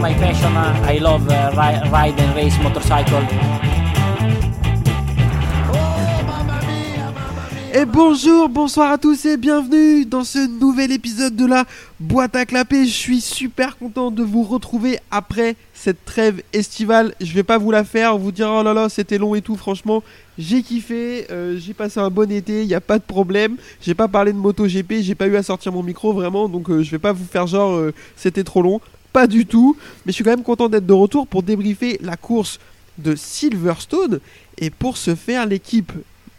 [0.00, 0.48] passion.
[7.78, 11.66] Et bonjour, bonsoir à tous et bienvenue dans ce nouvel épisode de la
[12.00, 12.86] boîte à clapper.
[12.86, 17.14] Je suis super content de vous retrouver après cette trêve estivale.
[17.20, 19.56] Je vais pas vous la faire, vous dire oh là là c'était long et tout.
[19.56, 20.02] Franchement,
[20.38, 23.56] j'ai kiffé, euh, j'ai passé un bon été, il n'y a pas de problème.
[23.82, 26.70] J'ai pas parlé de moto GP, j'ai pas eu à sortir mon micro vraiment, donc
[26.70, 28.80] euh, je vais pas vous faire genre euh, c'était trop long.
[29.16, 32.18] Pas du tout, mais je suis quand même content d'être de retour pour débriefer la
[32.18, 32.60] course
[32.98, 34.20] de Silverstone.
[34.58, 35.90] Et pour ce faire, l'équipe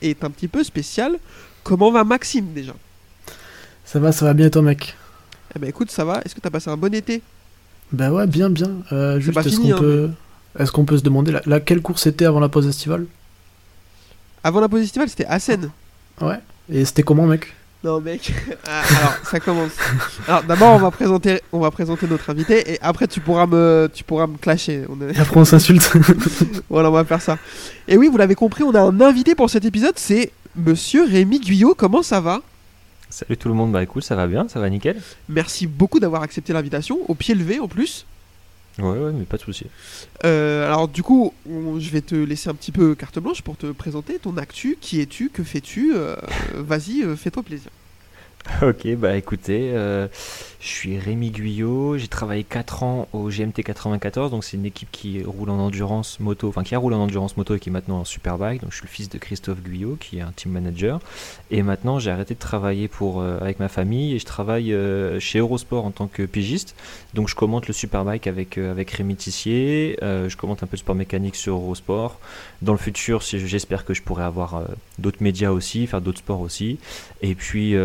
[0.04, 1.18] est un petit peu spéciale.
[1.64, 2.74] Comment va Maxime déjà?
[3.84, 4.96] Ça va, ça va bien toi mec?
[5.56, 6.22] Eh ben écoute, ça va.
[6.24, 7.24] Est-ce que t'as passé un bon été?
[7.92, 8.70] Bah ouais, bien, bien.
[8.92, 10.12] Euh, juste, pas est-ce qu'on hein, peut...
[10.60, 13.08] Est-ce qu'on peut se demander la, la- quelle course c'était avant la pause estivale?
[14.44, 15.72] Avant la pause estivale, c'était Assen.
[16.22, 16.40] Ouais.
[16.72, 17.56] Et c'était comment mec?
[17.88, 18.34] Non mec.
[18.70, 19.72] Ah, alors ça commence.
[20.28, 23.90] Alors d'abord on va présenter, on va présenter notre invité et après tu pourras me,
[23.94, 24.84] tu pourras me clasher.
[24.90, 25.90] On est- Et après on s'insulte.
[26.70, 27.38] Voilà, on va faire ça.
[27.88, 31.40] Et oui, vous l'avez compris, on a un invité pour cet épisode, c'est Monsieur Rémi
[31.40, 31.76] Guyot.
[31.76, 32.42] Comment ça va?
[33.10, 34.98] Salut tout le monde, bah écoute, ça va bien, ça va nickel.
[35.30, 38.06] Merci beaucoup d'avoir accepté l'invitation, au pied levé en plus.
[38.80, 39.66] Ouais, ouais, mais pas de souci.
[40.24, 43.58] Euh, alors du coup, on- je vais te laisser un petit peu carte blanche pour
[43.58, 44.78] te présenter ton actu.
[44.80, 45.30] Qui es-tu?
[45.30, 45.94] Que fais-tu?
[45.96, 46.16] Euh,
[46.56, 47.72] Vas-y, euh, fais-toi plaisir.
[48.62, 50.08] Ok, bah écoutez, euh,
[50.68, 54.90] je suis Rémi Guyot, j'ai travaillé 4 ans au GMT 94, donc c'est une équipe
[54.92, 57.72] qui roule en endurance moto, enfin qui a roulé en endurance moto et qui est
[57.72, 60.52] maintenant en superbike, donc je suis le fils de Christophe Guyot qui est un team
[60.52, 61.00] manager,
[61.52, 65.22] et maintenant j'ai arrêté de travailler pour, euh, avec ma famille et je travaille euh,
[65.22, 66.76] chez Eurosport en tant que pigiste,
[67.14, 70.82] donc je commente le superbike avec, euh, avec Rémi Tissier, je commente un peu de
[70.82, 72.20] sport mécanique sur Eurosport,
[72.62, 74.64] dans le futur j'espère que je pourrai avoir
[75.00, 76.78] d'autres médias aussi, faire d'autres sports aussi,
[77.22, 77.76] et puis,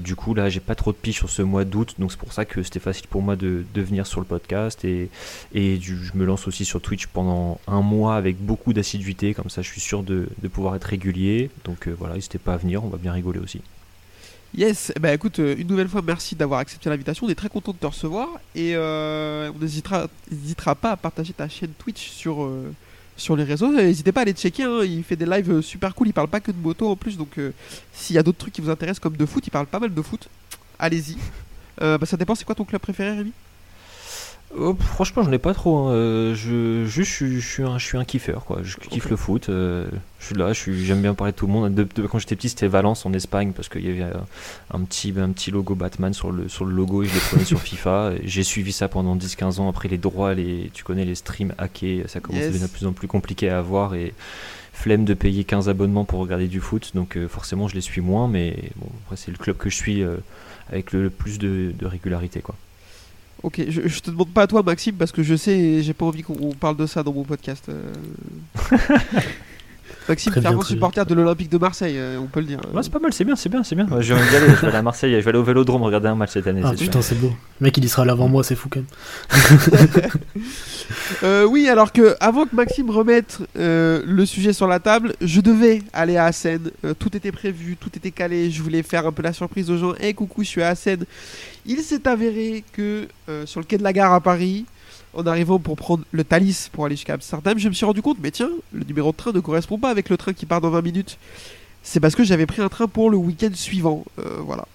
[0.00, 2.44] du coup, là, j'ai pas trop de piges sur ce mois d'août, c'est pour ça
[2.44, 4.84] que c'était facile pour moi de, venir sur le podcast.
[4.84, 5.10] Et,
[5.54, 9.62] et je me lance aussi sur Twitch pendant un mois avec beaucoup d'assiduité, comme ça,
[9.62, 11.50] je suis sûr de, de pouvoir être régulier.
[11.64, 13.60] Donc euh, voilà, n'hésitez pas à venir, on va bien rigoler aussi.
[14.56, 17.26] Yes, bah écoute, euh, une nouvelle fois, merci d'avoir accepté l'invitation.
[17.26, 20.08] On est très content de te recevoir et euh, on n'hésitera
[20.74, 22.50] pas à partager ta chaîne Twitch sur,
[23.16, 23.70] sur les réseaux.
[23.70, 26.08] N'hésitez pas à aller checker, hein, il fait des lives super cool.
[26.08, 27.38] Il parle pas que de moto en plus, donc
[27.92, 29.92] s'il y a d'autres trucs qui vous intéressent comme de foot, il parle pas mal
[29.92, 30.28] de foot.
[30.78, 31.16] Allez-y.
[31.82, 33.32] Euh, bah, ça dépend, c'est quoi ton club préféré, Rémi?
[34.56, 35.76] Oh, franchement, j'en ai pas trop.
[35.76, 35.92] hein.
[35.92, 38.60] Euh, je, juste, je, suis- je suis un, je suis un kiffeur, quoi.
[38.62, 39.50] Je kiffe le foot.
[39.50, 39.86] euh,
[40.20, 41.74] je suis là, je suis- j'aime bien parler de tout le monde.
[41.74, 44.10] De- de- quand j'étais petit, c'était Valence en Espagne parce qu'il y avait
[44.72, 47.44] un petit, un petit logo Batman sur le, sur le logo et je le prenais
[47.44, 48.12] sur FIFA.
[48.24, 49.68] J'ai suivi ça pendant 10-15 ans.
[49.68, 52.46] Après, les droits, les, tu connais les streams hackés, ça commence Yes.
[52.48, 54.14] à devenir de plus en plus compliqué à avoir et
[54.72, 56.92] flemme de payer 15 abonnements pour regarder du foot.
[56.94, 58.28] Donc, euh, forcément, je les suis moins.
[58.28, 60.16] Mais bon, après, c'est le club que je suis euh,
[60.70, 62.54] avec le, le plus de, de régularité, quoi.
[63.42, 66.04] Ok, je, je te demande pas à toi, Maxime, parce que je sais, j'ai pas
[66.06, 67.68] envie qu'on parle de ça dans mon podcast.
[67.68, 67.92] euh.
[70.08, 70.66] Maxime, Très fervent bien.
[70.66, 72.60] supporter de l'Olympique de Marseille, euh, on peut le dire.
[72.72, 73.86] Ouais, c'est pas mal, c'est bien, c'est bien, c'est bien.
[73.88, 76.08] Ouais, je vais aller, je vais aller à Marseille, je vais aller au Vélodrome regarder
[76.08, 76.62] un match cette année.
[76.64, 77.32] Ah putain, c'est beau.
[77.60, 80.08] Le mec il y sera là avant moi, c'est fou quand même.
[81.22, 85.40] Euh, oui, alors que avant que Maxime remette euh, le sujet sur la table, je
[85.40, 86.70] devais aller à Assen.
[86.84, 88.50] Euh, tout était prévu, tout était calé.
[88.50, 89.94] Je voulais faire un peu la surprise aux gens.
[90.00, 91.04] Hey, coucou, je suis à Assen.
[91.66, 94.64] Il s'est avéré que euh, sur le quai de la gare à Paris,
[95.18, 98.18] en arrivant pour prendre le Thalys pour aller jusqu'à Amsterdam, je me suis rendu compte,
[98.22, 100.70] mais tiens, le numéro de train ne correspond pas avec le train qui part dans
[100.70, 101.18] 20 minutes.
[101.82, 104.04] C'est parce que j'avais pris un train pour le week-end suivant.
[104.18, 104.66] Euh, voilà.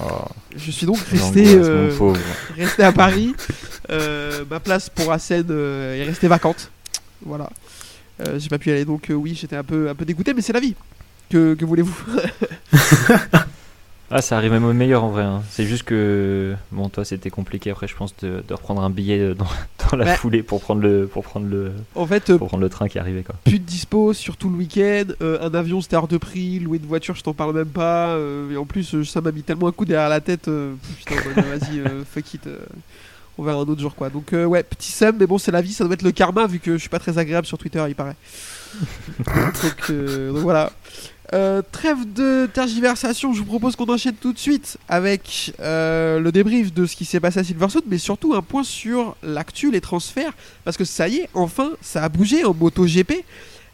[0.00, 0.24] Oh,
[0.56, 1.54] Je suis donc resté.
[1.56, 1.90] euh,
[2.56, 3.34] resté à Paris.
[3.90, 6.70] Euh, ma place pour Assen est restée vacante.
[7.24, 7.48] Voilà.
[8.36, 10.52] J'ai pas pu y aller donc oui j'étais un peu un peu dégoûté mais c'est
[10.52, 10.74] la vie.
[11.30, 11.96] Que, que voulez-vous?
[14.10, 15.22] Ah, ça arrive même au meilleur en vrai.
[15.22, 15.42] hein.
[15.50, 19.18] C'est juste que, bon, toi c'était compliqué après, je pense, de, de reprendre un billet
[19.18, 19.44] euh, dans,
[19.90, 20.16] dans la Ouais.
[20.16, 22.98] foulée pour prendre le, pour prendre le, En fait euh, pour prendre le train qui
[22.98, 23.34] arrivait quoi.
[23.44, 25.12] plus de dispo sur tout le week-end.
[25.20, 26.58] euh, un avion c'était hors de prix.
[26.58, 28.08] Louer une voiture je t'en parle même pas.
[28.14, 30.48] euh, et en plus ça m'a mis tellement un coup derrière la tête.
[30.48, 32.48] euh, putain bah, vas-y euh, fuck it.
[33.36, 34.08] on verra un autre jour quoi.
[34.08, 36.60] Donc ouais petit seum mais bon c'est la vie ça doit être le karma vu
[36.60, 38.16] que je suis pas très agréable sur Twitter il paraît.
[39.18, 40.72] donc, euh, donc voilà.
[41.34, 46.32] Euh, trêve de tergiversation, je vous propose qu'on enchaîne tout de suite avec euh, le
[46.32, 49.82] débrief de ce qui s'est passé à Silverstone, mais surtout un point sur l'actu, les
[49.82, 50.32] transferts,
[50.64, 53.24] parce que ça y est, enfin, ça a bougé en MotoGP,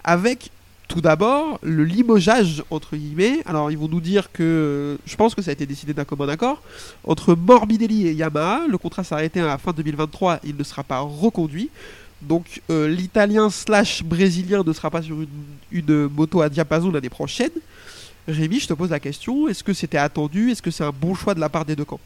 [0.02, 0.50] avec
[0.88, 3.38] tout d'abord le limogeage, entre guillemets.
[3.46, 6.28] Alors, ils vont nous dire que, je pense que ça a été décidé d'un commun
[6.28, 6.60] accord,
[7.04, 10.82] entre Morbidelli et Yamaha, le contrat s'est arrêté à la fin 2023, il ne sera
[10.82, 11.70] pas reconduit.
[12.28, 15.16] Donc euh, l'italien slash brésilien ne sera pas sur
[15.70, 17.50] une, moto à diapason l'année prochaine.
[18.26, 20.50] Rémi, je te pose la question, est-ce que c'était attendu?
[20.50, 22.00] Est-ce que c'est un bon choix de la part des deux camps?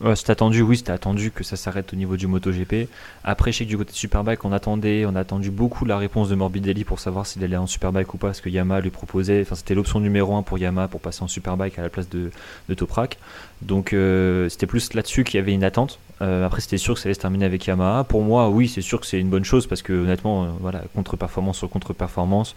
[0.00, 2.88] Ouais, c'était attendu, oui, c'était attendu que ça s'arrête au niveau du MotoGP.
[3.22, 5.98] Après, je sais que du côté de Superbike, on attendait, on a attendu beaucoup la
[5.98, 8.88] réponse de Morbidelli pour savoir s'il allait en Superbike ou pas, parce que Yamaha lui
[8.88, 12.08] proposait, enfin c'était l'option numéro 1 pour Yamaha pour passer en Superbike à la place
[12.08, 12.30] de,
[12.70, 13.18] de Toprak.
[13.60, 15.98] Donc euh, c'était plus là-dessus qu'il y avait une attente.
[16.22, 18.04] Euh, après, c'était sûr que ça allait se terminer avec Yamaha.
[18.04, 20.82] Pour moi, oui, c'est sûr que c'est une bonne chose parce que honnêtement, euh, voilà,
[20.94, 22.54] contre-performance sur contre-performance.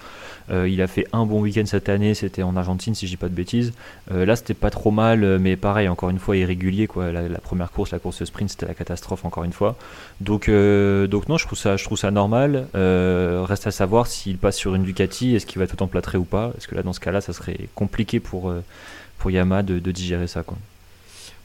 [0.51, 3.30] il a fait un bon week-end cette année, c'était en Argentine, si je dis pas
[3.30, 3.74] de bêtises.
[4.12, 6.88] là, c'était pas trop mal, mais pareil, encore une fois, irrégulier.
[6.88, 7.12] Quoi.
[7.12, 9.75] La, la première course, la course sprint, c'était la catastrophe, encore une fois.
[10.19, 12.68] Donc, donc non, je trouve ça, je trouve ça normal.
[12.74, 16.50] reste à savoir s'il passe sur une Ducati, est-ce qu'il va tout emplâtrer ou pas?
[16.50, 18.54] Parce que là, dans ce cas-là, ça serait compliqué pour,
[19.18, 20.44] pour Yamaha de, de digérer ça.
[20.44, 20.57] Quoi.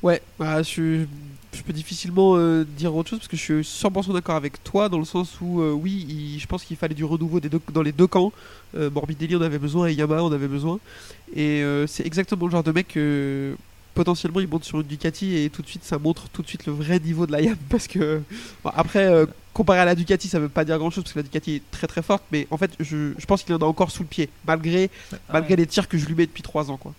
[0.02, 1.04] Ouais, bah, je,
[1.52, 4.88] je peux difficilement euh, dire autre chose parce que je suis 100% d'accord avec toi
[4.88, 7.82] dans le sens où, euh, oui, je pense qu'il fallait du renouveau des deux, dans
[7.82, 8.32] les deux camps.
[8.76, 10.78] Euh, Morbidelli, on avait besoin et Yamaha, on avait besoin.
[11.34, 13.54] Et c'est exactement le genre de mec que
[13.94, 16.66] potentiellement il monte sur une Ducati et tout de suite ça montre tout de suite
[16.66, 18.22] le vrai niveau de la YAM parce que
[18.64, 21.56] après comparé à la Ducati ça veut pas dire grand chose parce que la Ducati
[21.56, 24.04] est très très forte mais en fait je, je pense qu'il en a encore sous
[24.04, 24.88] le pied malgré,
[25.30, 26.94] malgré les tirs que je lui mets depuis 3 ans quoi.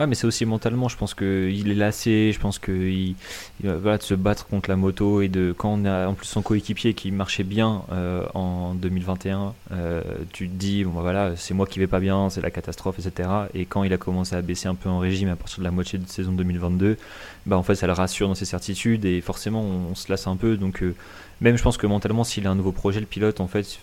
[0.00, 3.16] Ouais, mais c'est aussi mentalement, je pense qu'il est lassé, je pense qu'il
[3.62, 6.40] va de se battre contre la moto et de quand on a en plus son
[6.40, 10.00] coéquipier qui marchait bien euh, en 2021, euh,
[10.32, 12.98] tu te dis, bon bah voilà, c'est moi qui vais pas bien, c'est la catastrophe,
[12.98, 13.28] etc.
[13.52, 15.70] Et quand il a commencé à baisser un peu en régime à partir de la
[15.70, 16.96] moitié de saison 2022,
[17.44, 20.36] bah en fait ça le rassure dans ses certitudes et forcément on, se lasse un
[20.36, 20.56] peu.
[20.56, 20.94] Donc euh,
[21.42, 23.78] même je pense que mentalement, s'il a un nouveau projet, le pilote, en fait,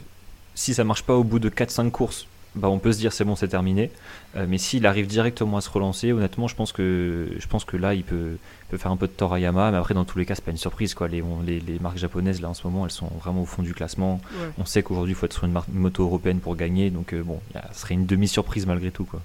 [0.55, 2.25] si ça marche pas au bout de 4-5 courses,
[2.57, 3.91] bah, on peut se dire c'est bon, c'est terminé.
[4.35, 7.77] Euh, mais s'il arrive directement à se relancer, honnêtement, je pense que, je pense que
[7.77, 8.37] là, il peut,
[8.69, 9.71] peut faire un peu de tort à Yamaha.
[9.71, 10.93] Mais après, dans tous les cas, c'est pas une surprise.
[10.93, 11.07] Quoi.
[11.07, 14.21] Les, les, marques japonaises, là, en ce moment, elles sont vraiment au fond du classement.
[14.57, 16.89] On sait qu'aujourd'hui, il faut être sur une, moto européenne pour gagner.
[16.89, 17.39] Donc, euh, bon,
[17.73, 19.05] ce serait une demi-surprise malgré tout.
[19.05, 19.21] Quoi.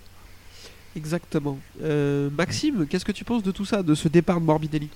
[0.97, 1.59] Exactement.
[1.83, 4.89] Euh, Maxime, qu'est-ce que tu penses de tout ça, de ce départ de Morbidelli?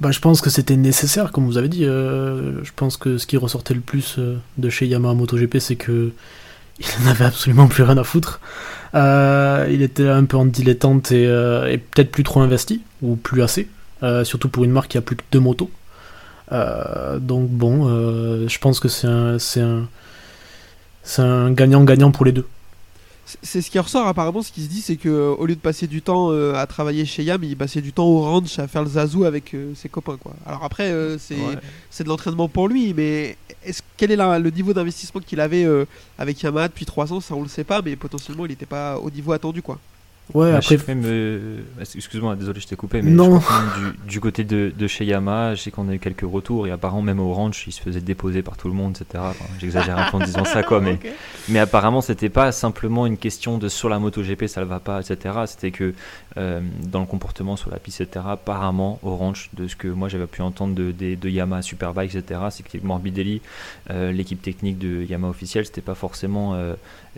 [0.00, 1.84] Bah, je pense que c'était nécessaire, comme vous avez dit.
[1.84, 4.18] je pense que ce qui ressortait le plus
[4.58, 6.12] de chez Yamaha MotoGP, c'est que
[6.80, 8.40] il n'avait absolument plus rien à foutre.
[8.94, 13.16] Euh, il était un peu en dilettante et, euh, et peut-être plus trop investi, ou
[13.16, 13.68] plus assez,
[14.02, 15.70] euh, surtout pour une marque qui a plus que deux motos.
[16.50, 17.88] donc bon,
[18.48, 19.08] je pense que c'est
[21.18, 22.46] un gagnant-gagnant pour les deux.
[23.42, 25.60] C'est ce qui ressort apparemment, ce qui se dit, c'est que euh, au lieu de
[25.60, 28.68] passer du temps euh, à travailler chez Yam, il passait du temps au ranch à
[28.68, 30.16] faire le zazou avec euh, ses copains.
[30.16, 30.32] Quoi.
[30.46, 35.40] Alors après, c'est de l'entraînement pour lui, mais est quel est le niveau d'investissement qu'il
[35.40, 35.66] avait
[36.18, 38.98] avec Yamaha depuis 3 ans Ça, on le sait pas, mais potentiellement, il n'était pas
[38.98, 39.60] au niveau attendu.
[39.60, 39.78] quoi.
[40.34, 40.76] Ouais, après.
[40.88, 41.60] Même, euh,
[41.94, 43.38] excuse-moi, désolé, je t'ai coupé, mais non.
[43.38, 46.72] du, du, côté de, de, chez Yamaha, je sais qu'on a eu quelques retours et
[46.72, 49.22] apparemment, même au ranch, il se faisait déposer par tout le monde, etc.
[49.60, 50.98] J'exagère un peu en disant ça, quoi, mais,
[51.48, 54.80] mais apparemment, c'était pas simplement une question de sur la moto GP, ça ne va
[54.80, 55.34] pas, etc.
[55.46, 55.94] C'était que
[56.38, 60.08] euh, dans le comportement sur la piste, etc., apparemment, au ranch, de ce que moi
[60.08, 63.40] j'avais pu entendre de, de, de Yamaha Superbike, etc., c'est que Morbidelli,
[63.90, 66.56] euh, l'équipe technique de Yamaha officielle, c'était pas forcément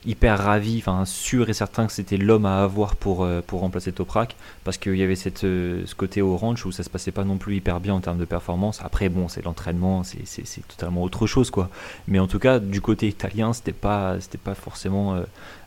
[0.04, 3.93] hyper ravi, enfin sûr et certain que c'était l'homme à avoir pour, euh, pour remplacer
[3.93, 7.25] Toprak, parce qu'il y avait cette, euh, ce côté orange où ça se passait pas
[7.25, 8.81] non plus hyper bien en termes de performance.
[8.83, 11.71] Après, bon, c'est l'entraînement, c'est totalement autre chose, quoi.
[12.06, 15.23] Mais en tout cas, du côté italien, c'était pas, pas forcément euh,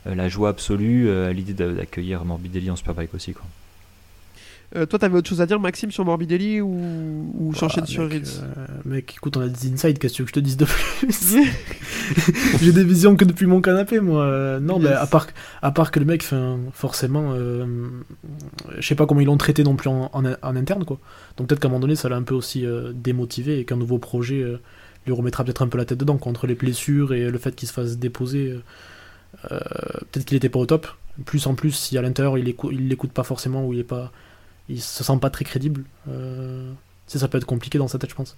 [0.06, 3.46] la joie absolue à l'idée d'accueillir Morbidelli en Superbike aussi, quoi.
[4.76, 8.22] Euh, toi, t'avais autre chose à dire, Maxime, sur Morbidelli ou, ou j'enchaîne sur Rins
[8.42, 11.36] euh, Mec, écoute, on a des insides, qu'est-ce que je te dise de plus
[12.62, 14.24] J'ai des visions que depuis mon canapé, moi.
[14.24, 15.28] Euh, non, mais à part,
[15.62, 16.24] à part que le mec,
[16.74, 21.00] forcément, je sais pas comment ils l'ont traité non plus en, en, interne, quoi.
[21.38, 23.98] Donc peut-être qu'à un moment donné, ça l'a un peu aussi démotivé et qu'un nouveau
[23.98, 24.46] projet
[25.06, 27.68] lui remettra peut-être un peu la tête dedans, contre les blessures et le fait qu'il
[27.68, 28.58] se fasse déposer.
[29.50, 30.88] peut-être qu'il était pas au top.
[31.26, 34.12] Plus en plus, si à l'intérieur il l'écoute pas forcément ou il est pas
[34.72, 35.84] il se sent pas très crédible.
[36.08, 36.72] Euh,
[37.08, 38.38] ça peut être compliqué dans sa tête, je pense.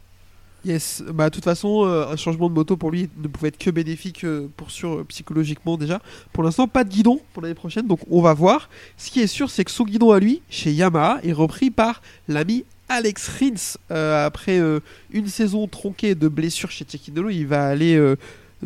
[0.66, 3.58] Yes, bah de toute façon, euh, un changement de moto pour lui ne pouvait être
[3.58, 6.02] que bénéfique euh, pour sûr psychologiquement déjà.
[6.32, 8.70] Pour l'instant, pas de guidon pour l'année prochaine, donc on va voir.
[8.98, 12.02] Ce qui est sûr, c'est que son guidon à lui, chez Yamaha, est repris par
[12.30, 13.78] l'ami Alex Rins.
[14.26, 14.60] après
[15.12, 17.98] une saison tronquée de blessures chez Tekindolo, il va aller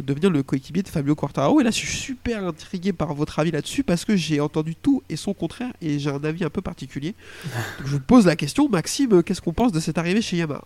[0.01, 1.61] devenir le coéquipier de Fabio Quartararo.
[1.61, 5.03] Et là, je suis super intrigué par votre avis là-dessus parce que j'ai entendu tout
[5.09, 7.15] et son contraire et j'ai un avis un peu particulier.
[7.85, 10.63] je vous pose la question, Maxime, qu'est-ce qu'on pense de cette arrivée chez Yamaha?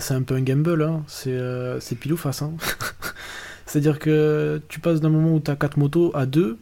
[0.00, 1.02] C'est un peu un gamble, hein.
[1.06, 2.42] c'est euh, pile ou face.
[2.42, 2.52] Hein.
[3.66, 6.58] C'est-à-dire que tu passes d'un moment où tu as 4 motos à 2,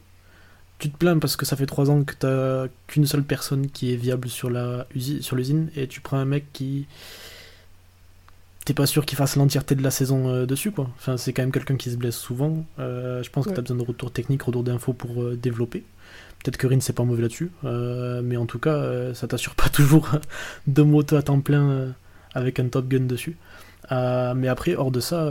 [0.78, 3.92] tu te plains parce que ça fait 3 ans que tu qu'une seule personne qui
[3.92, 5.38] est viable sur l'usine sur
[5.76, 6.86] et tu prends un mec qui
[8.66, 10.90] t'es pas sûr qu'il fasse l'entièreté de la saison euh, dessus, quoi.
[10.96, 12.66] Enfin, c'est quand même quelqu'un qui se blesse souvent.
[12.80, 15.84] Euh, je pense que t'as besoin de retour technique, retour d'infos pour euh, développer.
[16.42, 20.10] Peut-être que Rin c'est pas mauvais là-dessus, mais en tout cas, ça t'assure pas toujours
[20.66, 21.94] de moto à temps plein
[22.34, 23.36] avec un Top Gun dessus.
[23.90, 25.28] Mais après, hors de ça,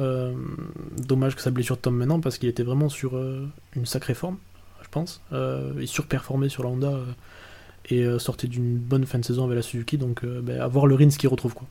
[0.97, 3.17] dommage que sa blessure tombe maintenant parce qu'il était vraiment sur
[3.75, 4.37] une sacrée forme,
[4.81, 5.21] je pense.
[5.79, 6.99] Il surperformait sur la Honda
[7.89, 10.95] et sortait d'une bonne fin de saison avec la Suzuki, donc ben, à voir le
[10.95, 11.67] Rins qui retrouve quoi.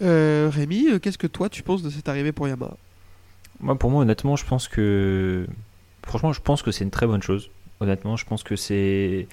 [0.00, 2.76] Euh, Rémi, euh, qu'est-ce que toi tu penses de cette arrivée pour Yamaha?
[3.60, 5.46] Moi, pour moi, honnêtement, je pense que.
[6.04, 7.50] Franchement, je pense que c'est une très bonne chose.
[7.80, 9.26] Honnêtement, je pense que c'est.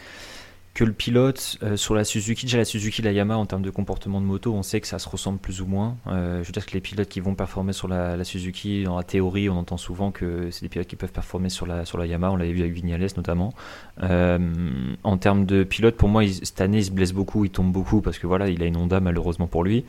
[0.76, 3.70] Que le pilote euh, sur la Suzuki, déjà la Suzuki, la Yamaha en termes de
[3.70, 5.96] comportement de moto, on sait que ça se ressemble plus ou moins.
[6.08, 9.04] Euh, je veux dire que les pilotes qui vont performer sur la, Suzuki, dans la
[9.04, 12.06] théorie, on entend souvent que c'est des pilotes qui peuvent performer sur la, sur la
[12.08, 12.34] Yamaha.
[12.34, 13.54] On l'avait vu avec Vignales notamment.
[14.04, 14.38] Euh,
[15.06, 17.72] en termes de pilote, pour moi, il- cette année, il se blesse beaucoup, il tombe
[17.72, 19.86] beaucoup parce que voilà, il a une Honda malheureusement pour lui.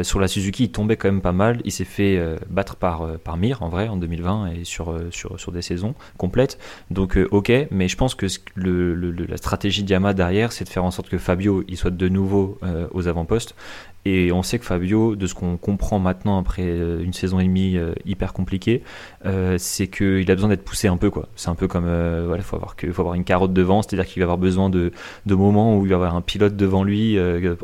[0.00, 1.60] Sur la Suzuki, il tombait quand même pas mal.
[1.66, 5.52] Il s'est fait battre par, par Mir en vrai en 2020 et sur, sur, sur
[5.52, 6.58] des saisons complètes.
[6.90, 8.24] Donc ok, mais je pense que
[8.56, 10.21] la stratégie de Yamaha
[10.52, 13.54] c'est de faire en sorte que Fabio il soit de nouveau euh, aux avant-postes.
[14.04, 17.44] Et on sait que Fabio, de ce qu'on comprend maintenant après euh, une saison et
[17.44, 18.82] demie euh, hyper compliquée,
[19.26, 21.28] euh, c'est qu'il a besoin d'être poussé un peu quoi.
[21.36, 24.20] C'est un peu comme euh, voilà, faut avoir faut avoir une carotte devant, c'est-à-dire qu'il
[24.20, 24.92] va avoir besoin de,
[25.26, 27.16] moments où il va avoir un pilote devant lui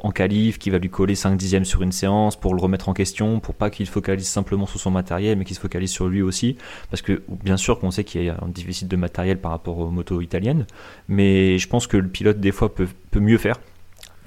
[0.03, 2.95] en qualif qui va lui coller 5 dixièmes sur une séance pour le remettre en
[2.95, 6.09] question, pour pas qu'il se focalise simplement sur son matériel, mais qu'il se focalise sur
[6.09, 6.57] lui aussi.
[6.91, 9.79] Parce que bien sûr qu'on sait qu'il y a un déficit de matériel par rapport
[9.79, 10.67] aux motos italiennes,
[11.09, 12.89] mais je pense que le pilote des fois peut
[13.21, 13.57] mieux faire.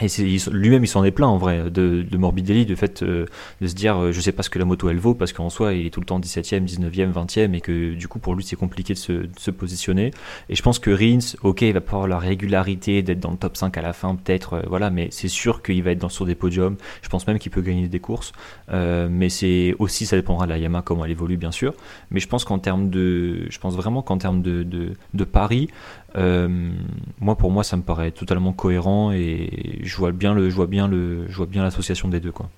[0.01, 0.08] Et
[0.51, 3.25] lui-même, il s'en est plein en vrai de, de Morbidelli, de fait euh,
[3.62, 5.50] de se dire euh, je sais pas ce que la moto elle vaut parce qu'en
[5.50, 8.43] soi il est tout le temps 17ème, 19ème, 20ème et que du coup pour lui
[8.43, 10.12] c'est compliqué de se, de se positionner.
[10.50, 13.38] Et je pense que Rins, ok, il va pas avoir la régularité d'être dans le
[13.38, 16.10] top 5 à la fin peut-être, euh, voilà, mais c'est sûr qu'il va être dans,
[16.10, 16.77] sur des podiums.
[17.01, 18.31] Je pense même qu'il peut gagner des courses,
[18.70, 21.74] Euh, mais c'est aussi ça dépendra de la Yamaha comment elle évolue bien sûr.
[22.10, 25.70] Mais je pense qu'en termes de, je pense vraiment qu'en termes de, de, de pari,
[26.15, 26.72] euh,
[27.20, 30.68] moi pour moi ça me paraît totalement cohérent et je vois bien le, je vois
[30.68, 32.50] bien le, je vois bien l'association des deux quoi.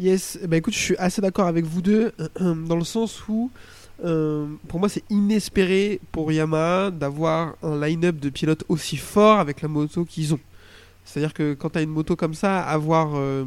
[0.00, 3.50] Yes, bah écoute, je suis assez d'accord avec vous deux, dans le sens où,
[4.02, 9.60] euh, pour moi, c'est inespéré pour Yamaha d'avoir un line-up de pilotes aussi fort avec
[9.60, 10.40] la moto qu'ils ont.
[11.04, 13.44] C'est-à-dire que quand tu as une moto comme ça, avoir euh,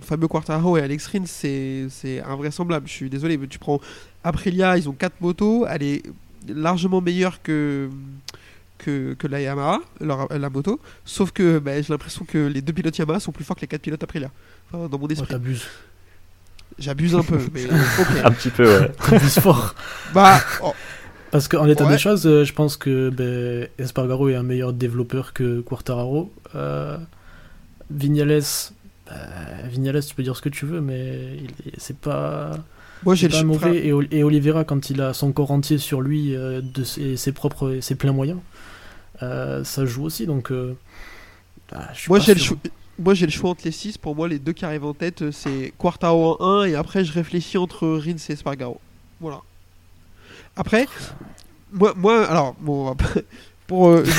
[0.00, 2.86] Fabio Quartararo et Alex Rins, c'est invraisemblable.
[2.86, 3.80] Je suis désolé, mais tu prends
[4.22, 6.02] Aprilia, ils ont quatre motos, elle est
[6.46, 7.90] largement meilleure que,
[8.78, 12.72] que, que la Yamaha, leur- la moto, sauf que bah, j'ai l'impression que les deux
[12.72, 14.30] pilotes Yamaha sont plus forts que les quatre pilotes Aprilia.
[14.72, 15.28] Enfin, dans mon Oh, esprit.
[15.28, 15.66] T'abuses.
[16.78, 17.64] J'abuse un peu, mais
[18.00, 18.24] ok.
[18.24, 18.92] Un petit peu, ouais.
[19.10, 19.74] T'abuses fort.
[20.14, 20.72] Bah, oh,
[21.30, 21.92] Parce qu'en l'état Ouais.
[21.92, 26.32] des choses, euh, je pense que ben, Espargaro est un meilleur développeur que Quartararo.
[26.54, 26.96] Euh,
[27.90, 28.42] Vignales,
[29.06, 29.14] bah,
[29.70, 31.38] Vignales, tu peux dire ce que tu veux, mais
[31.78, 32.52] c'est pas,
[33.04, 33.76] moi j'ai c'est le mauvais.
[33.86, 37.32] Et, et Oliveira, quand il a son corps entier sur lui, euh, de ses, ses
[37.32, 38.38] propres, ses pleins moyens,
[39.22, 40.26] euh, ça joue aussi.
[40.26, 40.76] Donc, euh,
[41.70, 42.56] bah, Moi j'ai le choix.
[42.98, 43.96] Moi j'ai le choix entre les 6.
[43.98, 47.04] Pour moi, les deux qui arrivent en tête, euh, c'est Quartaro en 1 et après
[47.04, 48.80] je réfléchis entre Rins et Espargaro.
[49.20, 49.40] Voilà.
[50.56, 50.86] Après,
[51.72, 52.96] moi, moi alors, bon,
[53.68, 54.10] pour euh, je-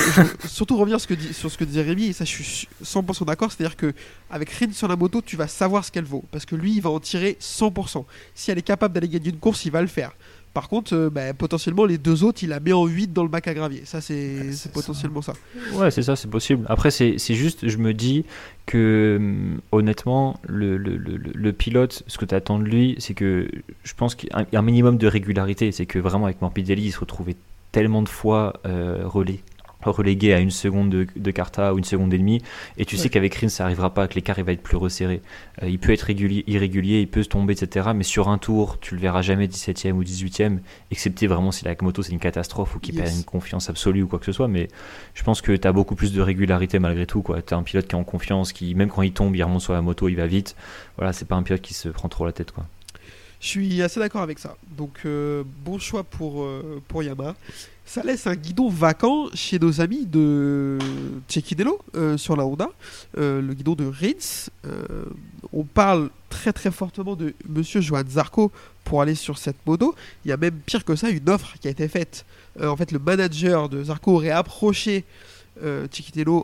[0.44, 2.29] je- surtout revenir sur ce, que dit- sur ce que disait Rémi, et ça je
[2.29, 3.94] suis su- 100% d'accord, c'est-à-dire que
[4.29, 6.24] avec Rins sur la moto, tu vas savoir ce qu'elle vaut.
[6.32, 8.06] Parce que lui, il va en tirer 100%.
[8.36, 10.12] Si elle est capable d'aller gagner une course, il va le faire.
[10.53, 13.29] Par contre, euh, bah, potentiellement, les deux autres, il la met en 8 dans le
[13.29, 13.84] bac à gravier.
[13.86, 15.34] Ça, c'est Ouais, potentiellement ça.
[15.75, 16.65] Ouais, c'est ça, c'est possible.
[16.70, 18.25] Après, c'est juste, je me dis
[18.65, 23.13] que hum, honnêtement, le, le, le, le pilote, ce que tu attends de lui, c'est
[23.13, 23.48] que
[23.84, 25.72] je pense qu'il y a un- un minimum de régularité.
[25.72, 27.36] C'est que vraiment, avec Morbidelli, il se retrouvait
[27.72, 29.39] tellement de fois euh, relais
[29.81, 32.41] relégué à une seconde de, de Carta ou une seconde et demie
[32.77, 35.21] et tu sais qu'avec Rins ça arrivera pas que l'écart il va être plus resserré
[35.63, 38.77] Euh, il peut être régulier, irrégulier il peut se tomber etc mais sur un tour
[38.79, 40.59] tu le verras jamais 17ème ou 18ème
[40.91, 43.03] excepté vraiment si la moto c'est une catastrophe ou qu'il Yes.
[43.05, 44.67] perd une confiance absolue ou quoi que ce soit mais
[45.13, 47.24] je pense que tu as beaucoup plus de régularité malgré tout.
[47.48, 49.62] Tu as un pilote qui est en confiance, qui même quand il tombe, il remonte
[49.62, 50.55] sur la moto, il va vite.
[50.98, 52.51] Voilà, c'est pas un pilote qui se prend trop la tête.
[52.51, 52.65] quoi.
[53.39, 54.58] Je suis assez d'accord avec ça.
[54.77, 57.36] Donc, euh, bon choix pour, euh, pour Yamaha.
[57.86, 60.77] Ça laisse un guidon vacant chez nos amis de
[61.27, 62.69] Cecchinello euh, sur la Honda,
[63.17, 64.50] euh, le guidon de Rins.
[65.53, 68.51] On parle très très fortement de Monsieur Johan Zarco
[68.84, 69.96] pour aller sur cette moto.
[70.24, 72.25] Il y a même pire que ça, une offre qui a été faite.
[72.62, 75.03] En fait, le manager de Zarco aurait approché
[75.63, 75.87] euh,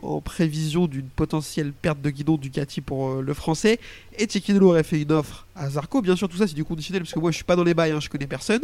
[0.02, 3.78] en prévision d'une potentielle perte de guidon Ducati pour euh, le français.
[4.18, 6.02] Et Cecchinello aurait fait une offre à Zarco.
[6.02, 7.74] Bien sûr, tout ça c'est du conditionnel parce que moi je suis pas dans les
[7.74, 8.62] bails, hein, je connais personne.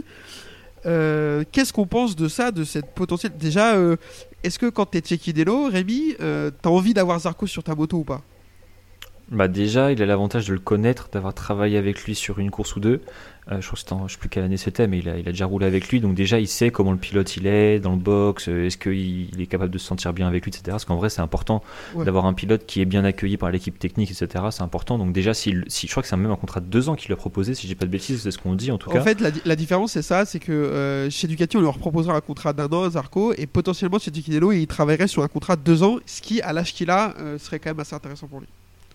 [0.85, 3.33] Euh, Qu'est-ce qu'on pense de ça, de cette potentielle?
[3.39, 3.97] Déjà, euh,
[4.43, 8.23] est-ce que quand t'es Cecchinello, Rémi, t'as envie d'avoir Zarco sur ta moto ou pas?
[9.31, 12.77] Bah déjà, il a l'avantage de le connaître, d'avoir travaillé avec lui sur une course
[12.77, 13.01] ou deux.
[13.51, 15.67] Euh, je ne sais plus quelle année c'était, mais il a, il a, déjà roulé
[15.67, 16.01] avec lui.
[16.01, 18.49] Donc déjà, il sait comment le pilote il est dans le box.
[18.49, 20.63] Euh, est-ce qu'il est capable de se sentir bien avec lui, etc.
[20.69, 21.63] Parce qu'en vrai, c'est important
[21.97, 24.45] d'avoir un pilote qui est bien accueilli par l'équipe technique, etc.
[24.51, 24.97] C'est important.
[24.97, 27.13] Donc déjà, si, si, je crois que c'est même un contrat de deux ans qu'il
[27.13, 29.01] a proposé, si j'ai pas de bêtises, c'est ce qu'on dit en tout cas.
[29.01, 32.21] En fait, la, différence, c'est ça, c'est que euh, chez Ducati, on leur proposera un
[32.21, 35.63] contrat d'un an à Zarco, et potentiellement chez Ducati, il travaillerait sur un contrat de
[35.63, 38.47] deux ans, ce qui, à l'âge qu'il a, serait quand même assez intéressant pour lui.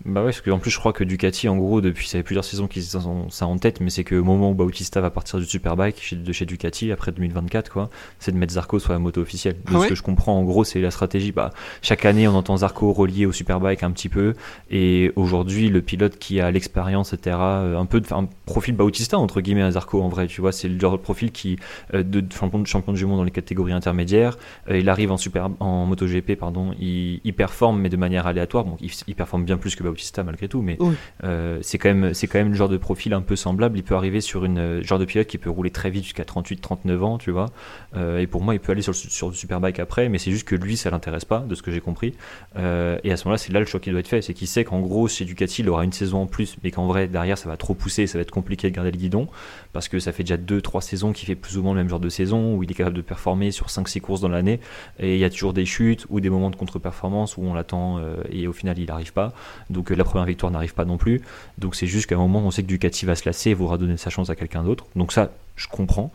[0.06, 2.44] Bah ouais, parce qu'en plus, je crois que Ducati, en gros, depuis ça fait plusieurs
[2.44, 5.46] saisons qu'ils ont ça en tête, mais c'est qu'au moment où Bautista va partir du
[5.46, 7.90] Superbike de chez Ducati, après 2024, quoi,
[8.20, 9.58] c'est de mettre Zarco sur la moto officielle.
[9.68, 11.32] Ah ce que je comprends, en gros, c'est la stratégie.
[11.32, 11.50] Bah,
[11.82, 14.36] chaque année, on entend Zarco relié au Superbike un petit peu,
[14.70, 19.18] et aujourd'hui, le pilote qui a l'expérience, etc., euh, un peu de, un profil Bautista,
[19.18, 21.58] entre guillemets, à Zarco, en vrai, tu vois, c'est le genre de profil qui,
[21.94, 24.38] euh, de, champion, champion du monde dans les catégories intermédiaires,
[24.70, 28.64] euh, il arrive en, super, en MotoGP, pardon, il, il, performe, mais de manière aléatoire,
[28.64, 30.78] donc il, il performe bien plus que Bautista malgré tout, mais
[31.24, 33.78] euh, c'est quand même c'est quand même le genre de profil un peu semblable.
[33.78, 36.24] Il peut arriver sur une euh, genre de pilote qui peut rouler très vite jusqu'à
[36.24, 37.48] 38-39 ans, tu vois.
[37.96, 40.32] Euh, et pour moi, il peut aller sur le, sur le superbike après, mais c'est
[40.32, 42.14] juste que lui, ça l'intéresse pas, de ce que j'ai compris.
[42.56, 44.64] et à ce moment-là, c'est là le choix qui doit être fait, c'est qu'il sait
[44.64, 47.50] qu'en gros, chez Ducati, il aura une saison en plus, mais qu'en vrai derrière, ça
[47.50, 49.28] va trop pousser, ça va être compliqué de garder le guidon,
[49.74, 52.00] parce que ça fait déjà 2-3 saisons qu'il fait plus ou moins le même genre
[52.00, 54.60] de saison où il est capable de performer sur 5-6 courses dans l'année,
[55.00, 58.00] et il y a toujours des chutes ou des moments de contre-performance où on l'attend
[58.30, 59.34] et au final il n'arrive pas.
[59.70, 61.22] Donc la première victoire n'arrive pas non plus.
[61.58, 63.78] Donc c'est juste qu'à un moment, on sait que Ducati va se lasser et voudra
[63.78, 64.86] donner sa chance à quelqu'un d'autre.
[64.96, 66.12] Donc ça, je comprends.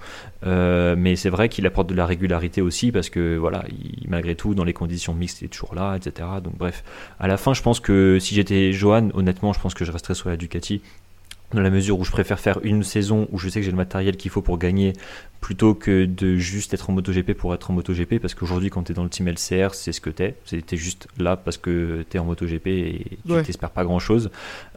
[0.46, 3.64] Euh, mais c'est vrai qu'il apporte de la régularité aussi parce que voilà,
[4.08, 6.28] malgré tout, dans les conditions mixtes, il est toujours là, etc.
[6.42, 6.84] Donc bref,
[7.20, 10.14] à la fin, je pense que si j'étais Johan, honnêtement, je pense que je resterais
[10.14, 10.80] sur la Ducati
[11.54, 13.76] dans la mesure où je préfère faire une saison où je sais que j'ai le
[13.76, 14.92] matériel qu'il faut pour gagner
[15.42, 18.92] plutôt que de juste être en MotoGP pour être en MotoGP parce qu'aujourd'hui quand tu
[18.92, 22.04] es dans le team LCR c'est ce que tu es c'était juste là parce que
[22.08, 24.30] tu es en MotoGP et tu t'espères pas grand chose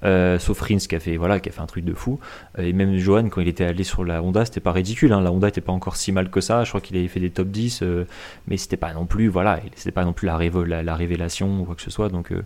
[0.03, 2.19] euh, sauf Rins qui a fait voilà qui a fait un truc de fou.
[2.57, 5.21] Et même Johan quand il était allé sur la Honda c'était pas ridicule hein.
[5.21, 6.63] la Honda était pas encore si mal que ça.
[6.63, 8.05] Je crois qu'il avait fait des top 10 euh,
[8.47, 11.75] mais c'était pas non plus voilà c'était pas non plus la, la, révélation ou quoi
[11.75, 12.09] que ce soit.
[12.09, 12.43] Donc euh,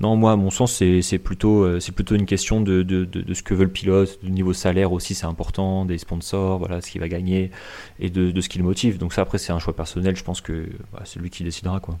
[0.00, 3.42] non moi à mon sens c'est plutôt c'est plutôt une question de, de, de, ce
[3.42, 7.00] que veut le pilote du niveau salaire aussi c'est important des sponsors voilà ce qu'il
[7.00, 7.50] va gagner
[7.98, 8.98] et de, ce qui le motive.
[8.98, 11.80] Donc ça après c'est un choix personnel, je pense que bah, c'est lui qui décidera
[11.80, 11.98] quoi.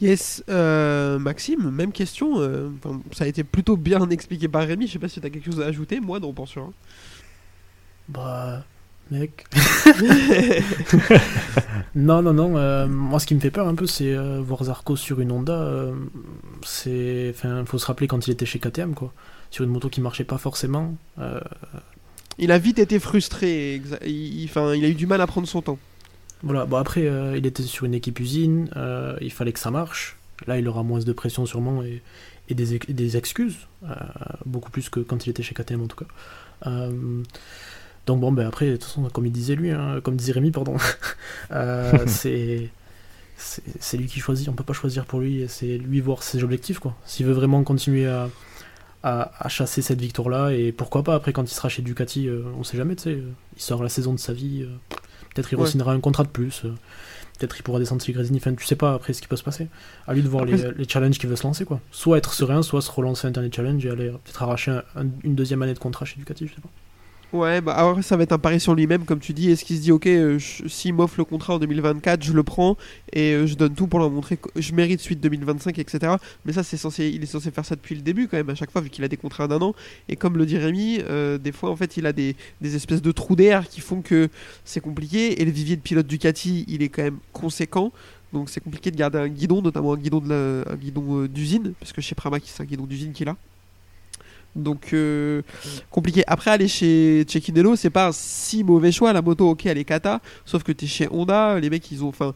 [0.00, 2.40] Yes, euh, Maxime, même question.
[2.40, 2.68] Euh,
[3.12, 4.86] ça a été plutôt bien expliqué par Rémi.
[4.86, 6.00] Je sais pas si tu as quelque chose à ajouter.
[6.00, 6.72] Moi, non, sûr.
[8.08, 8.64] Bah,
[9.10, 9.46] mec.
[11.94, 12.56] non, non, non.
[12.56, 15.86] Euh, moi, ce qui me fait peur un peu, c'est voir Zarco sur une Honda.
[16.62, 19.12] c'est, enfin, faut se rappeler quand il était chez KTM, quoi.
[19.54, 20.96] Sur une moto qui marchait pas forcément.
[22.38, 23.80] Il a vite été frustré.
[24.04, 25.78] Il, enfin, il a eu du mal à prendre son temps.
[26.42, 29.70] Voilà, bon après, euh, il était sur une équipe usine, euh, il fallait que ça
[29.70, 30.16] marche.
[30.46, 32.02] Là, il aura moins de pression sûrement et,
[32.50, 33.94] et des, des, excuses, euh,
[34.44, 36.90] beaucoup plus que quand il était chez KTM en tout cas.
[38.06, 40.50] donc bon, ben après, de toute façon, comme il disait lui, hein, comme disait Rémi,
[40.50, 40.76] pardon,
[42.06, 42.68] c'est
[43.36, 46.78] c'est lui qui choisit, on peut pas choisir pour lui, c'est lui voir ses objectifs
[46.78, 46.94] quoi.
[47.06, 48.28] S'il veut vraiment continuer à,
[49.04, 50.52] à, chasser cette victoire-là.
[50.52, 53.18] Et pourquoi pas, après, quand il sera chez Ducati, euh, on sait jamais, tu sais,
[53.56, 54.96] il sort la saison de sa vie, euh,
[55.34, 56.74] peut-être il re-signera un contrat de plus, euh,
[57.38, 59.44] peut-être il pourra descendre chez Grésini, enfin, tu sais pas après ce qui peut se
[59.44, 59.68] passer.
[60.06, 60.56] À lui de voir les,
[60.88, 61.80] challenges qu'il veut se lancer, quoi.
[61.92, 64.80] Soit être serein, soit se relancer un dernier challenge et aller peut-être arracher
[65.22, 66.70] une deuxième année de contrat chez Ducati, je sais pas.
[67.34, 69.50] Ouais, bah alors ça va être un pari sur lui-même, comme tu dis.
[69.50, 72.76] Est-ce qu'il se dit, ok, euh, s'il m'offre le contrat en 2024, je le prends
[73.12, 76.14] et euh, je donne tout pour leur montrer que je mérite suite 2025, etc.
[76.44, 78.54] Mais ça, c'est censé, il est censé faire ça depuis le début quand même, à
[78.54, 79.74] chaque fois, vu qu'il a des contrats d'un an.
[80.08, 83.10] Et comme le dit Rémi, euh, des fois, en fait, il a des, espèces de
[83.10, 84.28] trous d'air qui font que
[84.64, 85.42] c'est compliqué.
[85.42, 87.90] Et le vivier de pilote Ducati, il est quand même conséquent.
[88.32, 92.44] Donc c'est compliqué de garder un guidon, notamment un guidon d'usine, parce que chez Pramac,
[92.46, 93.36] c'est un guidon d'usine qu'il a.
[94.56, 95.42] Donc euh,
[95.90, 96.22] compliqué.
[96.26, 99.12] Après aller chez Cecchinello, c'est pas un si mauvais choix.
[99.12, 100.08] La moto, ok, elle est.
[100.44, 102.08] Sauf que t'es chez Honda, les mecs, ils ont.
[102.08, 102.34] Enfin,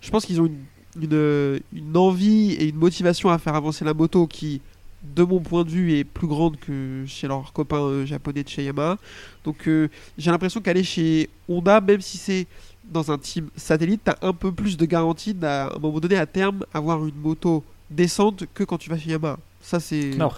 [0.00, 4.26] je pense qu'ils ont une, une, envie et une motivation à faire avancer la moto
[4.26, 4.60] qui,
[5.02, 8.48] de mon point de vue, est plus grande que chez leurs copains euh, japonais de
[8.48, 8.98] chez Yamaha.
[9.44, 9.88] Donc euh,
[10.18, 12.46] j'ai l'impression qu'aller chez Honda, même si c'est
[12.84, 16.26] dans un team satellite, t'as un peu plus de garantie d'à un moment donné à
[16.26, 19.38] terme avoir une moto décente que quand tu vas chez Yamaha.
[19.66, 20.10] Ça, c'est.
[20.16, 20.30] Non,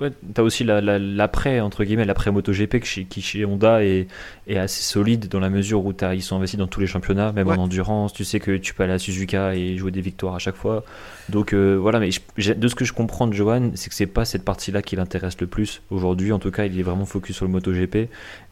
[0.00, 4.06] ouais, t'as aussi l'après, entre guillemets, l'après MotoGP qui, qui chez Honda est,
[4.46, 7.32] est, assez solide dans la mesure où as, ils sont investis dans tous les championnats,
[7.32, 8.12] même en endurance.
[8.12, 10.84] Tu sais que tu peux aller à Suzuka et jouer des victoires à chaque fois.
[11.28, 14.24] Donc euh, voilà, mais de ce que je comprends de Johan, c'est que c'est pas
[14.24, 16.32] cette partie-là qui l'intéresse le plus aujourd'hui.
[16.32, 18.08] En tout cas, il est vraiment focus sur le MotoGP.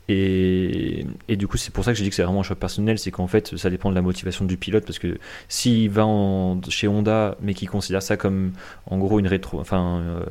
[0.08, 2.98] Et, du coup, c'est pour ça que j'ai dit que c'est vraiment un choix personnel,
[2.98, 6.60] c'est qu'en fait, ça dépend de la motivation du pilote, parce que s'il va en,
[6.68, 8.52] chez Honda, mais qu'il considère ça comme
[8.86, 10.24] en gros une rétro, enfin euh,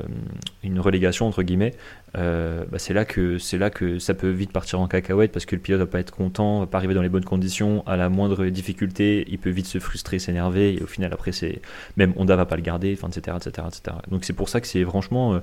[0.62, 1.74] une relégation entre guillemets,
[2.16, 5.46] euh, bah c'est là que c'est là que ça peut vite partir en cacahuète, parce
[5.46, 7.96] que le pilote va pas être content, va pas arriver dans les bonnes conditions, à
[7.96, 11.60] la moindre difficulté, il peut vite se frustrer, s'énerver, et au final après c'est
[11.96, 13.96] même Honda va pas le garder, enfin etc etc etc.
[14.10, 15.38] Donc c'est pour ça que c'est franchement euh,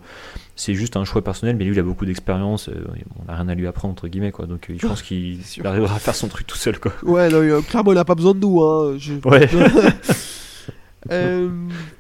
[0.56, 2.70] c'est juste un choix personnel, mais lui il a beaucoup d'expérience,
[3.20, 4.46] on n'a rien à lui apprendre entre guillemets quoi.
[4.46, 6.94] Donc je pense qu'il arrivera à faire son truc tout seul quoi.
[7.04, 8.62] Ouais, non, clairement il a pas besoin de nous.
[8.62, 8.98] Hein.
[9.26, 9.50] Ouais.
[11.10, 11.50] Euh,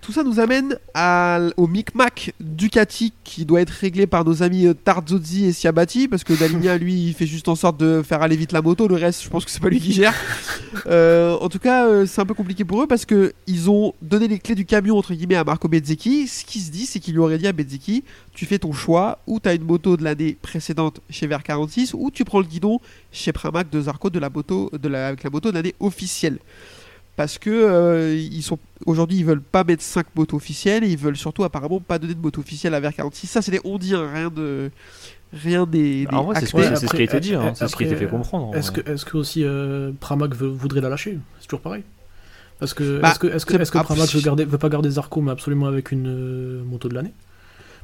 [0.02, 0.78] tout ça nous amène
[1.58, 6.24] au micmac Ducati qui doit être réglé par nos amis euh, Tarzozzi et Siabati parce
[6.24, 8.88] que Daligna lui il fait juste en sorte de faire aller vite la moto.
[8.88, 10.14] Le reste je pense que c'est pas lui qui gère.
[10.88, 14.28] Euh, en tout cas c'est un peu compliqué pour eux parce que ils ont donné
[14.28, 16.28] les clés du camion entre guillemets à Marco Bezzecchi.
[16.28, 19.20] Ce qui se dit c'est qu'il lui aurait dit à Bezzecchi tu fais ton choix.
[19.28, 22.80] Ou tu as une moto de l'année précédente chez VR46 ou tu prends le guidon
[23.12, 26.40] chez Pramac de Zarco de la moto de la, avec la moto de l'année officielle
[27.16, 30.98] parce que euh, ils sont aujourd'hui ils veulent pas mettre 5 motos officielles et ils
[30.98, 33.94] veulent surtout apparemment pas donner de moto officielle à VR46 ça c'est des on dit
[33.94, 34.72] hein, rien de
[35.34, 37.96] rien des, ah, c'est ce, qui a été dit hein, c'est ce qui a été
[37.96, 41.18] fait comprendre est-ce que est-ce que aussi euh, Pramac voudrait la lâcher?
[41.40, 41.84] C'est toujours pareil.
[42.60, 44.90] Parce que bah, est-ce que est-ce que, est que Pramac veut, garder, veut pas garder
[44.90, 47.14] Zarco mais absolument avec une euh, moto de l'année?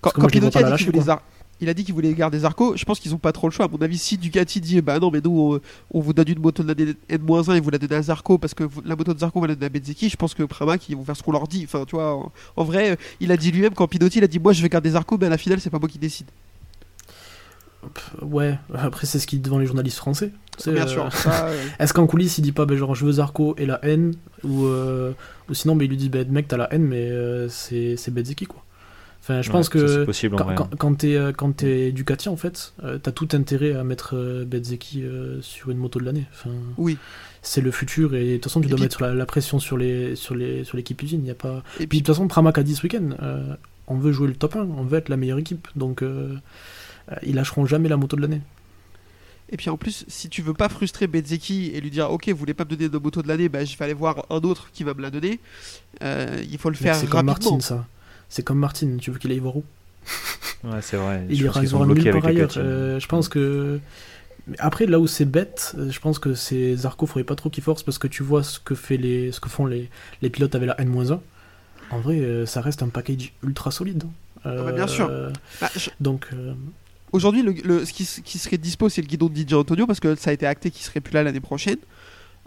[0.02, 1.14] Quand, quand Pinocchio a dit qu'il voulait,
[1.60, 2.76] il a dit qu'il voulait garder Zarco.
[2.76, 3.66] Je pense qu'ils n'ont pas trop le choix.
[3.66, 5.60] À mon avis, si Ducati dit bah non, mais nous
[5.92, 8.64] on, vous donne une moto de N-1 et vous la donnez à Zarco parce que
[8.86, 11.04] la moto de Zarco va la donner à Bezzeki, je pense que Pramac ils vont
[11.04, 11.64] faire ce qu'on leur dit.
[11.66, 14.54] Enfin, tu vois, en, vrai, il a dit lui-même quand Pinotti il a dit moi
[14.54, 16.28] je vais garder Zarco, mais à la finale c'est pas moi qui décide.
[18.22, 20.32] Ouais, après c'est ce qu'il dit devant les journalistes français.
[20.66, 21.10] Bien euh, sûr.
[21.80, 24.66] Est-ce qu'en coulisses il dit pas bah, genre je veux Zarco et la haine ou,
[24.66, 25.14] euh,
[25.50, 28.46] ou sinon bah, il lui dit bah, mec t'as la haine mais euh, c'est Bezzeki
[28.46, 28.64] quoi.
[29.30, 32.74] Enfin, je pense que possible, quand, quand, quand t'es euh, quand es Ducati en fait,
[32.86, 35.04] euh, t'as tout intérêt à mettre euh, Bezzeki
[35.42, 36.24] sur une moto de l'année.
[36.32, 36.98] Enfin, oui.
[37.42, 40.34] C'est le futur et de toute façon tu dois mettre la, pression sur les sur
[40.34, 41.26] les sur l'équipe usine.
[41.26, 41.62] Y a pas.
[41.82, 43.10] Et puis de toute façon Pramac a dit ce week-end,
[43.88, 46.04] on veut jouer le top 1, on veut être la meilleure équipe, donc
[47.24, 48.42] ils lâcheront jamais la moto de l'année.
[49.50, 52.38] Et puis en plus, si tu veux pas frustrer Bezzeki et lui dire ok, vous
[52.38, 54.70] voulez pas me donner de moto de l'année, bah, je vais aller voir un autre
[54.72, 55.42] qui va me la donner.
[56.02, 57.12] il faut le faire rapidement.
[57.12, 57.88] C'est comme Martin ça.
[58.30, 59.64] C'est comme Martin, tu veux qu'il aille voir où?
[60.64, 61.26] Ouais, c'est vrai.
[61.30, 62.52] Il ira voir nulle par ailleurs.
[62.58, 63.80] Euh, je pense que.
[64.60, 67.64] Après, là où c'est bête, euh, je pense que c'est Zarco, faudrait pas trop qu'il
[67.64, 69.34] force parce que tu vois ce que, fait les...
[69.34, 69.90] ce que font les,
[70.22, 71.20] les pilotes avec la N-1.
[71.92, 74.04] En vrai, euh, ça reste un package ultra solide.
[74.06, 74.42] Hein.
[74.46, 75.12] Ah bah, bien sûr.
[75.60, 76.30] Bah, Donc.
[77.12, 80.16] Aujourd'hui, le, ce, qui, qui, serait dispo, c'est le guidon de DJ Antonio parce que
[80.16, 81.78] ça a été acté qu'il serait plus là l'année prochaine.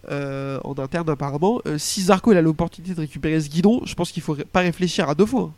[0.09, 1.61] en interne apparemment.
[1.77, 5.09] si Zarco il a l'opportunité de récupérer ce guidon, je pense qu'il faut pas réfléchir
[5.09, 5.53] à deux fois.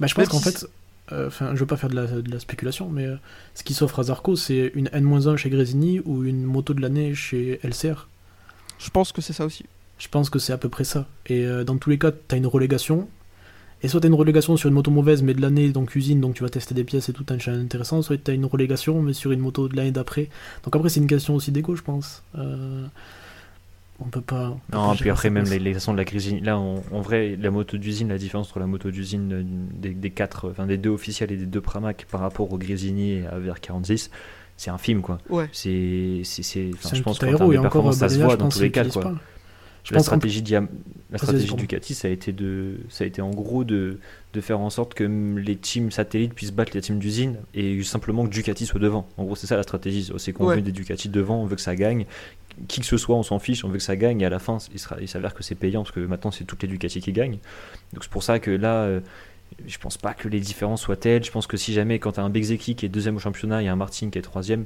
[0.00, 0.66] Bah, je pense qu'en fait,
[1.12, 3.16] euh, enfin, je veux pas faire de la, de la spéculation, mais euh,
[3.54, 7.14] ce qui s'offre à Zarco, c'est une N-1 chez Grésini ou une moto de l'année
[7.14, 8.08] chez LCR.
[8.78, 9.64] Je pense que c'est ça aussi.
[9.98, 11.06] Je pense que c'est à peu près ça.
[11.26, 13.08] Et euh, dans tous les cas, tu as une relégation.
[13.82, 16.20] Et soit tu as une relégation sur une moto mauvaise, mais de l'année, donc usine,
[16.20, 18.02] donc tu vas tester des pièces et tout, un challenge intéressant.
[18.02, 20.28] Soit tu as une relégation, mais sur une moto de l'année d'après.
[20.64, 22.22] Donc après, c'est une question aussi d'égo, je pense
[24.00, 24.56] on peut pas.
[24.72, 26.44] non, puis après, même les, les façons de la cuisine.
[26.44, 30.10] Là, en vrai, la moto d'usine, la différence entre la moto d'usine euh, des, des,
[30.10, 33.38] quatre, enfin des deux officiels et des deux Pramac par rapport au Grésini et à
[33.38, 34.10] VR46,
[34.56, 35.18] c'est un film, quoi.
[35.30, 35.48] Ouais.
[35.52, 36.22] C'est.
[36.24, 39.14] Je pense qu'en termes de performance, ça se voit dans tous les cas, quoi.
[39.86, 40.42] Je la stratégie,
[41.10, 44.00] la stratégie Ducati, ça a été de, ça a été en gros de,
[44.32, 48.24] de faire en sorte que les teams satellites puissent battre les teams d'usine et simplement
[48.24, 49.06] que Ducati soit devant.
[49.16, 50.10] En gros, c'est ça la stratégie.
[50.18, 52.04] C'est qu'on veut des Ducati devant, on veut que ça gagne
[52.68, 54.38] qui que ce soit, on s'en fiche, on veut que ça gagne, et à la
[54.38, 57.00] fin, il, sera, il s'avère que c'est payant, parce que maintenant, c'est toutes les Ducati
[57.00, 57.38] qui gagnent.
[57.92, 59.00] Donc c'est pour ça que là, euh,
[59.66, 61.24] je pense pas que les différences soient telles.
[61.24, 63.62] Je pense que si jamais, quand tu as un Bezeki qui est deuxième au championnat
[63.62, 64.64] et un Martin qui est troisième,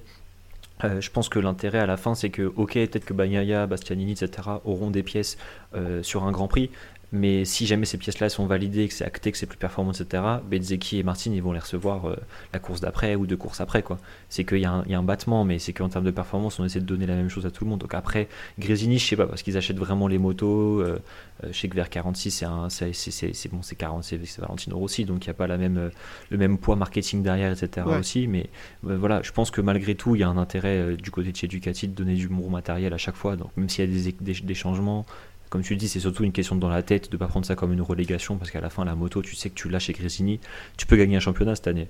[0.85, 4.13] euh, je pense que l'intérêt à la fin, c'est que, ok, peut-être que Bagnaia, Bastianini,
[4.13, 5.37] etc., auront des pièces
[5.75, 6.71] euh, sur un Grand Prix,
[7.13, 10.23] mais si jamais ces pièces-là sont validées, que c'est acté, que c'est plus performant, etc.,
[10.49, 12.17] Bezeki et Martin, ils vont les recevoir euh,
[12.53, 13.83] la course d'après ou deux courses après.
[13.83, 13.99] quoi.
[14.29, 16.85] C'est qu'il y, a un battement, mais c'est qu'en termes de performance, on essaie de
[16.85, 17.81] donner la même chose à tout le monde.
[17.81, 20.81] Donc après, Grésini, je sais pas, parce qu'ils achètent vraiment les motos.
[20.81, 21.01] Euh,
[21.43, 25.29] euh je sais que vers 46, c'est bon, c'est 40, c'est Valentino Rossi, donc il
[25.29, 25.91] n'y a pas la même,
[26.31, 27.87] le même poids marketing derrière, etc.
[27.99, 28.29] aussi.
[28.29, 28.51] Mais
[28.83, 31.49] voilà, je pense que malgré tout, il y a un intérêt du côté de chez
[31.49, 33.37] Ducati de donner du bon matériel à chaque fois.
[33.37, 35.07] Donc même s'il y a des, des changements,
[35.51, 37.45] comme tu le dis, c'est surtout une question dans la tête de ne pas prendre
[37.45, 39.81] ça comme une relégation parce qu'à la fin, la moto, tu sais que tu l'as
[39.81, 40.39] chez Grésini,
[40.77, 41.89] tu peux gagner un championnat cette année.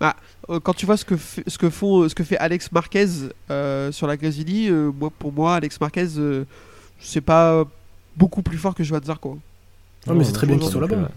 [0.00, 0.16] Bah,
[0.48, 3.06] euh, quand tu vois ce que, ce que, font, ce que fait Alex Marquez
[3.50, 6.06] euh, sur la Grésini, euh, moi, pour moi, Alex Marquez,
[7.00, 7.64] c'est pas
[8.16, 9.38] beaucoup plus fort que Joao Zarco.
[10.06, 11.10] Non, mais c'est très bien qu'il soit là-bas.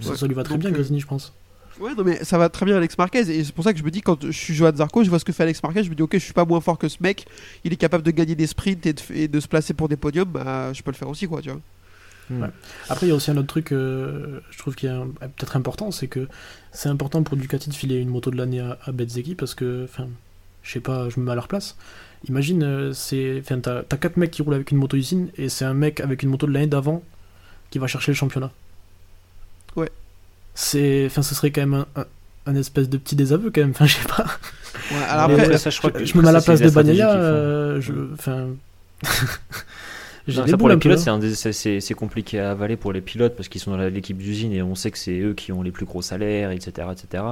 [0.00, 1.32] Ça, lui va très bien, Grésini, je pense.
[1.80, 3.20] Ouais, non, mais ça va très bien Alex Marquez.
[3.30, 5.18] Et c'est pour ça que je me dis, quand je suis Johan Zarco, je vois
[5.18, 5.82] ce que fait Alex Marquez.
[5.84, 7.26] Je me dis, ok, je suis pas moins fort que ce mec.
[7.64, 9.96] Il est capable de gagner des sprints et de, et de se placer pour des
[9.96, 10.28] podiums.
[10.28, 11.60] Bah, je peux le faire aussi, quoi, tu vois.
[12.30, 12.48] Ouais.
[12.88, 15.56] Après, il y a aussi un autre truc, euh, je trouve qui est un- peut-être
[15.56, 16.28] important, c'est que
[16.70, 19.84] c'est important pour Ducati de filer une moto de l'année à, à Bezzecchi parce que,
[19.84, 20.08] enfin,
[20.62, 21.76] je sais pas, je me mets à leur place.
[22.28, 25.48] Imagine, euh, c'est, enfin, t'as, t'as quatre mecs qui roulent avec une moto usine et
[25.48, 27.02] c'est un mec avec une moto de l'année d'avant
[27.70, 28.52] qui va chercher le championnat.
[29.76, 29.90] Ouais.
[30.54, 32.06] C'est, enfin, ce serait quand même un, un-
[32.46, 33.70] un espèce de petit désaveu quand même.
[33.70, 34.24] Enfin, je sais pas.
[34.90, 36.60] Ouais, alors Mais après, ouais, ça, je crois que- je me mets à la place
[36.60, 37.08] de Bagnaia.
[37.08, 37.14] font.
[37.18, 38.46] euh, je, enfin.
[40.28, 41.02] Non, ça pour les pilotes, hein.
[41.02, 43.72] c'est un des- c'est- c'est c'est compliqué à avaler pour les pilotes parce qu'ils sont
[43.72, 46.52] dans l'équipe d'usine et on sait que c'est eux qui ont les plus gros salaires,
[46.52, 47.24] etc., etc.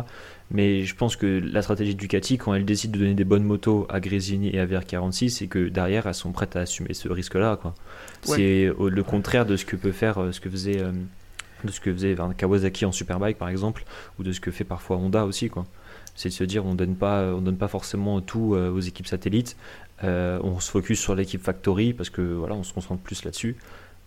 [0.51, 3.45] Mais je pense que la stratégie de Ducati, quand elle décide de donner des bonnes
[3.45, 7.09] motos à Grésini et à VR46, c'est que derrière, elles sont prêtes à assumer ce
[7.09, 7.59] risque-là.
[7.63, 7.75] quoi.
[8.27, 8.37] Ouais.
[8.37, 10.91] C'est au- le contraire de ce que peut faire, euh, ce que faisait, euh,
[11.67, 13.85] de ce que faisait Kawasaki en Superbike par exemple,
[14.19, 15.49] ou de ce que fait parfois Honda aussi.
[15.49, 15.67] quoi.
[16.15, 19.07] C'est de se dire, on donne pas, on donne pas forcément tout euh, aux équipes
[19.07, 19.57] satellites.
[20.03, 23.57] Euh, on se focus sur l'équipe Factory parce que voilà, on se concentre plus là-dessus.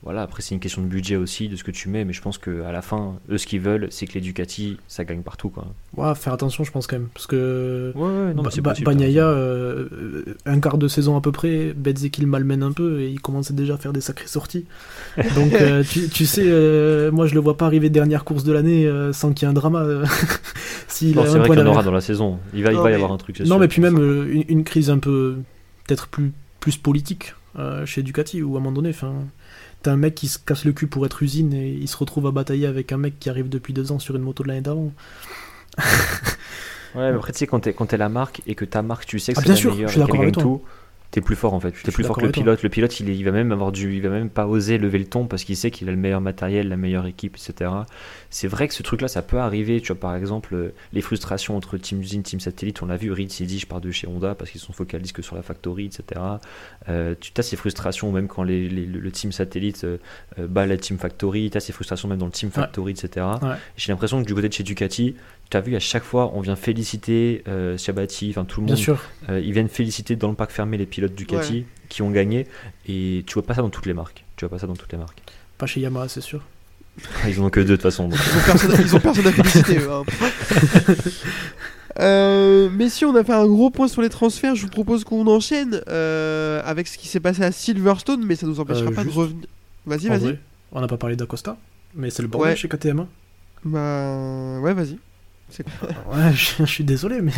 [0.03, 2.21] Voilà, après c'est une question de budget aussi, de ce que tu mets, mais je
[2.21, 5.47] pense qu'à la fin, eux ce qu'ils veulent, c'est que les Ducati, ça gagne partout
[5.49, 5.65] quoi.
[5.95, 7.07] Ouais, faire attention, je pense quand même.
[7.13, 7.93] Parce que.
[7.95, 8.85] Ouais, ouais, non, Ba- mais c'est Ba- possible.
[8.87, 9.87] Bagnaia, euh,
[10.45, 13.75] un quart de saison à peu près, le malmène un peu et il commençait déjà
[13.75, 14.65] à faire des sacrées sorties.
[15.35, 18.51] Donc euh, tu, tu sais, euh, moi je le vois pas arriver dernière course de
[18.51, 19.85] l'année euh, sans qu'il y ait un drama.
[20.89, 22.39] s'il Non, c'est vrai qu'il y en aura dans la saison.
[22.53, 23.37] Il va, il Non, va y mais- avoir un truc.
[23.37, 23.59] c'est Non, sûr.
[23.59, 25.37] mais puis même euh, une, une crise un peu,
[25.87, 29.13] peut-être plus, plus politique euh, chez Ducati, où à un moment donné, enfin,
[29.83, 32.25] t'as un mec qui se casse le cul pour être usine et il se retrouve
[32.27, 34.61] à batailler avec un mec qui arrive depuis deux ans sur une moto de l'année
[34.61, 34.91] d'avant.
[36.95, 39.33] Ouais, mais après, tu sais, quand t'es, la marque et que ta marque, tu sais
[39.33, 40.61] que Ah, c'est la sûr, meilleure je suis et qu'elle gagne tout,
[41.13, 41.71] t'es plus fort en fait.
[41.83, 42.63] T'es plus fort que le pilote.
[42.63, 45.05] Le pilote, il, il va même avoir du, il va même pas oser lever le
[45.05, 47.71] ton parce qu'il sait qu'il a le meilleur matériel, la meilleure équipe, etc.
[48.31, 49.79] C'est vrai que ce truc-là, ça peut arriver.
[49.79, 53.11] Tu vois, par exemple, euh, les frustrations entre Team Usine, Team Satellite, on l'a vu,
[53.11, 55.43] Reed s'est dit, je pars de chez Honda parce qu'ils sont focalisés que sur la
[55.43, 56.19] factory, etc.
[56.89, 59.97] Euh, tu as ces frustrations, même quand les, les- le, Team Satellite euh,
[60.39, 62.55] bat la Team Factory, tu as ces frustrations même dans le Team Ouais.
[62.55, 63.25] Factory, etc.
[63.41, 63.49] Ouais.
[63.77, 65.15] J'ai l'impression que du côté de chez Ducati,
[65.53, 68.75] tu as vu à chaque fois, on vient féliciter euh, Shabati, enfin tout le Bien
[68.75, 68.83] monde.
[68.83, 68.99] sûr.
[69.29, 72.47] Euh, ils viennent féliciter dans le pack fermé les pilotes Ducati qui ont gagné.
[72.87, 74.25] Et tu vois pas ça dans toutes les marques.
[74.35, 75.21] Tu vois pas ça dans toutes les marques.
[75.59, 76.41] Pas chez Yamaha, c'est sûr.
[77.27, 78.07] Ils en ont que deux de toute façon.
[78.07, 78.19] donc.
[78.19, 79.77] Ils ont personne, à féliciter.
[79.79, 80.03] eux, hein.
[81.99, 84.55] Euh, messieurs, on a fait un gros point sur les transferts.
[84.55, 88.47] Je vous propose qu'on enchaîne euh, avec ce qui s'est passé à Silverstone, mais ça
[88.47, 89.45] nous empêchera Euh, pas de revenir.
[89.85, 90.39] Vas-y, vas-y.
[90.71, 91.57] on n'a pas parlé d'Acosta,
[91.93, 92.55] mais c'est le bordel Ouais.
[92.55, 93.05] chez KTM.
[93.65, 94.97] Bah, ouais, vas-y.
[96.11, 97.33] Ouais, je, je suis désolé, mais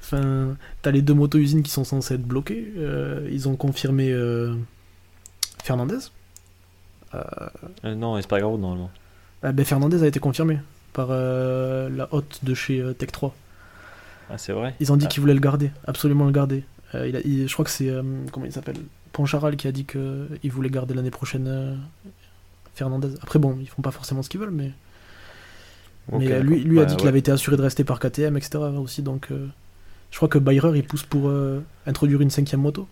[0.00, 2.72] enfin, t'as les deux moto-usines qui sont censées être bloquées.
[2.76, 4.54] euh, ils ont confirmé euh,
[5.62, 5.98] Fernandez.
[7.14, 7.22] Euh,
[7.84, 8.90] Euh, non, grave normalement.
[9.42, 10.58] ah ben Fernandez a été confirmé
[10.92, 13.34] par euh, la hôte de chez Tech 3.
[14.30, 15.08] Ah, c'est vrai Ils ont dit Ah.
[15.08, 16.64] qu'ils voulaient le garder, absolument le garder.
[16.94, 17.90] Il a- il- je crois que c'est
[18.32, 18.76] comment il s'appelle
[19.12, 21.78] Poncharal qui a dit qu'il voulait garder l'année prochaine
[22.74, 23.08] Fernandez.
[23.22, 24.72] Après bon, ils font pas forcément ce qu'ils veulent, mais,
[26.10, 27.08] mais euh, lui, lui a Ouais, dit qu'il ouais.
[27.10, 28.58] avait été assuré de rester par KTM, etc.
[28.82, 29.02] aussi.
[29.02, 29.46] Donc euh,
[30.10, 32.86] je crois que Bayer il pousse pour euh, introduire une cinquième moto.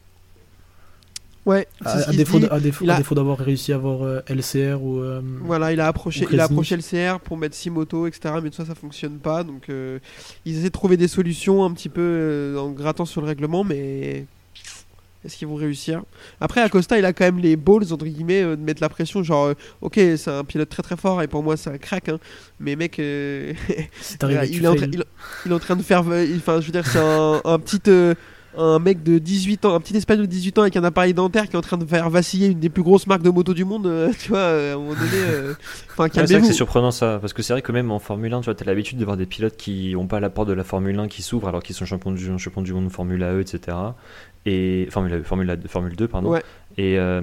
[1.47, 2.53] Ouais, À, à défaut, se de- dit.
[2.55, 5.01] à défaut, Il à a- défaut d'avoir réussi à avoir euh, LCR ou.
[5.01, 8.35] euh, Voilà, il a approché, il a approché le CR pour mettre 6 motos, etc.
[8.43, 9.43] Mais tout ça, ça fonctionne pas.
[9.43, 9.99] Donc, euh,
[10.45, 13.65] ils essaient de trouver des solutions un petit peu euh, en grattant sur le règlement,
[13.65, 14.27] mais
[15.25, 16.03] est-ce qu'ils vont réussir?
[16.41, 19.23] Après, Acosta, il a quand même les balls entre guillemets euh, de mettre la pression.
[19.23, 22.09] Genre, euh, ok, c'est un pilote très très fort et pour moi, c'est un crack.
[22.09, 22.19] hein.
[22.59, 23.53] mais mec, euh,
[24.23, 25.05] arrivé, il, est en train- il-
[25.47, 26.03] il est en train de faire.
[26.23, 27.81] il- Enfin, je veux dire, c'est un, un petit.
[27.89, 28.15] euh,
[28.59, 31.45] un mec de 18 ans, un petit espagnol de 18 ans avec un appareil dentaire
[31.49, 33.65] qui est en train de faire vaciller une des plus grosses marques de moto du
[33.65, 35.11] monde, euh, tu vois, euh, à un moment donné.
[35.15, 36.47] euh, Enfin, Ouais, c'est vrai que calmez-vous.
[36.49, 38.65] c'est surprenant ça, parce que c'est vrai que même en Formule 1, tu vois, t'as
[38.65, 41.23] l'habitude de voir des pilotes qui n'ont pas la porte de la Formule 1 qui
[41.23, 43.77] s'ouvre alors qu'ils sont champions du, champions du monde Formule AE, etc.
[44.47, 46.31] Et Formule, Formule, A- Formule 2, pardon.
[46.79, 47.21] Et, euh,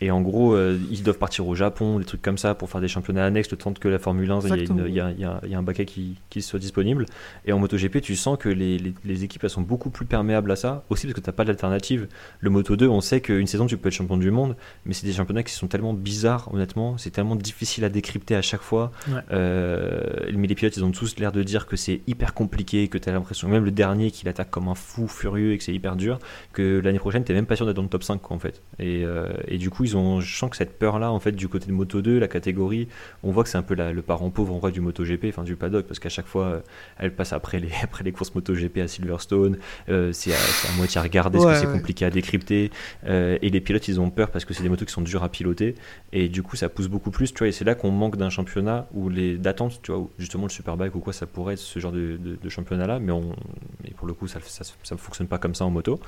[0.00, 2.80] et en gros, euh, ils doivent partir au Japon, des trucs comme ça, pour faire
[2.80, 4.40] des championnats annexes, le temps que la Formule 1,
[4.88, 7.06] il y a, y y y un baquet qui, qui soit disponible.
[7.44, 10.50] Et en MotoGP, tu sens que les, les- les équipes elles sont beaucoup plus perméables
[10.50, 12.06] à ça, aussi parce que tu n'as pas d'alternative.
[12.40, 15.06] Le Moto 2, on sait qu'une saison, tu peux être champion du monde, mais c'est
[15.06, 18.92] des championnats qui sont tellement bizarres, honnêtement, c'est tellement difficile à décrypter à chaque fois.
[19.08, 19.20] Ouais.
[19.32, 20.02] Euh,
[20.34, 23.08] mais les pilotes, ils ont tous l'air de dire que c'est hyper compliqué, que tu
[23.08, 25.96] as l'impression, même le dernier, qu'il attaque comme un fou furieux et que c'est hyper
[25.96, 26.18] dur,
[26.52, 28.51] que l'année prochaine, tu même pas sûr d'être dans le top 5, quoi, en fait.
[28.78, 31.46] Et, euh, et du coup, ils ont, je sens que cette peur-là, en fait, du
[31.46, 32.88] côté de Moto 2, la catégorie,
[33.22, 35.44] on voit que c'est un peu la- le parent pauvre en vrai du MotoGP, enfin
[35.44, 36.60] du paddock, parce qu'à chaque fois, euh,
[36.98, 39.58] elle passe après les, après les courses MotoGP à Silverstone.
[39.90, 42.70] Euh, c'est à, à moitié à regarder, parce Ouais, que c'est compliqué à décrypter.
[43.06, 45.22] euh, et les pilotes, ils ont peur parce que c'est des motos qui sont dures
[45.22, 45.74] à piloter.
[46.12, 47.48] Et du coup, ça pousse beaucoup plus, tu vois.
[47.48, 50.50] Et c'est là qu'on manque d'un championnat où les d'attente, tu vois, où justement le
[50.50, 52.98] Superbike ou quoi, ça pourrait être ce genre de, de- de championnat-là.
[53.00, 53.36] Mais, on,
[53.84, 56.00] mais pour le coup, ça ne fonctionne pas comme ça en moto.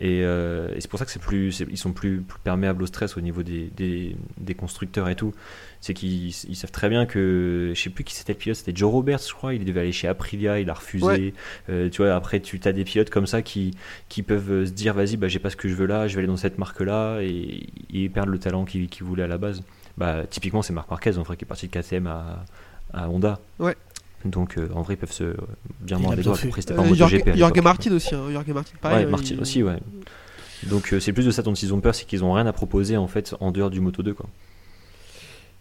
[0.00, 3.16] Et, et c'est pour ça que c'est plus, ils sont plus, plus perméables au stress
[3.16, 5.34] au niveau des, des, des constructeurs et tout.
[5.80, 8.76] C'est qu'ils ils savent très bien que, je sais plus qui c'était le pilote, c'était
[8.76, 9.54] Joe Roberts, je crois.
[9.54, 11.04] Il devait aller chez Aprilia, il a refusé.
[11.06, 11.34] Ouais.
[11.70, 13.70] Euh, tu vois, après, tu as des pilotes comme ça qui,
[14.08, 16.14] qui peuvent euh, se dire, vas-y, bah, j'ai pas ce que je veux là, je
[16.14, 19.62] vais aller dans cette marque-là, et ils perdent le talent qu'ils voulaient à la base.
[19.96, 22.44] Bah, typiquement, c'est Marc Marquez, en vrai, qui est parti de KTM à,
[22.92, 23.40] à Honda.
[23.58, 23.74] Ouais.
[24.26, 25.34] Donc, euh, en vrai, ils peuvent se
[25.80, 26.34] bien mordre les doigts.
[26.36, 27.60] Après, c'était pas Euh, Jorge à Jorge.
[27.62, 28.24] Martin aussi, hein.
[28.30, 28.98] Jorge Martin pareil.
[28.98, 29.78] Ouais, euh, Martin il- aussi, ouais.
[30.64, 32.52] Donc euh, c'est plus de ça dont ils ont peur, c'est qu'ils ont rien à
[32.52, 34.26] proposer en fait en dehors du Moto 2 quoi.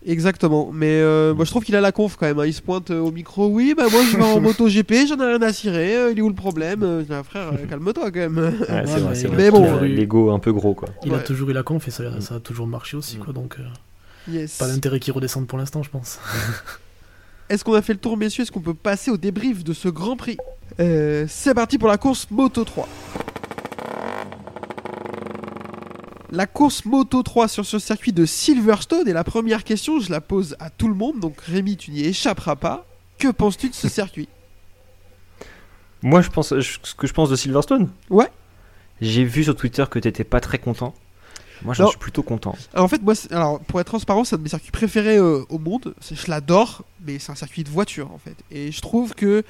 [0.05, 2.39] Exactement, mais euh, moi je trouve qu'il a la conf quand même.
[2.39, 2.45] hein.
[2.45, 3.47] Il se pointe euh, au micro.
[3.47, 5.93] Oui, bah moi je vais en moto GP, j'en ai rien à cirer.
[5.95, 6.83] euh, il est où le problème?
[6.83, 8.37] Euh, ah, Frère, calme-toi quand même.
[8.37, 9.49] Ouais, c'est Ouais, vrai, mais c'est il vrai.
[9.51, 10.87] toujours eu- l'ego un peu gros quoi.
[11.03, 12.21] Il a toujours eu la conf et ça, Mm.
[12.21, 13.19] ça a toujours marché aussi, Mm.
[13.19, 13.33] quoi.
[13.33, 13.63] Donc, euh,
[14.31, 14.57] Yes.
[14.57, 16.19] pas d'intérêt qu'il redescende pour l'instant, je pense.
[17.49, 18.43] Est-ce qu'on a fait le tour, messieurs?
[18.43, 20.37] Est-ce qu'on peut passer au débrief de ce Grand Prix?
[20.79, 22.87] Euh, C'est parti pour la course Moto 3.
[26.31, 29.07] La course Moto 3 sur ce circuit de Silverstone.
[29.07, 31.19] Et la première question, je la pose à tout le monde.
[31.19, 32.85] Donc Rémi, tu n'y échapperas pas.
[33.17, 34.29] Que penses-tu de ce circuit?
[36.01, 37.89] Moi je pense je- ce que je pense de Silverstone?
[38.09, 38.27] Ouais.
[39.01, 40.93] J'ai vu sur Twitter que t'étais pas très content.
[41.63, 41.89] Moi j'en Non.
[41.89, 42.55] suis plutôt content.
[42.73, 45.43] Alors, en fait, moi, alors, pour être transparent, c'est un de mes circuits préférés euh,
[45.49, 45.93] au monde.
[46.09, 48.35] Je l'adore, mais c'est un circuit de voiture en fait.
[48.49, 49.43] Et je trouve que,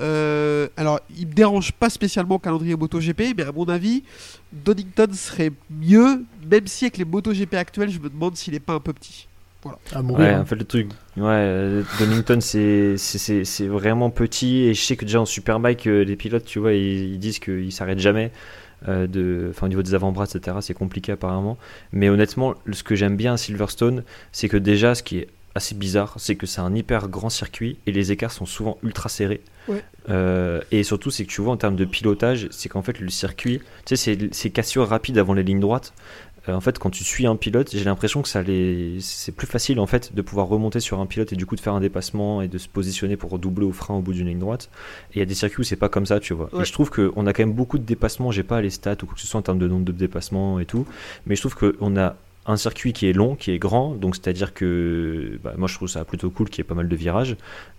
[0.00, 4.02] euh, alors, il me dérange pas spécialement le calendrier MotoGP, mais à mon avis,
[4.52, 8.74] Donington serait mieux, même si avec les MotoGP actuels, je me demande s'il est pas
[8.74, 9.28] un peu petit.
[9.92, 10.28] À mourir.
[10.28, 10.42] Ouais, hein.
[10.42, 14.80] en fait le truc, ouais, euh, Donington c'est c'est- c'est c'est vraiment petit et je
[14.82, 17.98] sais que déjà en Superbike euh, les pilotes tu vois ils, ils disent qu'ils s'arrêtent
[17.98, 18.30] jamais.
[18.88, 21.56] euh, de, enfin, au niveau des avant-bras, etc., c'est compliqué apparemment.
[21.92, 25.74] Mais honnêtement, ce que j'aime bien à Silverstone, c'est que déjà, ce qui est assez
[25.74, 29.40] bizarre, c'est que c'est un hyper grand circuit et les écarts sont souvent ultra serrés.
[30.10, 33.08] Euh, et surtout, c'est que tu vois en termes de pilotage, c'est qu'en fait le
[33.08, 35.92] circuit, tu sais, c'est- c'est cassure rapide avant les lignes droites.
[36.46, 38.98] Euh, en fait, quand tu suis un pilote, j'ai l'impression que ça les...
[39.00, 41.60] c'est plus facile en fait de pouvoir remonter sur un pilote et du coup de
[41.62, 44.38] faire un dépassement et de se positionner pour doubler au frein au bout d'une ligne
[44.40, 44.68] droite.
[45.12, 46.50] Et il y a des circuits où c'est pas comme ça, tu vois.
[46.54, 46.60] Ouais.
[46.60, 48.30] Et je trouve qu'on a quand même beaucoup de dépassements.
[48.30, 50.60] J'ai pas les stats ou quoi que ce soit en termes de nombre de dépassements
[50.60, 50.86] et tout,
[51.26, 54.52] mais je trouve qu'on a un circuit qui est long, qui est grand, donc c'est-à-dire
[54.54, 57.36] que bah, moi je trouve ça plutôt cool qu'il y ait pas mal de virages.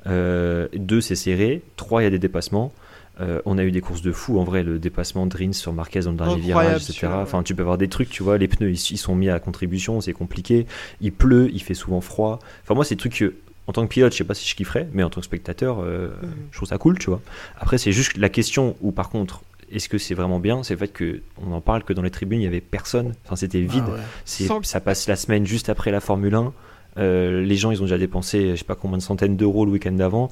[0.08, 1.62] Euh, deux, c'est serré.
[1.76, 2.74] Trois, il y a des dépassements.
[3.22, 5.72] Euh, on a eu des courses de fou en vrai, le dépassement de Rins sur
[5.72, 7.08] Marquez dans le dernier virage, etc.
[7.08, 7.14] ouais.
[7.22, 9.40] Enfin, tu peux avoir des trucs, tu vois, les pneus ils, ils sont mis à
[9.40, 10.66] contribution, c'est compliqué.
[11.00, 12.40] Il pleut, il fait souvent froid.
[12.64, 13.36] Enfin, moi, c'est des trucs que,
[13.68, 15.80] en tant que pilote, je sais pas si je kifferais, mais en tant que spectateur,
[15.82, 16.30] euh, Mhm.
[16.52, 17.22] je trouve ça cool, tu vois.
[17.58, 20.64] Après, c'est juste la question où, par contre, est-ce que c'est vraiment bien?
[20.64, 23.14] C'est le fait que on en parle que dans les tribunes, il y avait personne.
[23.26, 23.84] Enfin, c'était vide.
[23.88, 24.00] Ah ouais.
[24.26, 26.54] C'est- Sans- Ça passe la semaine juste après la Formule 1.
[26.98, 29.72] Euh, les gens, ils ont déjà dépensé, je sais pas combien de centaines d'euros le
[29.72, 30.30] week-end d'avant.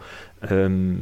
[0.52, 0.94] Euh,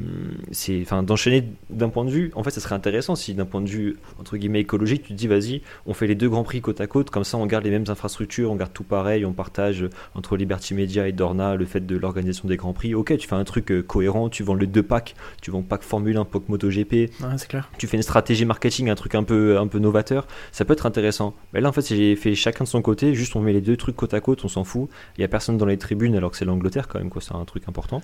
[0.52, 2.32] c'est, enfin, d'enchaîner d'un point de vue.
[2.36, 5.14] En fait, ça serait intéressant si, d'un point de vue entre guillemets écologique, tu te
[5.14, 7.64] dis, vas-y, on fait les deux grands prix côte à côte, comme ça, on garde
[7.64, 11.66] les mêmes infrastructures, on garde tout pareil, on partage entre Liberty Media et Dorna le
[11.66, 12.94] fait de l'organisation des grands prix.
[12.94, 15.84] Ok, tu fais un truc euh, cohérent, tu vends les deux packs, tu vends pack
[15.84, 17.70] Formule 1, pack MotoGP, Ouais, c'est clair.
[17.78, 20.86] tu fais une stratégie marketing, un truc un peu, un peu novateur, ça peut être
[20.86, 21.34] intéressant.
[21.54, 23.78] Mais là, en fait, j'ai fait chacun de son côté, juste on met les deux
[23.78, 24.90] trucs côte à côte, on s'en fout.
[25.18, 27.34] Il y a personne dans les tribunes alors que c'est l'Angleterre quand même, quoi, c'est
[27.36, 28.02] un truc important.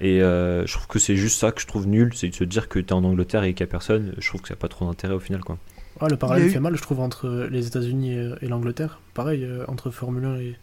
[0.00, 2.44] Et euh, je trouve que c'est juste ça que je trouve nul, c'est de se
[2.44, 4.14] dire que t'es en Angleterre et qu'il y a personne.
[4.18, 5.58] Je trouve que ça n'a pas trop d'intérêt au final, quoi.
[6.00, 9.00] Ouais, le parallèle eu- fait mal, je trouve, entre les États-Unis et, et l'Angleterre.
[9.14, 10.56] Pareil, euh, entre Formule 1 et,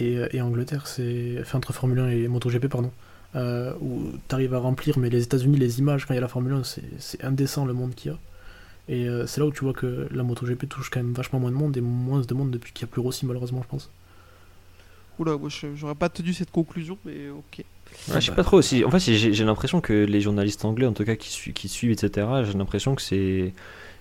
[0.00, 1.36] et, et Angleterre, c'est.
[1.40, 2.90] Enfin, entre Formule 1 et MotoGP, pardon.
[3.36, 6.22] Euh, où tu arrives à remplir, mais les États-Unis, les images, quand il y a
[6.22, 8.18] la Formule 1, c'est- c'est indécent le monde qu'il y a.
[8.88, 11.50] Et euh, c'est là où tu vois que la MotoGP touche quand même vachement moins
[11.50, 13.90] de monde et moins de monde depuis qu'il y a plus Rossi, malheureusement, je pense.
[15.18, 17.64] Oula, moi j'aurais pas tenu cette conclusion, mais ok.
[18.08, 18.84] Ouais, je sais pas trop aussi.
[18.84, 21.92] En fait, j'ai l'impression que les journalistes anglais, en tout cas, qui, su- qui suivent,
[21.92, 23.52] etc., j'ai l'impression que c'est.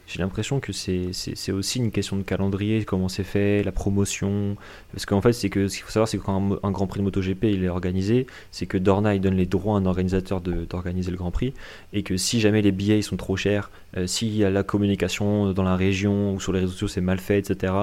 [0.07, 4.55] J'ai l'impression que c'est aussi une question de calendrier, comment c'est fait, la promotion.
[4.93, 7.01] Parce qu'en fait, c'est que ce qu'il faut savoir, c'est que quand un, Grand Prix
[7.01, 10.39] de MotoGP il est organisé, c'est que Dorna il donne les droits à un organisateur
[10.41, 11.53] d'organiser le Grand Prix,
[11.91, 14.63] et que si jamais les billets ils sont trop chers, euh, s'il y a la
[14.63, 17.73] communication dans la région ou sur les réseaux sociaux c'est mal fait, etc.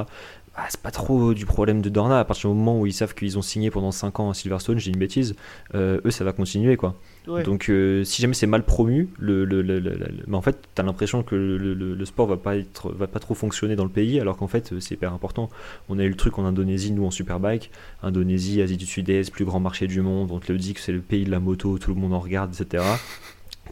[0.57, 3.15] bah, c'est pas trop du problème de Dorna à partir du moment où ils savent
[3.15, 5.35] qu'ils ont signé pendant 5 ans à Silverstone, dis une bêtise,
[5.75, 6.95] euh, eux ça va continuer quoi.
[7.27, 7.43] Ouais.
[7.43, 11.23] Donc euh, si jamais c'est mal promu, le, le, le- le- en fait t'as l'impression
[11.23, 14.47] que le, sport va pas être, va pas trop fonctionner dans le pays, alors qu'en
[14.49, 15.49] fait euh, c'est hyper important.
[15.89, 17.71] On a eu le truc en Indonésie, nous en Superbike,
[18.03, 20.93] Indonésie, Asie du Sud-Est, plus grand marché du monde, on te le dit que c'est
[20.93, 22.85] le pays de la moto, tout le monde en regarde, etc.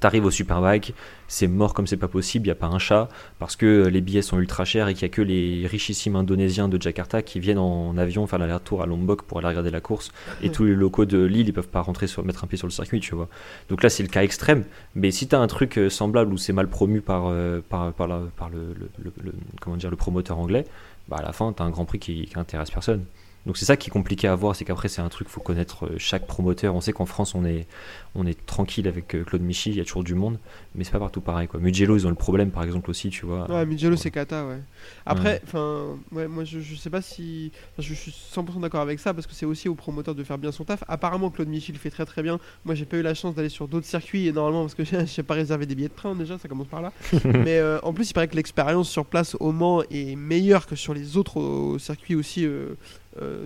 [0.01, 0.95] T'arrives au Superbike,
[1.29, 4.01] c'est mort comme c'est pas possible, il n'y a pas un chat, parce que les
[4.01, 7.39] billets sont ultra chers et qu'il n'y a que les richissimes indonésiens de Jakarta qui
[7.39, 10.11] viennent en avion faire l'aller-retour à Lombok pour aller regarder la course.
[10.43, 12.67] Et tous les locaux de l'île, ils peuvent pas rentrer sur, mettre un pied sur
[12.67, 13.29] le circuit, tu vois.
[13.69, 14.65] Donc là, c'est le cas extrême.
[14.97, 17.93] Mais si tu as un truc euh, semblable où c'est mal promu par, euh, par,
[17.93, 20.65] par, la- par le, le- le- le- comment dire, le promoteur anglais,
[21.09, 23.05] bah à la fin, tu as un grand prix qui, qui intéresse personne.
[23.47, 25.87] Donc c'est ça qui est compliqué à voir, c'est qu'après c'est un truc, faut connaître
[25.87, 26.75] euh, chaque promoteur.
[26.75, 27.67] On sait qu'en France on est,
[28.15, 30.39] on est tranquille avec euh, Claude Michy, il y a toujours du monde,
[30.75, 31.59] mais c'est pas partout pareil quoi.
[31.59, 33.51] Mugello ils ont le problème par exemple aussi, tu vois.
[33.51, 34.61] Ouais, Mugello c'est Kata, ouais.
[35.07, 37.53] Après, enfin, ouais, moi je, je sais pas si.
[37.79, 40.53] je, suis 100% d'accord avec ça parce que c'est aussi au promoteur de faire bien
[40.53, 40.85] son taf.
[40.87, 42.39] Apparemment, Claude Michel fait très très bien.
[42.65, 45.07] Moi j'ai pas eu la chance d'aller sur d'autres circuits et normalement parce que je
[45.07, 46.93] sais pas réserver des billets de train déjà, ça commence par là.
[47.25, 50.77] Mais euh, en plus, il paraît que l'expérience sur place au Mans est meilleure que
[50.77, 52.75] sur les autres euh, circuits aussi euh,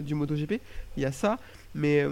[0.00, 0.60] du MotoGP.
[0.96, 1.38] Il y a ça.
[1.74, 2.02] Mais.
[2.02, 2.10] euh,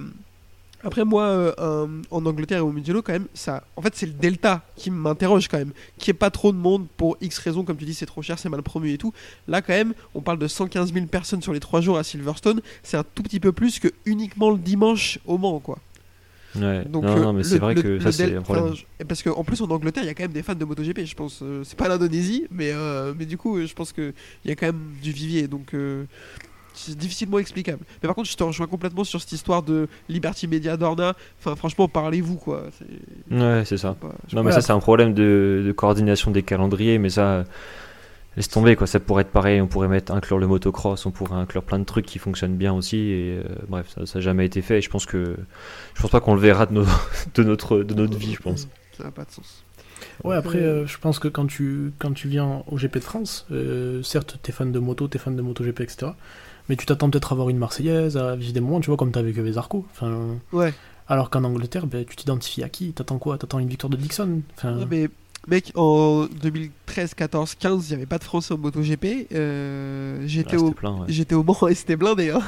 [0.86, 4.12] après moi, euh, en Angleterre et au Mugello, quand même, ça, en fait, c'est le
[4.12, 7.78] delta qui m'interroge quand même, qui est pas trop de monde pour X raisons, comme
[7.78, 9.14] tu dis, c'est trop cher, c'est mal promu et tout.
[9.48, 12.60] Là, quand même, on parle de 115 000 personnes sur les 3 jours à Silverstone,
[12.82, 15.78] c'est un tout petit peu plus que uniquement le dimanche au Mans, quoi.
[16.54, 16.84] Ouais.
[16.84, 18.64] Donc, non, euh, non, mais c'est vrai le- que ça c'est un problème.
[18.66, 21.06] enfin, Parce qu'en plus, en Angleterre, il y a quand même des fans de MotoGP,
[21.06, 21.40] je pense.
[21.42, 24.12] euh, c'est pas l'Indonésie, mais, euh, mais du coup, euh, je pense qu'il
[24.44, 26.04] y a quand même du vivier, donc euh,
[26.74, 27.84] c'est difficilement explicable.
[28.02, 31.14] Mais par contre, je te rejoins complètement sur cette histoire de Liberty Media Dorna.
[31.40, 32.64] Enfin, franchement, parlez-vous, quoi.
[32.78, 33.94] C'est- Ouais, c'est ça.
[33.94, 37.44] pas- Non, mais ça c'est un problème de, de coordination des calendriers, mais ça
[38.36, 38.86] laisse tomber quoi.
[38.86, 39.60] Ça pourrait être pareil.
[39.60, 42.72] On pourrait mettre inclure le motocross, on pourrait inclure plein de trucs qui fonctionnent bien
[42.72, 42.96] aussi.
[42.98, 44.78] Et euh, bref, ça, n'a jamais été fait.
[44.78, 45.36] Et je pense que
[45.94, 46.84] je pense pas qu'on le verra de, nos,
[47.34, 48.68] de notre de notre vie, je pense.
[48.96, 49.64] Ça n'a pas de sens.
[50.22, 53.00] Ouais, après, Euh, euh, je pense que quand tu, quand tu viens au GP de
[53.04, 56.12] France, euh, certes, t'es fan de moto, t'es fan de MotoGP, etc.
[56.68, 59.12] Mais tu t'attends peut-être à voir une Marseillaise, à vivre des moments, tu vois, comme
[59.12, 59.84] t'as avec Vesarco.
[59.92, 60.72] Enfin, Ouais.
[61.08, 62.92] alors qu'en Angleterre, ben, tu t'identifies à qui?
[62.92, 63.36] T'attends quoi?
[63.38, 64.40] T'attends une victoire de Dixon?
[64.56, 65.08] Enfin, Ouais, mais
[65.46, 69.28] mec, en 2013, 14, 15, il n'y avait pas de Français en MotoGP.
[69.34, 71.06] Euh, j'étais Ah, au, plein, ouais.
[71.08, 72.30] j'étais au Mans et c'était blindé.
[72.30, 72.40] Hein.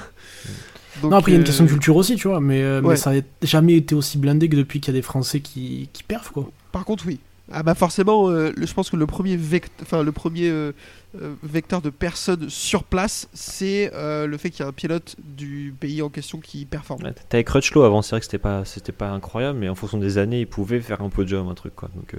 [1.03, 2.63] Donc, Non, après, il y a une euh, question de culture aussi, tu vois, mais,
[2.63, 5.41] euh, mais ça n'a jamais été aussi blindé que depuis qu'il y a des Français
[5.41, 6.49] qui, qui perfent, quoi.
[6.73, 7.19] Par contre, oui.
[7.53, 10.73] Ah bah forcément, euh, je pense que le premier, vect enfin, le premier euh,
[11.21, 15.15] euh, vecteur de personnes sur place, c'est euh, le fait qu'il y a un pilote
[15.23, 17.05] du pays en question qui performe.
[17.05, 18.65] Ouais, T'avais Crutchlow avant, c'est vrai que c'était pas,
[18.99, 21.89] pas incroyable, mais en fonction des années, il pouvait faire un podium, un truc quoi.
[21.95, 22.17] Donc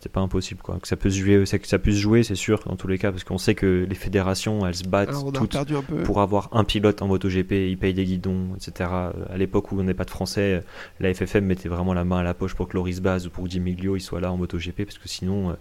[0.00, 0.78] c'était pas impossible quoi.
[0.80, 3.12] Que ça peut se jouer, que ça puisse jouer, c'est sûr dans tous les cas,
[3.12, 5.58] parce qu'on sait que les fédérations, elles se battent toutes
[6.04, 8.88] pour avoir un pilote en MotoGP, ils payent des guidons, etc.
[8.88, 10.62] À l'époque où on n'est pas de français,
[11.00, 13.46] la FFM mettait vraiment la main à la poche pour que Loris Baz ou pour
[13.46, 15.54] Di Miglio ils soient là en MotoGP, parce que sinon, euh,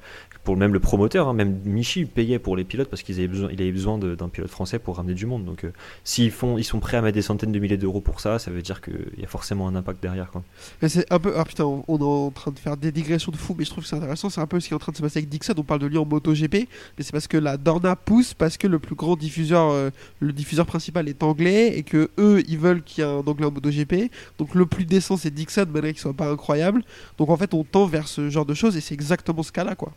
[0.45, 3.49] pour même le promoteur, hein, même Michi payait pour les pilotes parce qu'il avait besoin,
[3.51, 5.43] il avait besoin d'un pilote français pour ramener du monde.
[5.43, 5.73] Donc euh,
[6.05, 8.51] s'ils font, ils sont prêts à mettre des centaines de milliers d'euros pour ça, ça
[8.51, 10.31] veut dire qu'il y a forcément un impact derrière.
[10.31, 10.43] Quoi.
[10.81, 11.33] Mais c'est un peu.
[11.35, 13.71] Ah putain, on, on est en train de faire des digressions de fou, mais je
[13.71, 14.28] trouve que c'est intéressant.
[14.29, 15.53] C'est un peu ce qui est en train de se passer avec Dixon.
[15.57, 16.53] On parle de lui en MotoGP,
[16.97, 20.33] mais c'est parce que la Dorna pousse, parce que le plus grand diffuseur, euh, le
[20.33, 23.51] diffuseur principal est anglais, et que eux, ils veulent qu'il y ait un anglais en
[23.51, 24.11] MotoGP.
[24.37, 26.83] Donc le plus décent, c'est Dixon, malgré qu'il soit pas incroyable.
[27.17, 29.75] Donc en fait, on tend vers ce genre de choses, et c'est exactement ce cas-là,
[29.75, 29.93] quoi.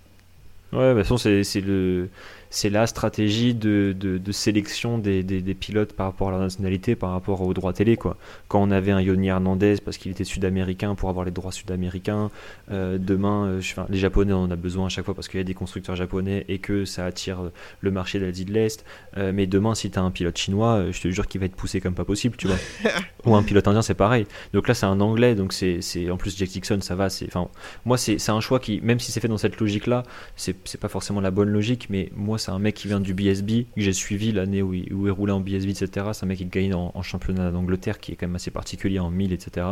[0.72, 2.08] Ouais, de toute façon, c'est le,
[2.54, 6.40] c'est la stratégie de, de, de sélection des, des, des pilotes par rapport à leur
[6.40, 7.96] nationalité, par rapport aux droits télé.
[7.96, 8.18] Quoi.
[8.48, 12.30] Quand on avait un Yoni Hernandez parce qu'il était sud-américain pour avoir les droits sud-américains,
[12.70, 15.38] euh, demain, euh, enfin, les Japonais on en a besoin à chaque fois parce qu'il
[15.38, 18.84] y a des constructeurs japonais et que ça attire euh, le marché d'Asie de l'Est.
[19.16, 21.56] Euh, mais demain, si tu as un pilote chinois, je te jure qu'il va être
[21.56, 22.56] poussé comme pas possible, tu vois.
[23.24, 24.26] Ou un pilote indien, c'est pareil.
[24.52, 25.80] Donc là, c'est un anglais, donc c'est
[26.10, 27.08] en plus Jack Dixon, ça va.
[27.08, 27.48] c'est- Enfin,
[27.86, 30.02] moi, c'est un choix qui, même si c'est fait dans cette logique-là,
[30.36, 33.14] c'est c'est pas forcément la bonne logique, mais moi, c'est un mec qui vient du
[33.14, 36.06] BSB, que j'ai suivi l'année où, il- roulait en BSB, etc.
[36.12, 39.10] C'est un mec qui gagne en, championnat d'Angleterre, qui est quand même assez particulier en
[39.10, 39.66] 1000, etc.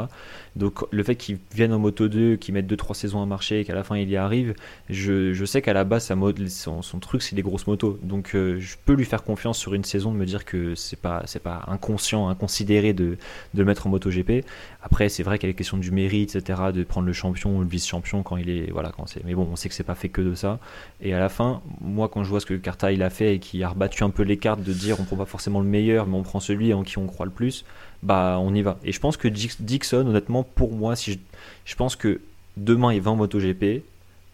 [0.56, 3.74] Donc le fait qu'il vienne en Moto 2, qu'il mette 2-3 saisons à marcher, qu'à
[3.74, 4.54] la fin il y arrive,
[4.88, 7.98] je, sais qu'à la base, sa mode, son, truc, c'est les grosses motos.
[8.02, 11.00] Donc euh, je peux lui faire confiance sur une saison, de me dire que c'est
[11.00, 13.16] pas, c'est pas inconscient, inconsidéré de,
[13.54, 14.44] de le mettre en MotoGP.
[14.82, 17.56] Après, c'est vrai qu'il y a les questions du mérite, etc., de prendre le champion
[17.58, 18.70] ou le vice-champion quand il est.
[18.70, 19.22] Voilà, quand c'est.
[19.24, 20.58] Mais bon, on sait que c'est pas fait que de ça.
[21.02, 23.38] Et à la fin, moi, quand je vois ce que Carta il a fait et
[23.38, 26.06] qui a rebattu un peu les cartes de dire on prend pas forcément le meilleur,
[26.06, 27.64] mais on prend celui en qui on croit le plus,
[28.02, 28.78] bah on y va.
[28.84, 31.18] Et je pense que Dix- Dixon, honnêtement, pour moi, si je,
[31.64, 32.20] je pense que
[32.56, 33.82] demain il va en MotoGP,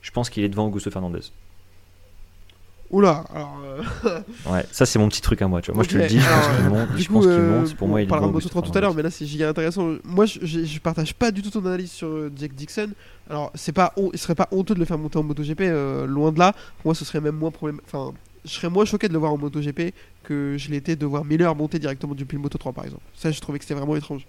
[0.02, 1.20] je pense qu'il est devant Augusto Fernandez.
[2.90, 3.60] Oula, alors.
[4.04, 5.76] euh, Ouais, ça c'est mon petit truc à moi, tu vois.
[5.76, 7.88] Moi je te le dis, je pense qu'il monte, je pense qu'il euh, monte, pour
[7.88, 9.10] moi il on est parlera devant de Moto Augusto 3 tout à l'heure, mais là
[9.10, 9.94] c'est giga intéressant.
[10.04, 12.90] Moi, je, je, je partage pas du tout ton analyse sur euh, Jack Dixon.
[13.28, 16.06] Alors, c'est pas, hon- il serait pas honteux de le faire monter en MotoGP, euh,
[16.06, 16.52] loin de là.
[16.52, 17.80] Pour moi, ce serait même moins problème.
[17.86, 18.12] Enfin,
[18.44, 21.54] je serais moins choqué de le voir en MotoGP que je l'étais de voir Miller
[21.56, 23.02] monter directement depuis le Moto 3 par exemple.
[23.14, 24.24] Ça, je trouvais que c'était vraiment étrange.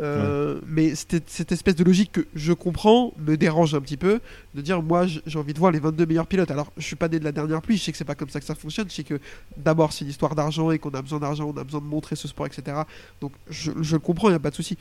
[0.00, 4.20] Euh, Mais cette, cette espèce de logique que je comprends me dérange un petit peu
[4.54, 6.50] de dire moi j'ai envie de voir les 22 meilleurs pilotes.
[6.50, 8.28] Alors je suis pas né de la dernière pluie, je sais que c'est pas comme
[8.28, 8.88] ça que ça fonctionne.
[8.88, 9.20] Je sais que
[9.56, 12.16] d'abord c'est une histoire d'argent et qu'on a besoin d'argent, on a besoin de montrer
[12.16, 12.78] ce sport, etc.
[13.20, 14.76] Donc je, je le comprends, il n'y a pas de souci.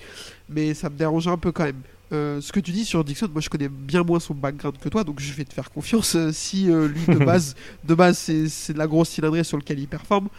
[0.49, 1.81] Mais ça me dérange un peu quand même.
[2.13, 4.89] Euh, ce que tu dis sur Dixon, moi je connais bien moins son background que
[4.89, 6.15] toi, donc je vais te faire confiance.
[6.15, 9.57] Euh, si euh, lui de base, de base c'est, c'est de la grosse cylindrée sur
[9.57, 10.29] lequel il performe,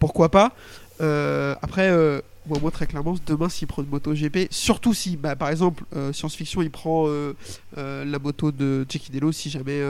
[0.00, 0.52] pourquoi pas.
[1.62, 1.90] Après,
[2.50, 5.84] moi, moi, très clairement, demain s'il prend une moto GP, surtout si bah, par exemple
[5.94, 7.36] euh, Science Fiction il prend euh,
[7.78, 9.80] euh, la moto de Jackie Dello, si jamais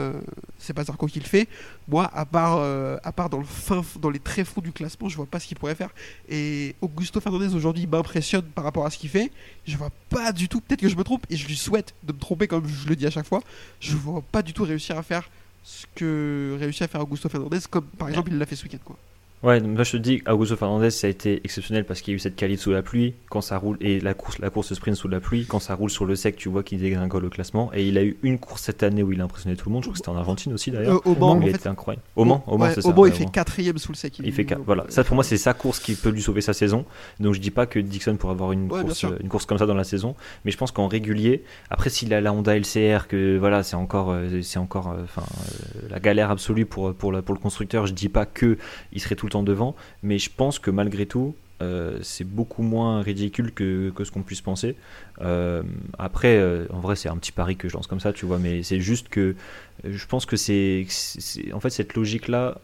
[0.59, 1.47] c'est pas Zarco qui le fait,
[1.87, 2.59] moi à part,
[3.03, 5.47] à part dans, le fin, dans les très fonds du classement, je vois pas ce
[5.47, 5.89] qu'il pourrait faire.
[6.29, 9.31] Et Augusto Fernandez aujourd'hui m'impressionne par rapport à ce qu'il fait.
[9.65, 12.13] Je vois pas du tout, peut-être que je me trompe, et je lui souhaite de
[12.13, 13.41] me tromper comme je le dis à chaque fois.
[13.79, 15.27] Je vois pas du tout réussir à faire
[15.63, 18.79] ce que réussit à faire Augusto Fernandez, comme par exemple il l'a fait ce week-end.
[18.85, 18.97] Quoi.
[19.43, 22.13] Ouais, donc moi je te dis, Augusto Fernandez, ça a été exceptionnel parce qu'il y
[22.13, 24.71] a eu cette qualité sous la pluie, quand ça roule, et la course, la course
[24.75, 27.29] sprint sous la pluie, quand ça roule sur le sec, tu vois qu'il dégringole au
[27.31, 27.71] classement.
[27.73, 29.81] Et il a eu une course cette année où il a impressionné tout le monde,
[29.83, 30.97] je crois que c'était en Argentine aussi d'ailleurs.
[31.07, 32.03] Euh, au Mans, il en a fait, été incroyable.
[32.15, 32.99] Au Mans, au Mans, ouais, c'est au ça.
[32.99, 34.19] Ouais, il au fait quatrième sous le sec.
[34.23, 36.53] Il fait quatre- voilà, ça pour moi c'est sa course qui peut lui sauver sa
[36.53, 36.85] saison.
[37.19, 39.65] Donc je dis pas que Dixon pourrait avoir une, Ouais, course, une course comme ça
[39.65, 40.15] dans la saison,
[40.45, 44.11] mais je pense qu'en régulier, après s'il a la Honda LCR, que voilà c'est encore,
[44.11, 47.87] euh, c'est encore, euh, enfin euh, la galère absolue pour pour, la- pour le constructeur.
[47.87, 48.59] Je dis pas que
[48.93, 51.35] il serait tout le devant, mais je pense que malgré tout.
[51.61, 54.75] euh, c'est beaucoup moins ridicule que, ce qu'on puisse penser.
[55.21, 55.61] Euh,
[55.99, 58.39] après, euh, en vrai, c'est un petit pari que je lance comme ça, tu vois,
[58.39, 59.35] mais c'est juste que
[59.83, 62.57] je pense que c'est, c'est- en fait, cette logique-là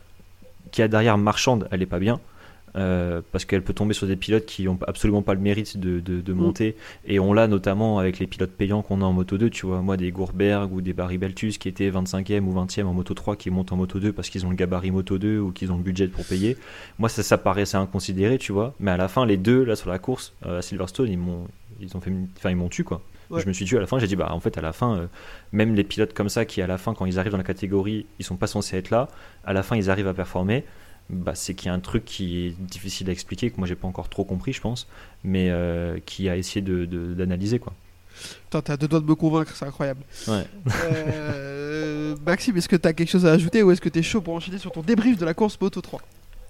[0.72, 2.20] qui a derrière marchande, elle est pas bien.
[2.78, 6.00] Euh, parce qu'elle peut tomber sur des pilotes qui n'ont absolument pas le mérite de,
[6.00, 6.76] de, de monter.
[7.06, 9.50] Et on l'a notamment avec les pilotes payants qu'on a en Moto 2.
[9.50, 12.94] Tu vois, moi, des Gourberg ou des Barry Beltus qui étaient 25e ou 20e en
[12.94, 15.52] Moto 3 qui montent en Moto 2 parce qu'ils ont le gabarit Moto 2 ou
[15.52, 16.58] qu'ils ont le budget pour payer.
[17.00, 18.76] Moi, ça, ça paraissait inconsidéré, tu vois.
[18.80, 21.48] Mais à la fin, les deux, là, sur la course, euh, à Silverstone, ils m'ont,
[21.80, 23.02] ils ont fait, enfin, ils m'ont tué, quoi.
[23.30, 23.42] Ouais.
[23.42, 24.98] Je me suis dit à la fin, j'ai dit, bah, en fait, à la fin,
[24.98, 25.08] euh,
[25.52, 28.06] même les pilotes comme ça qui, à la fin, quand ils arrivent dans la catégorie,
[28.20, 29.10] ils sont pas censés être là,
[29.44, 30.64] à la fin, ils arrivent à performer.
[31.10, 33.76] Bah, c'est qu'il y a un truc qui est difficile à expliquer, que moi, j'ai
[33.76, 34.88] pas encore trop compris, je pense,
[35.24, 37.74] mais euh, qui a essayé de, de- d'analyser, quoi.
[38.46, 40.02] Putain, t'as deux doigts de me convaincre, c'est incroyable.
[40.28, 40.46] Ouais.
[40.84, 44.34] Euh, Maxime, est-ce que t'as quelque chose à ajouter ou est-ce que t'es chaud pour
[44.34, 46.02] enchaîner sur ton débrief de la course Moto 3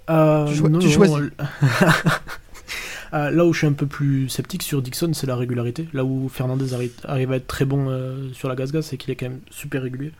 [0.09, 1.17] Euh, Tu choi- non, tu non, choisis.
[1.17, 1.29] non,
[3.13, 5.87] euh, là où je suis un peu plus sceptique sur Dixon, c'est la régularité.
[5.93, 9.11] Là où Fernandez arri- arrive à être très bon euh, sur la gaz-gaz, c'est qu'il
[9.11, 10.11] est quand même super régulier.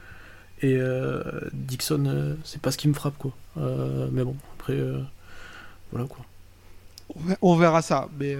[0.61, 1.21] Et euh,
[1.53, 3.31] Dixon, euh, c'est pas ce qui me frappe, quoi.
[3.57, 5.01] Euh, mais bon, après, euh,
[5.91, 6.25] voilà, quoi.
[7.15, 8.35] On ver- On verra ça, mais,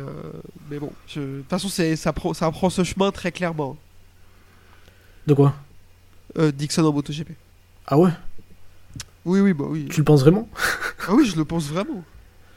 [0.70, 3.78] mais bon, je- de toute façon, ça prend, ça prend ce chemin très clairement.
[5.28, 5.54] De quoi?
[6.54, 7.30] Dixon en MotoGP.
[7.88, 8.12] Ah ouais?
[9.26, 9.88] Oui, oui, bah oui.
[9.90, 10.48] Tu le penses vraiment?
[11.08, 12.04] Ah oui, je le pense vraiment.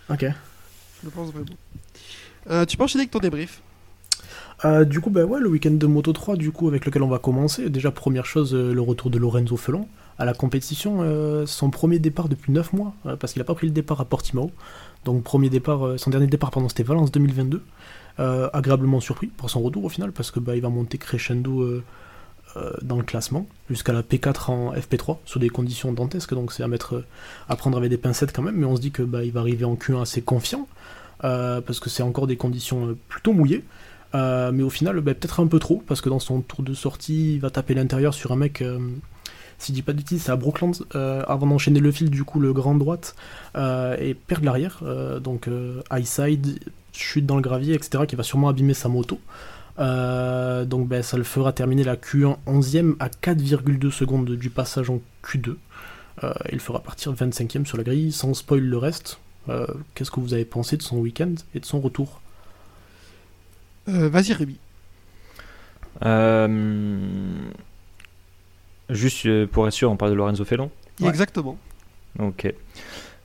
[0.08, 0.20] Ok.
[0.22, 1.46] Je le pense vraiment.
[2.50, 3.60] Euh, tu peux enchaîner avec ton débrief?
[4.64, 7.08] Euh, du coup, bah ouais, le week-end de Moto 3, du coup, avec lequel on
[7.08, 7.70] va commencer.
[7.70, 9.86] Déjà, première chose, euh, le retour de Lorenzo Felon
[10.18, 10.98] à la compétition.
[11.00, 14.00] euh, son premier départ depuis 9 mois, euh, parce qu'il n'a pas pris le départ
[14.02, 14.50] à Portimao.
[15.06, 17.62] Donc, premier départ, son dernier départ, pardon, c'était Valence 2022.
[18.18, 21.80] Euh, agréablement surpris pour son retour au final, parce que bah, il va monter crescendo
[22.82, 26.34] dans le classement, jusqu'à la P4 en FP3, sur des conditions dantesques.
[26.34, 27.04] Donc, c'est à mettre,
[27.48, 29.40] à prendre avec des pincettes quand même, mais on se dit que bah, il va
[29.40, 30.68] arriver en Q1 assez confiant,
[31.20, 33.64] parce que c'est encore des conditions plutôt mouillées.
[34.14, 36.74] Euh, mais au final, bah, peut-être un peu trop, parce que dans son tour de
[36.74, 38.78] sortie, il va taper l'intérieur sur un mec, euh,
[39.58, 42.40] si je dis pas de c'est à Brooklands, euh, avant d'enchaîner le fil, du coup,
[42.40, 43.14] le grand droite,
[43.56, 44.82] euh, et perdre l'arrière,
[45.22, 45.48] donc
[45.92, 46.58] high side,
[46.92, 49.20] chute dans le gravier, etc., qui va sûrement abîmer sa moto.
[49.78, 55.00] Donc bah, ça le fera terminer la Q1 11ème à 4,2 secondes du passage en
[55.24, 55.54] Q2.
[56.22, 59.18] Euh, il fera partir 25ème sur la grille, sans spoil le reste.
[59.94, 62.20] Qu'est-ce que vous avez pensé de son week-end et de son retour?
[63.86, 64.56] Vas-y, Rémi.
[66.04, 66.48] Euh,
[68.88, 70.70] Juste euh, pour être sûr, on parle de Lorenzo Felon.
[71.00, 71.08] Ouais.
[71.08, 71.56] Exactement.
[72.18, 72.52] Ok.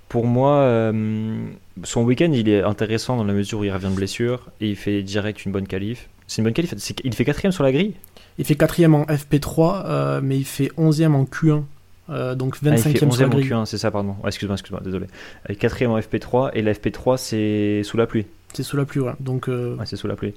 [0.10, 1.46] Pour moi, euh,
[1.84, 4.76] son week-end, il est intéressant dans la mesure où il revient de blessure et il
[4.76, 6.08] fait direct une bonne qualif.
[6.28, 6.74] C'est une bonne qualif.
[6.78, 7.94] c'est- Il fait quatrième sur la grille.
[8.38, 11.64] Il fait 4ème en FP3, euh, mais il fait 11ème en Q1,
[12.10, 13.50] euh, donc Ah, il 25ème fait sur la 11e en grille.
[13.50, 14.16] Q1, c'est ça, pardon.
[14.28, 15.08] Excuse-moi, excuse-moi, désolé.
[15.50, 18.26] Euh, Quatrième en FP3 et la FP3 c'est sous la pluie.
[18.56, 19.02] C'est sous la pluie.
[19.20, 20.34] Donc, euh, c'est sous la pluie.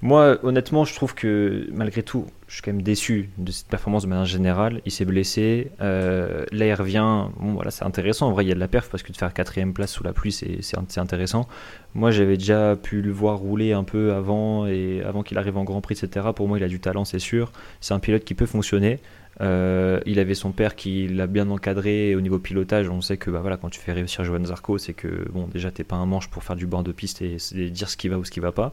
[0.00, 4.04] Moi, honnêtement, je trouve que malgré tout, je suis quand même déçu de cette performance
[4.04, 4.80] de manière générale.
[4.84, 5.72] Il s'est blessé.
[5.80, 7.24] Euh, là, revient.
[7.36, 8.28] Voilà, c'est intéressant.
[8.28, 10.04] En vrai, il y a de la perf parce que de faire quatrième place sous
[10.04, 11.48] la pluie, c'est intéressant.
[11.94, 15.64] Moi, j'avais déjà pu le voir rouler un peu avant et avant qu'il arrive en
[15.64, 16.28] Grand Prix, etc.
[16.34, 17.50] Pour moi, il a du talent, c'est sûr.
[17.80, 19.00] C'est un pilote qui peut fonctionner.
[19.40, 22.88] Euh, il avait son père qui l'a bien encadré au niveau pilotage.
[22.88, 25.70] On sait que bah, voilà, quand tu fais réussir Johan Zarco, c'est que bon, déjà
[25.70, 27.36] t'es pas un manche pour faire du bord de piste et,
[27.70, 28.72] dire ce qui va ou ce qui va pas.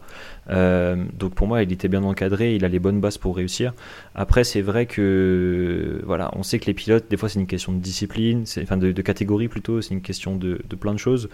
[0.50, 3.74] Euh, donc pour moi, il était bien encadré, il a les bonnes bases pour réussir.
[4.16, 7.74] Après, c'est vrai que voilà, on sait que les pilotes, des fois, c'est une question
[7.74, 11.30] de discipline, enfin de, catégorie plutôt, c'est une question de, plein de choses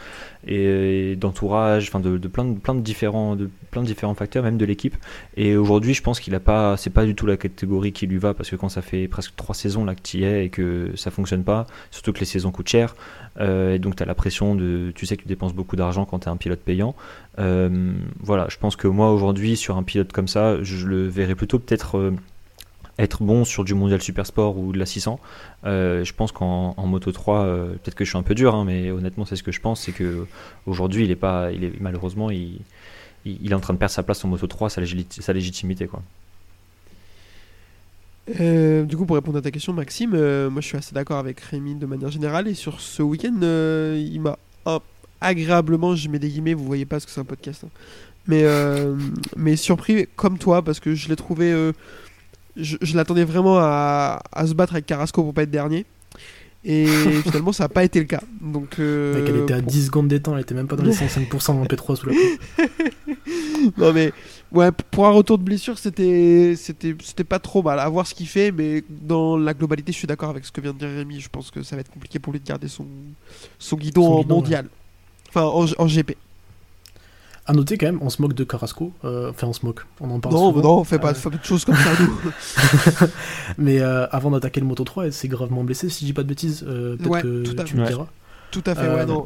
[0.48, 4.58] et, d'entourage, enfin de, plein de plein de différents de plein de différents facteurs, même
[4.58, 4.96] de l'équipe.
[5.38, 8.18] Et aujourd'hui, je pense qu'il a pas, c'est pas du tout la catégorie qui lui
[8.18, 10.50] va parce que quand ça fait presque trois saisons là que tu y es et
[10.50, 12.96] que ça fonctionne pas, surtout que les saisons coûtent cher,
[13.40, 16.06] euh, et donc tu as la pression de, tu sais que tu dépenses beaucoup d'argent
[16.06, 16.96] quand tu es un pilote payant.
[17.40, 21.36] Euh, voilà, je pense que moi aujourd'hui sur un pilote comme ça, je le verrais
[21.36, 22.12] plutôt peut-être euh,
[23.00, 25.20] être bon sur du mondial super sport ou de la 600.
[25.64, 29.26] je pense qu'en Moto 3, peut-être que je suis un peu dur, hein, mais honnêtement,
[29.26, 30.26] c'est ce que je pense, c'est que
[30.66, 32.60] aujourd'hui, il est pas, il est malheureusement, il,
[33.26, 34.82] est en train de perdre sa place en Moto 3, sa,
[35.34, 35.88] légitimité.
[35.88, 36.02] Quoi.
[38.40, 41.18] Euh, du coup, pour répondre à ta question, Maxime, euh, moi je suis assez d'accord
[41.18, 42.48] avec Rémi de manière générale.
[42.48, 44.38] Et sur ce week-end, euh, il m'a
[45.20, 47.70] agréablement, je mets des guillemets, vous voyez pas ce que c'est un podcast, hein.
[48.26, 48.44] mais,
[49.36, 51.72] mais surpris comme toi parce que je l'ai trouvé.
[52.56, 55.86] Je, l'attendais vraiment à, à, se battre avec Carrasco pour pas être dernier.
[56.64, 56.86] Et
[57.24, 58.22] finalement, ça n'a pas été le cas.
[58.40, 60.94] Donc, euh, elle était à 10 secondes des temps, elle était même pas dans les
[60.94, 62.16] 105% en P3 sous la
[63.78, 64.12] Non, mais
[64.52, 67.80] ouais, pour un retour de blessure, c'était, c'était, c'était pas trop mal.
[67.80, 70.62] À voir ce qu'il fait, mais dans la globalité, je suis d'accord avec ce que
[70.62, 71.20] vient de dire Rémi.
[71.20, 72.86] Je pense que ça va être compliqué pour lui de garder son,
[73.58, 74.68] son guidon en mondial.
[75.30, 76.16] Enfin, en, en GP.
[77.46, 78.94] À noter quand même, on se moque de Carrasco.
[79.04, 79.82] Euh, enfin, on se moque.
[80.00, 80.36] On en parle.
[80.36, 80.62] Non, souvent.
[80.62, 81.30] non, on fait pas, euh...
[81.30, 83.08] de choses comme ça, nous.
[83.58, 86.24] Mais euh, avant d'attaquer le Moto 3, elle s'est gravement blessée, si je dis pas
[86.24, 86.64] de bêtises.
[86.68, 88.08] Euh, peut-être que tu me diras.
[88.52, 89.06] Tout à fait, ouais.
[89.06, 89.26] Non,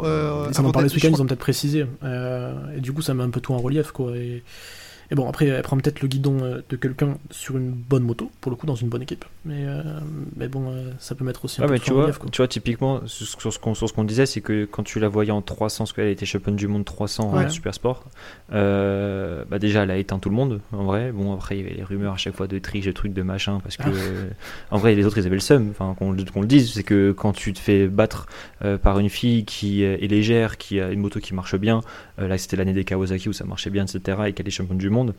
[0.50, 1.86] ils en ont parlé ce week-end, ils ont peut-être précisé.
[2.06, 4.16] et du coup, ça met un peu tout en relief, quoi.
[4.16, 4.44] Et
[5.12, 8.32] et bon, après, elle prend peut-être le guidon euh, de quelqu'un sur une bonne moto,
[8.42, 9.26] pour le coup, dans une bonne équipe.
[9.46, 9.84] Mais, euh,
[10.36, 13.54] mais bon, euh, ça peut mettre aussi un peu tu vois, tu vois, typiquement, sur
[13.54, 16.56] ce qu'on disait, c'est que quand tu la voyais en 300, parce qu'elle était championne
[16.56, 18.06] du monde 300 en super sport,
[18.50, 21.12] bah déjà, elle a éteint tout le monde, en vrai.
[21.12, 23.22] Bon, après, il y avait les rumeurs à chaque fois de triche, de trucs, de
[23.22, 24.76] machin, parce que, ah.
[24.76, 27.34] en vrai, les autres, ils avaient le seum, enfin, qu'on le dise, c'est que quand
[27.34, 28.26] tu te fais battre
[28.82, 31.82] par une fille qui est légère, qui a une moto qui marche bien,
[32.18, 34.90] là, c'était l'année des Kawasaki où ça marchait bien, etc., et qu'elle est championne du
[34.90, 35.14] monde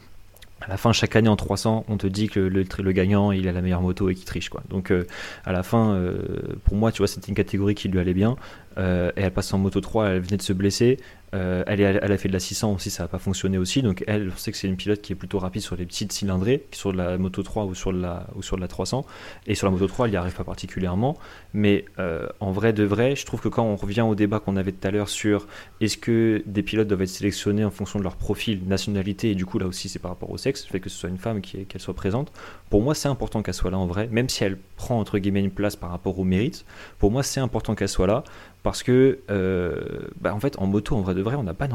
[0.62, 3.52] à la fin, chaque année en 300, on te dit que le, gagnant, il a
[3.52, 4.48] la meilleure moto et qu'il triche.
[4.48, 4.62] Quoi.
[4.70, 5.06] Donc, euh,
[5.44, 6.16] à la fin, euh,
[6.64, 8.36] pour moi, tu vois, c'était une catégorie qui lui allait bien.
[8.78, 10.98] Euh, et elle passe en moto 3, elle venait de se blesser.
[11.34, 13.82] Euh, elle, a fait de la 600 aussi, ça n'a pas fonctionné aussi.
[13.82, 16.12] Donc elle, on sait que c'est une pilote qui est plutôt rapide sur les petites
[16.12, 19.04] cylindrées, sur la Moto 3 ou sur la, ou sur la 300.
[19.46, 21.18] Et sur la Moto 3, elle n'y arrive pas particulièrement.
[21.52, 24.56] Mais euh, en vrai de vrai, je trouve que quand on revient au débat qu'on
[24.56, 25.46] avait tout à l'heure sur
[25.80, 29.46] est-ce que des pilotes doivent être sélectionnés en fonction de leur profil, nationalité, et du
[29.46, 31.40] coup là aussi c'est par rapport au sexe, le fait que ce soit une femme
[31.40, 32.32] qu'elle soit présente,
[32.70, 35.40] pour moi c'est important qu'elle soit là en vrai, même si elle prend entre guillemets
[35.40, 36.64] une place par rapport au mérite,
[36.98, 38.24] pour moi c'est important qu'elle soit là
[38.62, 39.74] parce que, euh,
[40.20, 41.68] bah, en fait, en moto, en vrai de vrai, on n'a pas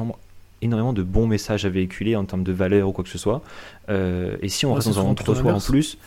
[0.62, 3.42] énormément de bons messages à véhiculer en termes de valeur ou quoi que ce soit.
[3.90, 5.98] Euh, et si on reste dans un entre-soi en plus,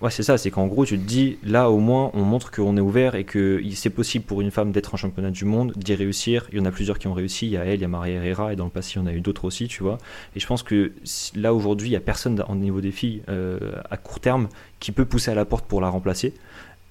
[0.00, 2.76] ouais, c'est ça, c'est qu'en gros, tu te dis, là au moins, on montre qu'on
[2.76, 5.94] est ouvert et que c'est possible pour une femme d'être en championnat du monde, d'y
[5.94, 6.48] réussir.
[6.52, 7.88] Il y en a plusieurs qui ont réussi, il y a elle, il y a
[7.88, 9.98] Maria Herrera, et dans le passé, il y en a eu d'autres aussi, tu vois.
[10.36, 10.92] Et je pense que
[11.34, 13.58] là aujourd'hui, il n'y a personne au niveau des filles euh,
[13.90, 14.48] à court terme
[14.80, 16.34] qui peut pousser à la porte pour la remplacer.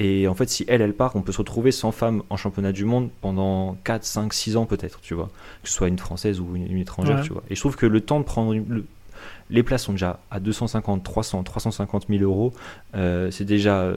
[0.04, 2.72] Et en fait, si elle, elle part, on peut se retrouver sans femme en championnat
[2.72, 5.30] du monde pendant 4, 5, 6 ans peut-être, tu vois.
[5.62, 7.44] Que ce soit une française ou une, étrangère, tu vois.
[7.52, 8.56] Et je trouve que le temps de prendre...
[9.52, 12.52] les places sont déjà à 250, 300, 350 000 euros.
[12.96, 13.94] Euh, c'est déjà...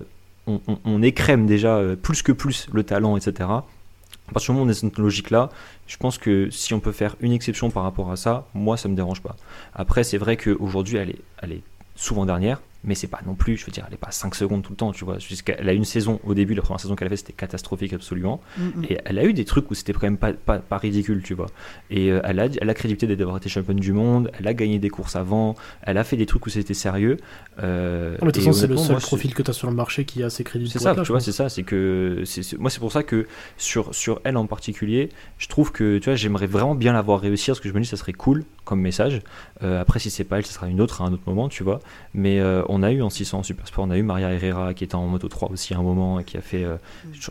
[0.46, 3.48] On, écrème déjà euh, plus que plus le talent, etc.
[3.48, 5.48] À partir du moment où on est dans cette logique-là,
[5.86, 8.90] je pense que si on peut faire une exception par rapport à ça, moi, ça
[8.90, 9.36] me dérange pas.
[9.74, 11.62] Après, c'est vrai qu'aujourd'hui, elle est, elle est
[11.96, 14.62] souvent dernière, mais c'est pas non plus, je veux dire, elle est pas 5 secondes
[14.62, 15.18] tout le temps, tu vois.
[15.18, 18.40] Jusqu'elle a une saison, au début, la première saison qu'elle a fait, c'était catastrophique absolument.
[18.58, 18.84] Mm.
[18.88, 21.34] Et elle a eu des trucs où c'était quand même pas, pas, pas, ridicule, tu
[21.34, 21.46] vois.
[21.90, 24.78] Et euh, elle, a, elle a crédité d'avoir été championne du monde, elle a gagné
[24.78, 27.16] des courses avant, elle a fait des trucs où c'était sérieux.
[27.62, 30.22] Euh, de toute façon, c'est le seul profil que tu as sur le marché qui
[30.22, 30.68] a assez crédits.
[30.68, 32.22] C'est ça, tu vois, c'est ça, c'est que.
[32.58, 33.26] moi, c'est pour ça que
[33.56, 35.08] sur, sur elle en particulier,
[35.38, 37.80] je trouve que, tu vois, j'aimerais vraiment bien la voir réussir, parce que je me
[37.80, 39.20] dis, ça serait cool comme message.
[39.62, 41.62] Euh, après, si c'est pas elle, ce sera une autre à un autre moment, tu
[41.62, 41.80] vois.
[42.12, 44.84] Mais euh, on a eu en 600 Super Sport, on a eu Maria Herrera qui
[44.84, 46.64] était en moto 3 aussi à un moment et qui a fait.
[46.64, 46.76] Euh,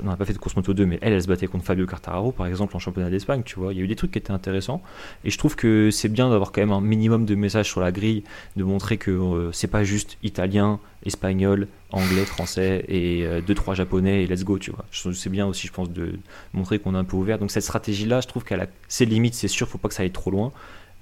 [0.01, 1.85] on n'a pas fait de course moto 2, mais elle, elle se battait contre Fabio
[1.85, 3.73] Quartararo par exemple en championnat d'Espagne, tu vois.
[3.73, 4.81] Il y a eu des trucs qui étaient intéressants
[5.23, 7.91] et je trouve que c'est bien d'avoir quand même un minimum de messages sur la
[7.91, 8.23] grille,
[8.55, 14.43] de montrer que c'est pas juste italien, espagnol, anglais, français et 2-3 japonais et let's
[14.43, 14.85] go, tu vois.
[14.91, 16.19] C'est bien aussi, je pense, de
[16.53, 17.37] montrer qu'on est un peu ouvert.
[17.37, 20.03] Donc cette stratégie-là, je trouve qu'elle a ses limites, c'est sûr, faut pas que ça
[20.03, 20.51] aille trop loin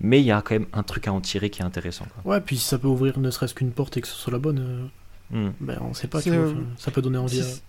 [0.01, 2.05] mais il y a quand même un truc à en tirer qui est intéressant.
[2.25, 4.39] Ouais, puis si ça peut ouvrir ne serait-ce qu'une porte et que ce soit la
[4.39, 4.59] bonne.
[4.59, 4.87] Euh,
[5.33, 5.51] Hmm.
[5.61, 7.37] Ben, on sait pas, vois, euh, ça peut donner envie.
[7.41, 7.61] Si-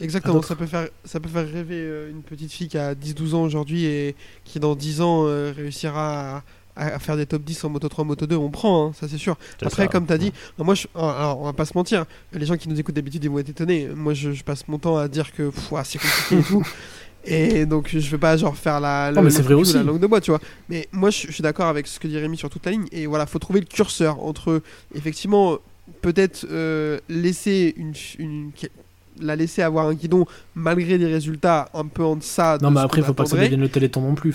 [0.00, 2.94] à- Exactement, ça peut, faire, ça peut faire rêver euh, une petite fille qui a
[2.94, 6.42] 10-12 ans aujourd'hui et qui dans 10 ans euh, réussira
[6.74, 9.08] à, à faire des top 10 en Moto 3, Moto 2, on prend, hein, ça
[9.08, 9.36] c'est sûr.
[9.60, 9.88] Après, ça.
[9.88, 12.56] comme tu as dit, moi, je, alors, alors, on va pas se mentir, les gens
[12.56, 13.88] qui nous écoutent d'habitude, ils vont être étonnés.
[13.94, 15.50] Moi, je, je passe mon temps à dire que
[15.84, 16.66] c'est compliqué et tout.
[17.24, 19.30] Et donc, je vais pas genre faire la, Non, le-
[19.80, 20.40] le langue de bois, tu vois.
[20.68, 22.86] Mais moi, je, je suis d'accord avec ce que dit Rémi sur toute la ligne.
[22.92, 24.60] Et voilà, faut trouver le curseur entre,
[24.94, 25.58] effectivement,
[26.00, 28.50] peut-être euh, laisser une, une-
[29.20, 32.80] la laisser avoir un guidon malgré des résultats un peu en deçà de Non, mais
[32.80, 34.34] après, faut pas que ça devienne le téléthon non plus.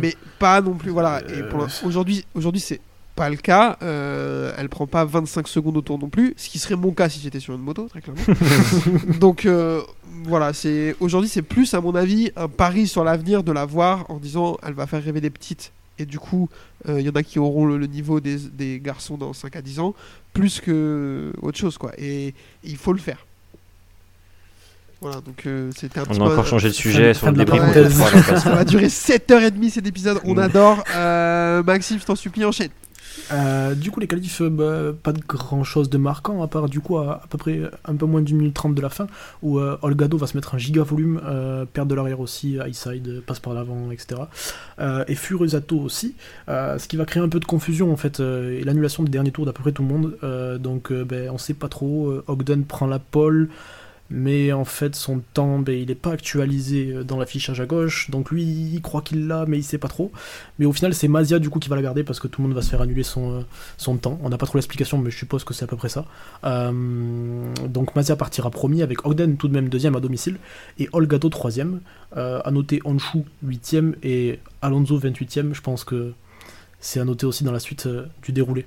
[0.00, 1.50] Mais pas non plus voilà Euh.
[1.84, 2.78] aujourd'hui aujourd'hui c'est
[3.18, 6.58] pas le cas Euh, elle prend pas 25 secondes au tour non plus ce qui
[6.58, 8.22] serait mon cas si j'étais sur une moto très clairement
[9.20, 9.80] donc euh,
[10.24, 14.04] voilà c'est aujourd'hui c'est plus à mon avis un pari sur l'avenir de la voir
[14.08, 16.48] en disant elle va faire rêver des petites et du coup
[16.88, 19.56] euh, il y en a qui auront le, le niveau des, des garçons dans 5
[19.56, 19.94] à 10 ans
[20.32, 23.24] plus que autre chose quoi et, et il faut le faire
[25.00, 27.26] voilà donc euh, c'était un petit On a peu encore changé de fin sujet sur
[27.30, 27.96] le débrief parenthèse.
[27.98, 30.38] Moto 3, là, parce que- ça va durer 7h30 cet épisode, on Mm.
[30.40, 30.82] adore.
[30.96, 32.70] Euh, Maxime, je t'en supplie, enchaîne.
[33.32, 36.68] Euh, du coup, les qualifs, euh, bah, pas de grand chose de marquant, à part
[36.68, 39.06] du coup, à, peu près un peu moins d'une minute trente de la fin,
[39.42, 42.72] où euh, Olgado va se mettre un giga volume, euh, perdre de l'arrière aussi, high
[42.72, 44.22] side, euh, passe par l'avant, etc.
[45.08, 46.14] Et Furusato aussi,
[46.46, 49.44] ce qui va créer un peu de confusion en fait, et l'annulation des derniers tours
[49.44, 50.58] d'à peu près tout le monde.
[50.60, 52.12] Donc, ben, on sait pas trop.
[52.26, 53.48] Ogden prend la pole.
[54.10, 58.10] Mais en fait, son temps, ben, il n'est pas actualisé euh, dans l'affichage à gauche.
[58.10, 60.10] Donc lui, il croit qu'il l'a, mais il sait pas trop.
[60.58, 62.48] Mais au final, c'est Mazia du coup qui va la garder parce que tout le
[62.48, 63.44] monde va se faire annuler son,
[63.88, 64.18] euh, temps.
[64.22, 66.06] On n'a pas trop l'explication, mais je suppose que c'est à peu près ça.
[66.44, 66.72] Euh,
[67.68, 70.38] donc Mazia partira premier avec Ogden tout de même deuxième à domicile
[70.78, 71.80] et Olgato troisième.
[72.16, 75.52] Euh, à noter Honshu huitième et Alonso 28ème.
[75.52, 76.12] Je pense que
[76.80, 77.86] c'est à noter aussi dans la suite
[78.22, 78.64] du déroulé.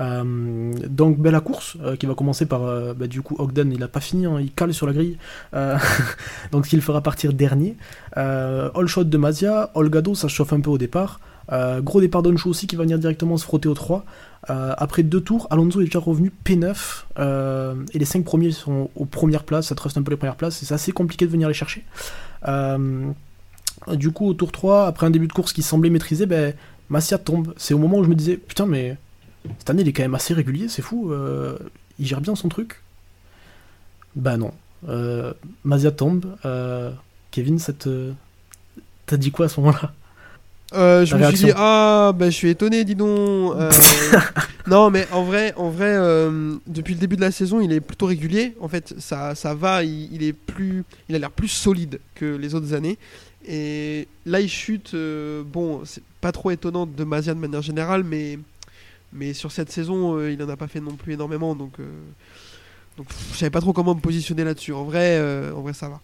[0.00, 3.72] Euh, donc ben, la course euh, qui va commencer par euh, bah, du coup Ogden
[3.72, 5.18] il a pas fini hein, il cale sur la grille.
[6.52, 7.76] Donc il fera partir dernier.
[8.16, 11.20] All shot de Mazia Olgado ça chauffe un peu au départ.
[11.50, 14.04] Gros départ d'Honshu aussi qui va venir directement se frotter au 3
[14.50, 16.76] Euh, après deux tours Alonso est déjà revenu P9
[17.18, 20.36] euh, et les 5 premiers sont aux premières places ça truste un peu les premières
[20.36, 21.82] places et c'est assez compliqué de venir les chercher.
[23.88, 26.52] Du coup au tour 3 après un début de course qui semblait maîtrisé ben,
[27.24, 27.54] tombe.
[27.56, 28.98] C'est au moment où je me disais putain mais
[29.58, 31.12] cette année, il est quand même assez régulier, c'est fou.
[31.12, 31.58] euh,
[31.98, 32.80] il gère bien son truc.
[34.16, 34.52] Bah non.
[34.88, 35.32] Euh,
[35.64, 36.36] Mazia tombe.
[36.44, 36.90] euh,
[37.30, 37.58] Kevin,
[39.06, 39.92] t'as dit quoi à ce moment-là?
[40.72, 43.54] Euh, je me suis dit, ah, ben je suis étonné, dis donc.
[43.56, 43.70] Euh,
[44.66, 47.80] non, mais en vrai, en vrai euh, depuis le début de la saison, il est
[47.80, 48.54] plutôt régulier.
[48.60, 52.36] En fait, ça, ça va, il, il est plus, il a l'air plus solide que
[52.36, 52.98] les autres années.
[53.46, 54.96] Et là, il chute.
[55.46, 58.38] bon, c'est pas trop étonnant de Mazia de manière générale, mais,
[59.14, 61.54] mais sur cette saison, euh, il en a pas fait non plus énormément.
[61.54, 61.84] Donc, euh,
[62.98, 64.72] donc je savais pas trop comment me positionner là-dessus.
[64.72, 66.00] En vrai, euh, en vrai, ça va.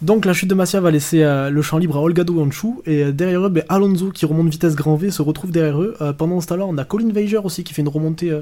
[0.00, 2.68] Donc la chute de Mazia va laisser euh, le champ libre à Olgado et Honshu.
[2.86, 5.94] Et derrière eux, ben, Alonso qui remonte vitesse grand V se retrouve derrière eux.
[6.16, 8.32] Pendant ce temps-là, on a Colin Weiger aussi qui fait une remontée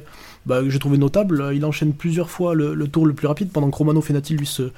[0.46, 1.50] bah, que j'ai trouvé notable.
[1.52, 4.70] Il enchaîne plusieurs fois le, tour le plus rapide pendant que Romano Fenati lui se,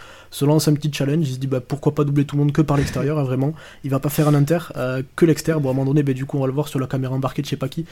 [0.43, 1.29] lance un petit challenge.
[1.29, 3.53] Il se dit bah, pourquoi pas doubler tout le monde que par l'extérieur, hein, vraiment.
[3.85, 4.61] Il va pas faire un inter
[5.17, 5.61] que l'extérieur.
[5.61, 7.15] Bon, à un moment donné, ben, du coup, on va le voir sur la caméra
[7.15, 7.85] embarquée de je sais pas qui.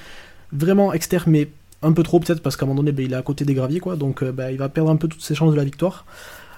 [0.52, 1.48] Vraiment externe, mais
[1.82, 3.54] un peu trop peut-être parce qu'à un moment donné, ben, il est à côté des
[3.54, 3.96] graviers, quoi.
[3.96, 6.04] Donc euh, ben, il va perdre un peu toutes ses chances de la victoire.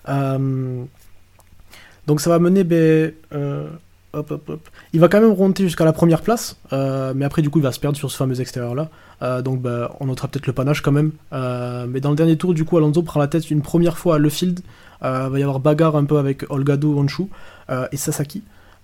[0.09, 0.82] Euh,
[2.07, 3.68] donc ça va mener, ben, euh.
[4.93, 7.70] Il va quand même remonter jusqu'à la première place, mais après du coup il va
[7.70, 9.43] se perdre sur ce fameux extérieur là.
[9.43, 9.64] Donc
[10.01, 11.12] on notera peut-être le panache quand même.
[11.30, 14.18] Mais dans le dernier tour, du coup, Alonso prend la tête une première fois à
[14.18, 14.62] Le Field.
[15.05, 17.26] Euh, va y avoir bagarre un peu avec Olgado, Honshu
[17.93, 18.43] et Sasaki.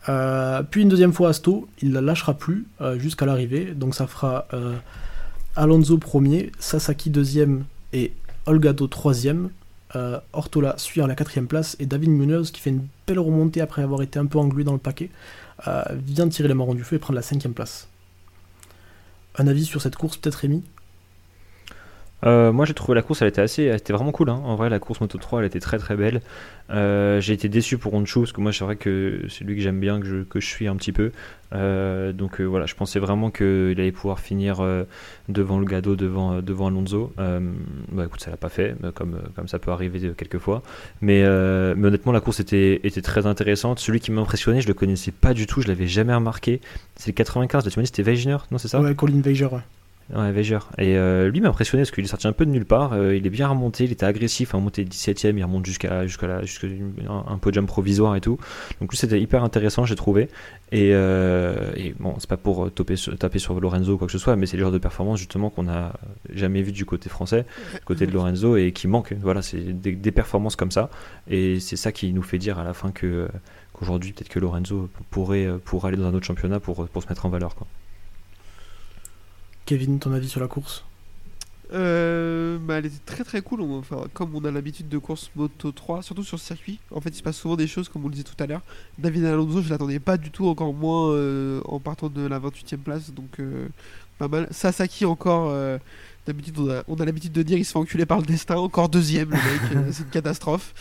[0.08, 3.66] Euh, puis une deuxième fois à Sto, il la lâchera plus euh, jusqu'à l'arrivée.
[3.74, 4.76] Donc ça fera euh,
[5.56, 8.12] Alonso premier, Sasaki deuxième et
[8.46, 9.50] Olgado troisième.
[10.34, 13.80] Ortola suit à la quatrième place et David Munoz qui fait une belle remontée après
[13.80, 15.08] avoir été un peu englué dans le paquet
[15.90, 17.88] vient tirer les marrons du feu et prendre la cinquième place.
[19.38, 20.62] Un avis sur cette course peut-être Rémi?
[22.24, 24.30] Euh, moi j'ai trouvé la course, elle était assez, elle était vraiment cool.
[24.30, 24.40] hein.
[24.44, 26.22] En vrai, la course Moto 3, elle était très très belle.
[26.70, 29.60] Euh, j'ai été déçu pour Honshu parce que moi c'est vrai que c'est lui que
[29.62, 31.12] j'aime bien, que je, que je suis un petit peu.
[31.52, 34.60] Euh, donc voilà, je pensais vraiment qu'il allait pouvoir finir
[35.28, 37.12] devant le Gado, devant, devant Alonso.
[37.18, 40.62] Bah écoute, ça l'a pas fait, comme, comme ça peut arriver euh, quelques fois.
[41.02, 41.22] Mais,
[41.76, 43.78] mais honnêtement, la course était, était très intéressante.
[43.78, 46.60] Celui qui m'a impressionné, je le connaissais pas du tout, je l'avais jamais remarqué.
[46.96, 48.80] C'est le 95, là tu m'as dit c'était Wegener, non c'est ça?
[48.80, 49.60] Ouais, Colin Weiger, ouais.
[50.14, 50.32] Ouais.
[50.78, 52.92] Et euh, lui m'a impressionné parce qu'il est sorti un peu de nulle part.
[52.92, 54.54] Euh, il est bien remonté, il était agressif.
[54.54, 56.68] À monter 17ème, il remonte jusqu'à jusqu'à là, jusqu'à
[57.08, 58.38] un, podium provisoire et tout.
[58.80, 60.28] Donc lui, c'était hyper intéressant, j'ai trouvé.
[60.70, 64.12] Et, euh, et bon, c'est pas pour taper sur, taper sur Lorenzo ou quoi que
[64.12, 65.92] ce soit, mais c'est le genre de performance justement qu'on a
[66.32, 67.44] jamais vu du côté français,
[67.74, 69.12] du côté de Lorenzo, et qui manque.
[69.20, 70.88] Voilà, c'est des, performances comme ça.
[71.28, 75.48] Et c'est ça qui nous fait dire à la fin qu'aujourd'hui, peut-être que Lorenzo pourrait,
[75.64, 77.56] pourrait aller dans un autre championnat pour, pour se mettre en valeur.
[77.56, 77.66] Quoi.
[79.66, 80.84] Kevin, ton avis sur la course?
[81.72, 83.62] Euh, bah, elle était très très cool.
[83.62, 87.10] Enfin, comme on a l'habitude de course Moto 3, surtout sur ce circuit, en fait,
[87.10, 88.62] il se passe souvent des choses, comme on le disait tout à l'heure.
[88.98, 92.76] David Alonso, je l'attendais pas du tout, encore moins euh, en partant de la 28e
[92.76, 93.66] place, donc euh,
[94.18, 94.46] pas mal.
[94.52, 95.52] Sasaki, encore,
[96.26, 98.56] d'habitude, on a, on a l'habitude de dire il se fait enculer par le destin,
[98.56, 100.74] encore deuxième, le mec, c'est une catastrophe.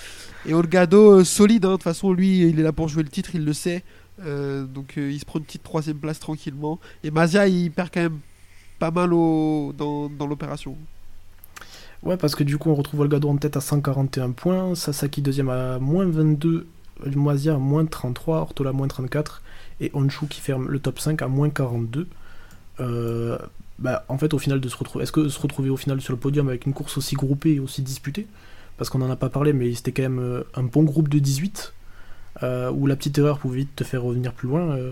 [0.45, 3.31] Et Olgado, solide, hein, de toute façon, lui, il est là pour jouer le titre,
[3.33, 3.83] il le sait.
[4.19, 6.79] Donc il se prend une petite troisième place tranquillement.
[7.03, 8.19] Et Mazia, il perd quand même
[8.91, 10.75] pas mal au, dans, dans l'opération.
[12.03, 15.49] Ouais, parce que du coup, on retrouve Olgado en tête à 141 points, Sasaki deuxième
[15.49, 16.67] à moins 22,
[17.15, 19.41] Moisia à moins 33, Ortola à moins 34,
[19.81, 22.07] et Honshu qui ferme le top 5 à moins 42.
[22.79, 23.37] Euh,
[23.79, 26.13] bah, en fait, au final, de se retrouver, est-ce que se retrouver au final sur
[26.13, 28.27] le podium avec une course aussi groupée et aussi disputée?
[28.77, 31.17] Parce qu'on en a pas parlé, mais c'était quand même euh, un bon groupe de
[31.19, 31.73] 18,
[32.43, 34.69] euh, où la petite erreur pouvait vite te faire revenir plus loin.
[34.71, 34.91] euh,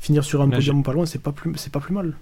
[0.00, 2.14] finir sur un Là, podium pas loin, c'est pas plus, c'est pas plus mal.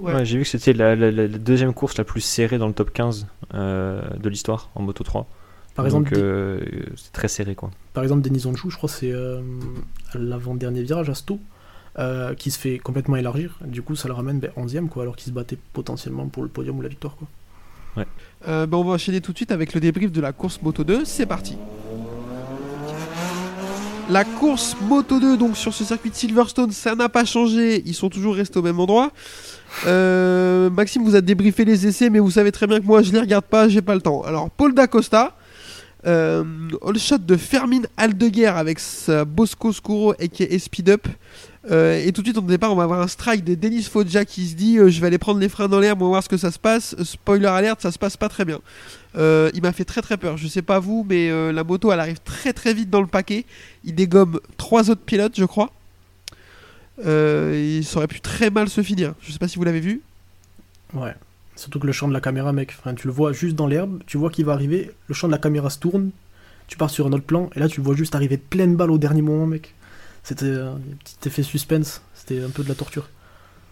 [0.00, 0.14] Ouais.
[0.14, 2.68] Ouais, j'ai vu que c'était la, la- la- la deuxième course la plus serrée dans
[2.68, 5.26] le top 15 euh, de l'histoire en Moto 3.
[5.74, 6.60] Par Donc, exemple, euh,
[6.96, 7.70] c'est très serré quoi.
[7.94, 9.40] Par exemple, Denis Honshu, je crois que c'est euh,
[10.14, 11.38] l'avant-dernier virage à Sto,
[11.98, 13.58] euh, qui se fait complètement élargir.
[13.64, 16.48] Du coup, ça le ramène ben, 11ème, quoi, alors qu'il se battait potentiellement pour le
[16.48, 17.16] podium ou la victoire.
[17.16, 17.28] Quoi.
[18.46, 20.84] Euh, bah, on va enchaîner tout de suite avec le débrief de la course Moto
[20.84, 21.04] 2.
[21.04, 21.56] C'est parti.
[24.10, 27.82] La course Moto 2, donc sur ce circuit de Silverstone, ça n'a pas changé.
[27.84, 29.12] Ils sont toujours restés au même endroit.
[29.86, 33.12] Euh, Maxime vous a débriefé les essais, mais vous savez très bien que moi je
[33.12, 34.22] les regarde pas, j'ai pas le temps.
[34.22, 35.36] Alors, Paul D'Acosta,
[36.06, 36.42] euh,
[36.86, 41.06] all shot de Fermin Aldeguer avec sa Bosco Scuro et qui est Speed Up.
[41.70, 44.24] Euh, et tout de suite, au départ, on va avoir un strike de Denis Foggia
[44.24, 46.22] qui se dit euh, Je vais aller prendre les freins dans l'air, on va voir
[46.22, 46.96] ce que ça se passe.
[47.02, 48.60] Spoiler alerte, ça se passe pas très bien.
[49.16, 50.36] Euh, il m'a fait très très peur.
[50.36, 53.44] Je sais pas vous, mais la moto elle arrive très très vite dans le paquet.
[53.84, 55.70] Il dégomme trois autres pilotes, je crois.
[57.02, 59.14] Ça aurait pu très mal se finir.
[59.20, 60.00] Je sais pas si vous l'avez vu.
[60.94, 61.14] Ouais.
[61.58, 64.16] Surtout que le champ de la caméra, mec, tu le vois juste dans l'herbe, tu
[64.16, 66.10] vois qu'il va arriver, le champ de la caméra se tourne,
[66.68, 68.92] tu pars sur un autre plan, et là tu le vois juste arriver pleine balle
[68.92, 69.74] au dernier moment, mec.
[70.28, 73.08] C'était un petit effet suspense, c'était un peu de la torture.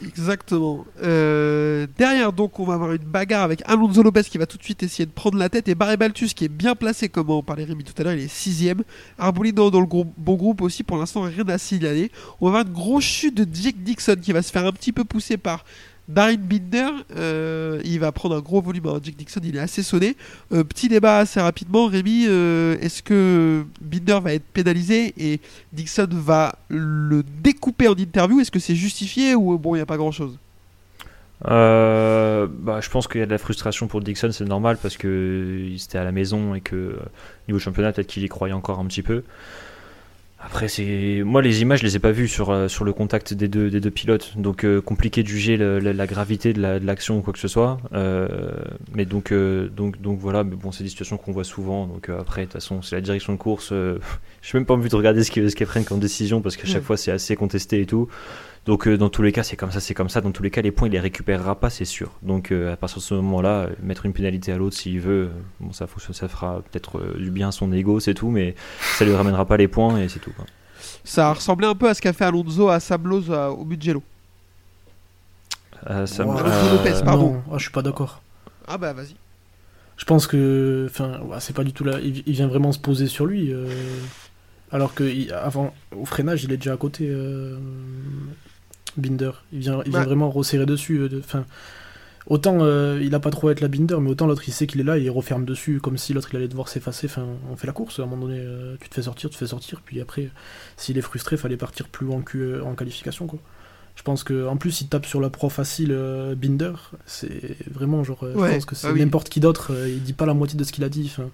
[0.01, 0.87] Exactement.
[1.03, 4.63] Euh, derrière, donc, on va avoir une bagarre avec Alonso Lopez qui va tout de
[4.63, 7.43] suite essayer de prendre la tête et Barry Baltus qui est bien placé, comme on
[7.43, 8.85] parlait Rémi tout à l'heure, il est sixième.
[9.19, 12.11] Arbolino dans le bon groupe aussi, pour l'instant rien à signaler.
[12.41, 14.93] On va avoir une grosse chute de Jake Dixon qui va se faire un petit
[14.93, 15.63] peu pousser par
[16.09, 16.91] Darren Binder.
[17.17, 18.87] Euh, il va prendre un gros volume.
[18.87, 19.01] hein.
[19.03, 20.17] Jake Dixon, il est assez sonné.
[20.53, 22.27] Euh, petit débat assez rapidement, Rémi.
[22.29, 25.41] euh, Est-ce que Binder va être pénalisé et
[25.73, 28.41] Dixon va le découper en interview?
[28.41, 30.39] Est-ce que c'est justifié ou bon, il n'y a pas grand-chose?
[31.45, 35.07] Bah, je pense qu'il y a de la frustration pour Dixon, c'est normal parce que
[35.07, 36.99] euh, il était à la maison et que
[37.47, 39.23] niveau championnat, peut-être qu'il y croyait encore un petit peu.
[40.39, 43.33] Après, c'est moi les images, je les ai pas vues sur, euh, sur le contact
[43.33, 46.61] des deux, des deux pilotes, donc euh, compliqué de juger le- la, la gravité de
[46.61, 47.79] la- de l'action ou quoi que ce soit.
[47.95, 48.29] Euh,
[48.95, 51.87] mais donc, euh, donc, donc voilà, mais bon, c'est des situations qu'on voit souvent.
[51.87, 53.71] Donc euh, après, de toute façon, c'est la direction de course.
[53.73, 53.99] euh,
[54.43, 56.67] je n'ai même pas envie de regarder ce ce qu'ils prennent comme décision parce qu'à
[56.67, 56.83] chaque Ouais.
[56.83, 58.09] fois, c'est assez contesté et tout.
[58.67, 60.21] Donc euh, dans tous les cas, c'est comme ça, c'est comme ça.
[60.21, 62.11] Dans tous les cas, les points, il les récupérera pas, c'est sûr.
[62.23, 65.31] Donc euh, à partir de ce moment-là, euh, mettre une pénalité à l'autre s'il veut,
[65.61, 68.57] bon, ça, faut- ça fera peut-être euh, du bien à son ego, c'est tout, mais
[68.99, 70.33] ça lui ramènera pas les points et c'est tout.
[70.33, 70.45] quoi.
[71.05, 74.03] Ça ressemblait un peu à ce qu'a fait Alonso à Sablos à- au Mugello.
[75.89, 76.25] Euh, ça.
[76.25, 77.33] Alonso Lopez, Pardon.
[77.35, 78.21] Non, ah, je suis pas d'accord.
[78.67, 79.15] Ah bah vas-y.
[79.97, 81.99] Je pense que, enfin, ouais, c'est pas du tout là.
[82.03, 83.67] Il, il vient vraiment se poser sur lui, euh,
[84.73, 87.09] alors que il- avant, au freinage, il est déjà à côté.
[88.97, 90.07] Binder, il vient, il vient Ouais.
[90.07, 90.99] vraiment resserrer dessus.
[90.99, 91.45] euh, de- Enfin,
[92.27, 94.67] autant euh, il a pas trop à être la Binder, mais autant l'autre il sait
[94.67, 97.07] qu'il est là, et il referme dessus comme si l'autre il allait devoir s'effacer.
[97.07, 97.99] Enfin, on fait la course.
[98.01, 100.31] À un moment donné, euh, tu te fais sortir, tu te fais sortir, puis après,
[100.77, 103.39] s'il est frustré, fallait partir plus loin que en qualification, quoi.
[103.95, 106.73] Je pense que en plus il tape sur la proie facile euh, Binder,
[107.07, 109.01] c'est vraiment genre Ouais, je pense que c'est ah oui.
[109.01, 111.11] n'importe qui d'autre, il dit pas la moitié de ce qu'il a dit.
[111.11, 111.31] Enfin,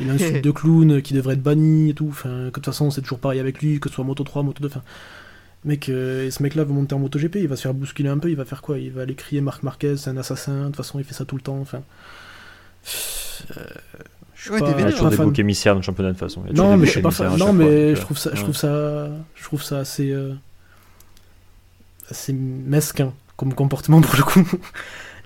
[0.00, 2.06] il insulte de clown qui devrait être banni et tout.
[2.08, 4.42] Enfin, que de toute façon c'est toujours pareil avec lui, que ce soit Moto 3,
[4.44, 4.68] Moto 2.
[4.68, 4.80] Enfin,
[5.68, 8.18] mec, euh, ce mec-là veut monter en Moto GP, il va se faire bousculer un
[8.18, 8.78] peu, il va faire quoi?
[8.78, 10.60] Il va aller crier Marc Marquez, c'est un assassin.
[10.62, 11.58] De toute façon il fait ça tout le temps.
[11.60, 11.82] Enfin,
[13.56, 13.62] euh,
[14.34, 16.10] je suis Ouais, pas, Il y a toujours pas des boucs émissaires dans le championnat
[16.10, 16.42] de toute façon.
[16.44, 17.34] Il y a toujours Non, mais je suis pas émissaires fan.
[17.34, 19.78] à Non, chaque mais fois, donc, je trouve ça, je trouve ça, je trouve ça
[19.78, 20.32] assez, euh,
[22.10, 24.48] assez mesquin comme comportement pour le coup.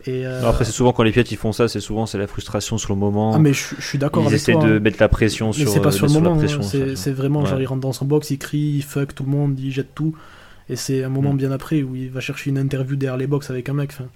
[0.06, 2.26] Et, euh, Après, c'est souvent quand les pilotes ils font ça, c'est souvent c'est la
[2.26, 3.32] frustration sur le moment.
[3.34, 4.64] Ah, mais je, je suis d'accord ils avec essaient toi.
[4.64, 4.80] de hein.
[4.80, 6.38] mettre la pression Mais sur, c'est pas euh, sur le moment, la hein.
[6.38, 9.30] pression, c'est vraiment genre il rentre dans son box, il crie, il fuck tout le
[9.30, 10.14] monde, il jette tout.
[10.68, 11.36] Et c'est un moment Mm.
[11.36, 14.08] bien après où il va chercher une interview derrière les box avec un mec, enfin,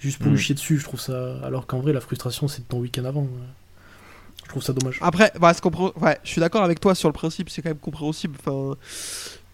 [0.00, 0.34] juste pour Mm.
[0.34, 1.36] lui chier dessus, je trouve ça.
[1.44, 3.22] Alors qu'en vrai, la frustration c'est de ton week-end avant.
[3.22, 3.28] ouais.
[4.44, 4.98] Je trouve ça dommage.
[5.00, 7.70] Après, bah, c'est compré- ouais, je suis d'accord avec toi sur le principe, c'est quand
[7.70, 8.36] même compréhensible.
[8.44, 8.74] Enfin,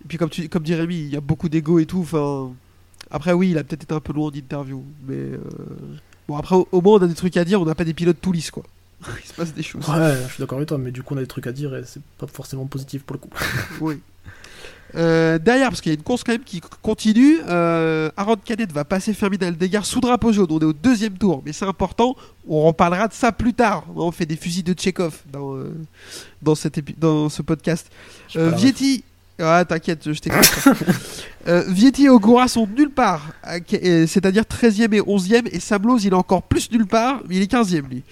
[0.05, 2.01] et puis comme tu, comme dit Rémi, il y a beaucoup d'ego et tout.
[2.01, 2.51] Enfin,
[3.11, 5.39] après oui, il a peut-être été un peu loin en interview, mais euh,
[6.29, 7.95] bon après au, au moins on a des trucs à dire, on n'a pas des
[7.95, 8.63] pilotes tout lisses quoi.
[9.25, 9.89] il se passe des choses.
[9.89, 11.75] Ouais, je suis d'accord avec toi, mais du coup on a des trucs à dire
[11.75, 13.31] et c'est pas forcément positif pour le coup.
[13.81, 14.01] Oui.
[14.97, 18.73] Euh, derrière, parce qu'il y a une course quand même qui continue, euh, Aaron Canet
[18.73, 20.49] va passer Fermin Aldegar sous drapeau jaune.
[20.51, 22.17] On est au deuxième tour, mais c'est important.
[22.49, 23.85] On reparlera de ça plus tard.
[23.95, 25.73] On fait des fusils de Tchekhov dans, euh,
[26.43, 27.89] dans, cet épi- dans ce podcast.
[28.35, 29.05] Euh, Vietti.
[29.41, 30.75] Ah, t'inquiète, je t'explique.
[31.49, 33.33] euh, Vietti et Ogura sont nulle part,
[33.73, 37.51] c'est-à-dire 13e et 11e, et Sablos il est encore plus nulle part, mais il est
[37.51, 38.03] 15e lui.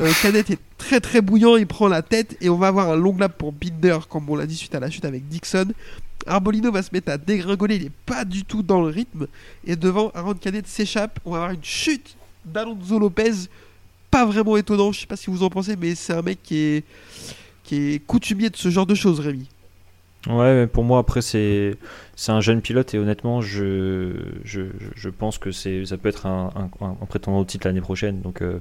[0.00, 3.16] Euh, est très très bouillant, il prend la tête, et on va avoir un long
[3.18, 5.72] lap pour Binder, comme on l'a dit suite à la chute avec Dixon.
[6.26, 9.26] Arbolino va se mettre à dégringoler, il est pas du tout dans le rythme,
[9.66, 13.32] et devant, Aaron Canet s'échappe, on va avoir une chute d'Alonso Lopez,
[14.10, 16.56] pas vraiment étonnant, je sais pas si vous en pensez, mais c'est un mec qui
[16.56, 16.84] est,
[17.64, 19.48] qui est coutumier de ce genre de choses, Rémi.
[20.28, 21.76] Ouais, mais pour moi, après, c'est
[22.14, 24.12] c'est un jeune pilote et honnêtement, je,
[24.44, 24.60] je,
[24.94, 28.20] je pense que c'est ça peut être un, un, un prétendant au titre l'année prochaine.
[28.20, 28.60] Donc, euh,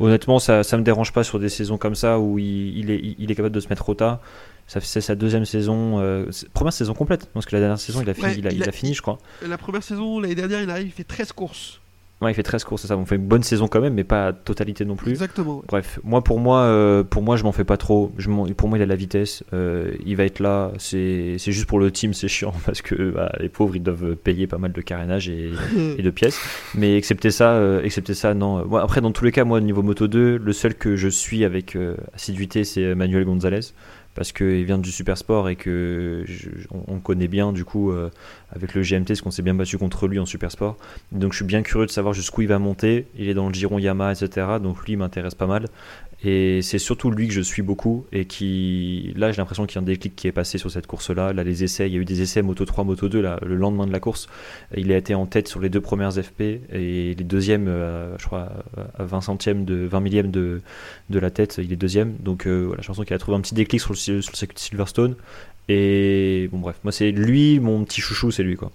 [0.00, 3.14] honnêtement, ça, ça me dérange pas sur des saisons comme ça où il, il est,
[3.18, 4.20] il est capable de se mettre au tas.
[4.68, 8.14] C'est sa deuxième saison, euh, première saison complète, parce que la dernière saison, il a
[8.14, 9.18] fini, Ouais, il a, il il a- a fini, je crois.
[9.46, 11.80] La première saison, l'année dernière, il arrive, il fait 13 courses.
[12.22, 12.96] Ouais, il fait 13 courses, c'est ça.
[12.96, 15.10] On fait une bonne saison quand même, mais pas à totalité non plus.
[15.10, 15.58] Exactement.
[15.58, 15.64] ouais.
[15.68, 18.10] Bref, moi pour moi, euh, pour moi je m'en fais pas trop.
[18.16, 20.72] Je pour moi il a la vitesse, euh, il va être là.
[20.78, 24.46] C'est juste pour le team, c'est chiant parce que bah, les pauvres ils doivent payer
[24.46, 25.50] pas mal de carénage et,
[25.98, 26.40] et de pièces.
[26.74, 28.64] Mais excepté ça, euh, excepté ça, non.
[28.64, 31.44] Moi, après dans tous les cas, moi niveau Moto 2, le seul que je suis
[31.44, 33.60] avec euh, assiduité c'est Manuel Gonzalez
[34.16, 37.92] parce qu'il vient du super sport et que je- on, on connaît bien du coup
[37.92, 38.10] euh,
[38.50, 40.76] avec le GMT parce qu'on s'est bien battu contre lui en super sport.
[41.12, 43.06] Donc je suis bien curieux de savoir jusqu'où il va monter.
[43.16, 44.46] Il est dans le giron Yamaha, etc.
[44.60, 45.66] Donc lui m'intéresse pas mal.
[46.24, 49.78] Et c'est surtout lui que je suis beaucoup et qui, là, j'ai l'impression qu'il y
[49.78, 51.32] a un déclic qui est passé sur cette course-là.
[51.32, 53.54] Là, les essais, il y a eu des essais Moto 3, Moto 2 là, le
[53.54, 54.28] lendemain de la course.
[54.74, 58.26] Il a été en tête sur les deux premières FP et les deuxièmes, euh, je
[58.26, 58.50] crois,
[58.98, 60.62] à 20 centièmes de 20 millièmes de,
[61.10, 62.16] de la tête, il est deuxième.
[62.20, 64.36] Donc euh, voilà, j'ai l'impression qu'il a trouvé un petit déclic sur le, sur le
[64.36, 65.16] circuit de Silverstone.
[65.68, 68.72] Et bon, bref, moi, c'est lui, mon petit chouchou, c'est lui quoi.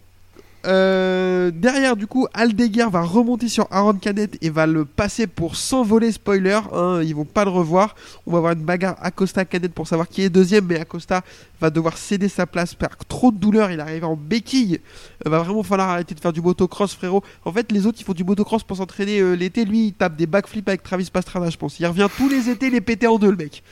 [0.66, 5.56] Euh, derrière, du coup, Aldeguer va remonter sur Aaron Canet et va le passer pour
[5.56, 6.12] s'envoler.
[6.12, 7.96] Spoiler, hein, ils vont pas le revoir.
[8.28, 11.24] On va avoir une bagarre Acosta-Canet pour savoir qui est deuxième, mais Acosta
[11.60, 13.72] va devoir céder sa place par trop de douleur.
[13.72, 14.80] Il arrive en béquille.
[15.26, 17.24] Euh, va vraiment falloir arrêter de faire du motocross, frérot.
[17.46, 19.66] En fait, les autres, ils font du motocross pour s'entraîner euh, l'été.
[19.66, 21.80] Lui, il tape des backflips avec Travis Pastrana, je pense.
[21.80, 23.64] Il revient tous les étés les péter en deux, le mec.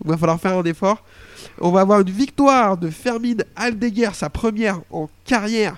[0.00, 1.04] Donc, va falloir faire un effort.
[1.60, 5.76] On va avoir une victoire de Fermin Aldeguer, sa première en carrière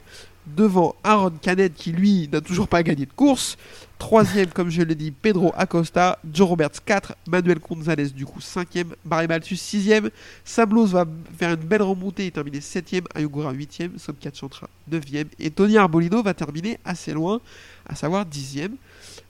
[0.56, 3.56] devant Aaron Canet qui lui n'a toujours pas gagné de course.
[3.98, 8.94] Troisième, comme je l'ai dit, Pedro Acosta, Joe Roberts 4, Manuel Gonzalez du coup 5ème,
[9.04, 10.10] Barry Malthus 6ème,
[10.42, 11.04] Sablos va
[11.38, 16.22] faire une belle remontée et terminer 7ème, Ayogura 8ème, Sobkat Chantra 9ème et Tony Arbolino
[16.22, 17.40] va terminer assez loin,
[17.86, 18.72] à savoir 10ème.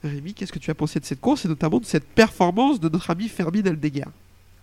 [0.03, 2.87] Rémi, qu'est-ce que tu as pensé de cette course et notamment de cette performance de
[2.87, 4.05] notre ami Fermin Aldeguer?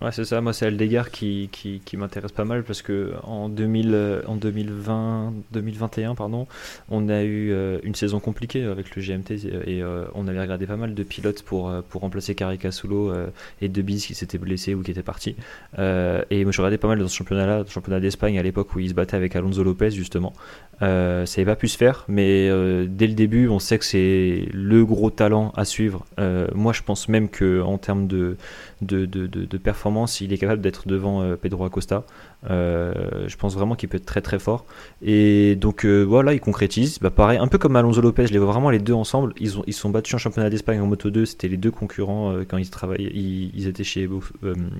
[0.00, 0.40] Ouais, c'est ça.
[0.40, 5.34] Moi, c'est Aldegar qui, qui, m'intéresse pas mal parce que en, 2000, euh, en 2020,
[5.50, 6.46] 2021, pardon,
[6.88, 9.32] on a eu euh, une saison compliquée avec le GMT
[9.66, 13.26] et euh, on avait regardé pas mal de pilotes pour, pour remplacer Caricasulo euh,
[13.60, 15.34] et Debis qui s'étaient blessés ou qui étaient partis.
[15.80, 18.76] Euh, et moi, je regardais pas mal dans ce championnat-là, le championnat d'Espagne à l'époque
[18.76, 20.32] où il se battait avec Alonso Lopez justement.
[20.80, 22.48] Ça n'avait pas pu se faire, mais
[22.86, 26.06] dès le début, on sait que c'est le gros talent à suivre.
[26.54, 28.36] Moi, je pense même que en termes de,
[28.80, 32.04] de, de, de, performance, il est capable d'être devant euh, Pedro Acosta.
[32.48, 34.64] Euh, je pense vraiment qu'il peut être très très fort.
[35.02, 36.98] Et donc euh, voilà, il concrétise.
[37.00, 39.34] Bah, pareil, un peu comme Alonso Lopez, je les vois vraiment les deux ensemble.
[39.40, 41.24] Ils ont sont battus en championnat d'Espagne en Moto 2.
[41.24, 43.10] C'était les deux concurrents euh, quand ils travaillaient.
[43.12, 44.08] Ils, étaient chez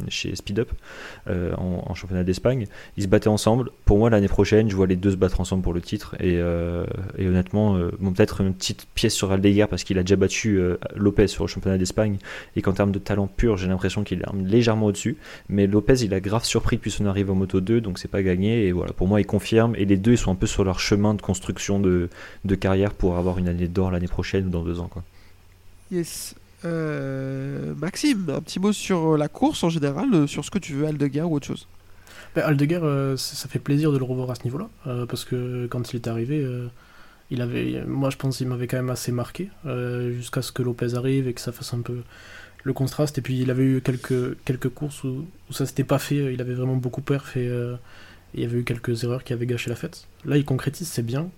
[0.08, 0.70] chez Speed Up
[1.28, 2.66] en, championnat d'Espagne.
[2.96, 3.70] Ils se battaient ensemble.
[3.84, 6.16] Pour moi, l'année prochaine, je vois les deux se battre ensemble pour le titre.
[6.20, 6.40] Et,
[7.18, 10.60] honnêtement, bon, peut-être une petite pièce sur Aldeguer parce qu'il a déjà battu
[10.96, 12.18] Lopez sur le championnat d'Espagne
[12.56, 15.16] et qu'en termes de talent pur, j'ai l'impression qu'il est légèrement au-dessus.
[15.48, 18.22] Mais Lopez, il a grave surpris depuis son arrivée en Moto 2, donc c'est pas
[18.22, 18.66] gagné.
[18.66, 19.74] Et voilà, pour moi, il confirme.
[19.76, 22.10] Et les deux, ils sont un peu sur leur chemin de construction de,
[22.44, 24.88] de carrière pour avoir une année d'or l'année prochaine ou dans deux ans.
[24.88, 25.02] Quoi.
[25.90, 26.34] Yes.
[26.64, 30.86] Euh, Maxime, un petit mot sur la course en général, sur ce que tu veux,
[30.86, 31.66] Aldeguer ou autre chose?
[32.34, 35.66] Bah, Aldeguer, euh, ça fait plaisir de le revoir à ce niveau-là, euh, parce que
[35.66, 36.68] quand il est arrivé, euh,
[37.30, 39.50] il avait, moi je pense qu'il m'avait quand même assez marqué
[40.16, 41.98] jusqu'à ce que Lopez arrive et que ça fasse un peu
[42.64, 43.18] le contraste.
[43.18, 46.76] Et puis il avait eu quelques, courses où, ça s'était pas fait, il avait vraiment
[46.76, 47.50] beaucoup perf et
[48.34, 50.06] il y avait eu quelques erreurs qui avaient gâché la fête.
[50.24, 51.30] Là, il concrétise, c'est bien.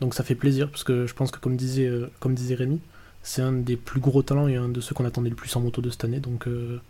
[0.00, 2.80] donc ça fait plaisir parce que je pense que comme disait, comme disait Rémi,
[3.22, 5.60] c'est un des plus gros talents et un de ceux qu'on attendait le plus en
[5.60, 6.20] moto de cette année.
[6.20, 6.80] Donc euh,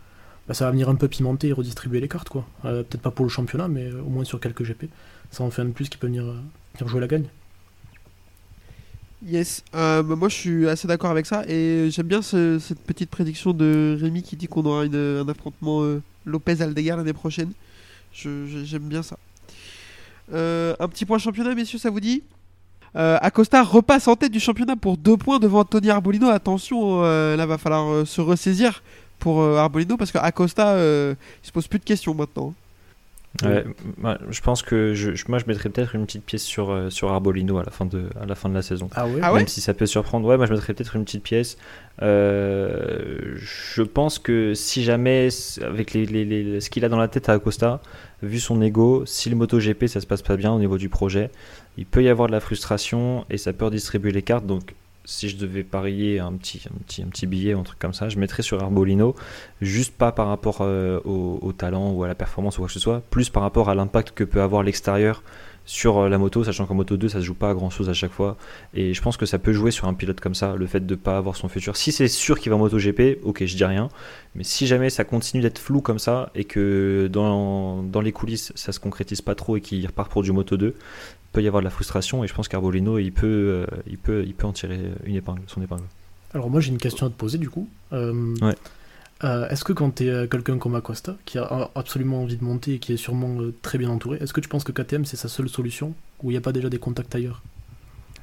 [0.47, 2.29] bah, ça va venir un peu pimenter et redistribuer les cartes.
[2.29, 2.45] quoi.
[2.65, 4.85] Euh, peut-être pas pour le championnat, mais au moins sur quelques GP.
[5.31, 7.25] Ça en fait un de plus qui peut venir, euh, jouer la gagne.
[9.25, 13.53] Yes, bah, moi je suis assez d'accord avec ça et j'aime bien cette petite prédiction
[13.53, 15.81] de Rémi qui dit qu'on aura un affrontement
[16.25, 17.51] Lopez-Aldegar l'année prochaine.
[18.13, 19.17] J'aime bien ça.
[20.29, 22.23] un petit point championnat, messieurs, ça vous dit?
[22.95, 26.29] Euh, Acosta repasse en tête du championnat pour deux points devant Tony Arbolino.
[26.29, 28.83] Attention, euh, là va falloir euh, se ressaisir
[29.19, 31.15] pour Arbolino parce qu'Acosta il
[31.47, 32.53] se pose plus de questions maintenant.
[33.41, 33.65] Ouais,
[34.29, 37.63] je pense que je, moi je mettrais peut-être une petite pièce sur, sur Arbolino à
[37.63, 38.89] la, fin de, à la fin de la saison.
[38.95, 41.23] Ah ouais, ah Même si ça peut surprendre, ouais, moi je mettrais peut-être une petite
[41.23, 41.57] pièce.
[41.99, 45.29] je pense que si jamais,
[45.61, 47.81] avec les, les, ce qu'il a dans la tête à Acosta,
[48.21, 51.31] vu son ego, si le MotoGP ça se passe pas bien au niveau du projet,
[51.77, 54.45] il peut y avoir de la frustration et ça peut redistribuer les cartes.
[54.45, 54.75] Donc,
[55.05, 58.61] si je devais parier un petit, un petit, un truc comme ça, je mettrais sur
[58.61, 59.15] Arbolino,
[59.61, 62.79] juste pas par rapport euh, au, talent ou à la performance ou quoi que ce
[62.79, 65.23] soit, plus par rapport à l'impact que peut avoir l'extérieur
[65.65, 67.89] sur euh, la moto, sachant qu'en moto 2 ça se joue pas à grand chose
[67.89, 68.37] à chaque fois.
[68.73, 70.95] Et je pense que ça peut jouer sur un pilote comme ça, le fait de
[70.95, 71.75] pas avoir son futur.
[71.77, 73.89] Si c'est sûr qu'il va en moto GP, ok, je dis rien.
[74.35, 78.51] Mais si jamais ça continue d'être flou comme ça et que dans, dans les coulisses
[78.55, 80.75] ça se concrétise pas trop et qu'il repart pour du moto 2,
[81.33, 84.23] peut y avoir de la frustration et je pense qu'Arbolino il peut, euh, il, peut,
[84.25, 85.83] il peut en tirer une épingle, son épingle.
[86.33, 87.67] Alors moi j'ai une question à te poser du coup.
[87.91, 88.55] Euh, ouais.
[89.23, 92.75] Euh, est-ce que quand tu es quelqu'un comme Acosta, qui a absolument envie de monter
[92.75, 95.27] et qui est sûrement très bien entouré, est-ce que tu penses que KTM c'est sa
[95.27, 97.41] seule solution ou il n'y a pas déjà des contacts ailleurs?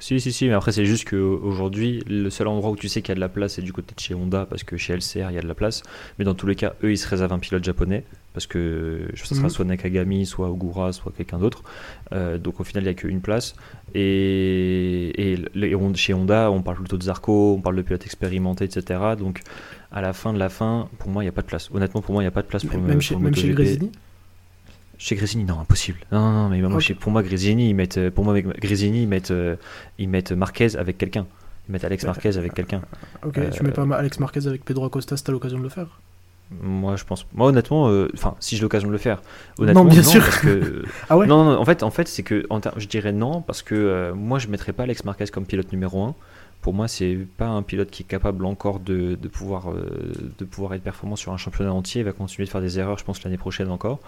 [0.01, 3.11] Si, si, si, mais après, c'est juste qu'aujourd'hui, le seul endroit où tu sais qu'il
[3.11, 5.30] y a de la place, c'est du côté de chez Honda, parce que chez LCR,
[5.30, 5.82] il y a de la place.
[6.18, 9.34] Mais dans tous les cas, eux, ils se réservent un pilote japonais, parce que ce
[9.34, 9.51] sera mhm.
[9.51, 11.62] soit Nakagami, soit Ogura, soit quelqu'un d'autre.
[12.12, 13.55] Euh, donc au final, il n'y a qu'une place.
[13.94, 15.38] Et, et,
[15.94, 19.01] chez Honda, on parle plutôt de Zarco, on parle de pilote expérimenté, etc.
[19.18, 19.42] Donc
[19.92, 21.70] à la fin de la fin, pour moi, il n'y a pas de place.
[21.74, 23.53] Honnêtement, pour moi, il n'y a pas de place pour Même, chez, même chez
[25.01, 25.98] chez Grésini, non, impossible.
[26.12, 26.61] Non, non, mais
[26.94, 29.57] pour moi, Grésini, ils mettent, pour moi, Grésini, ils mettent, euh,
[29.98, 31.26] ils mettent Marquez avec quelqu'un.
[31.66, 32.82] Ils mettent Alex Marquez avec quelqu'un.
[33.24, 36.01] Ok, tu mets pas Alex Marquez avec Pedro Acosta si t'as l'occasion de le faire
[36.61, 37.26] moi, je pense.
[37.32, 39.22] Moi, honnêtement, euh, enfin, si j'ai l'occasion de le faire,
[39.59, 40.20] honnêtement, non, bien sûr.
[40.20, 40.82] Parce que...
[41.09, 42.44] ah ouais non, non, en fait, en fait, c'est que,
[42.76, 46.03] je dirais non, parce que euh, moi, je mettrais pas Alex Marquez comme pilote numéro
[46.03, 46.14] 1
[46.61, 50.45] pour moi, c'est pas un pilote qui est capable encore de, de pouvoir, euh, de
[50.45, 52.03] pouvoir être performant sur un championnat entier.
[52.03, 54.01] Il va continuer de faire des erreurs, je pense, l'année prochaine encore.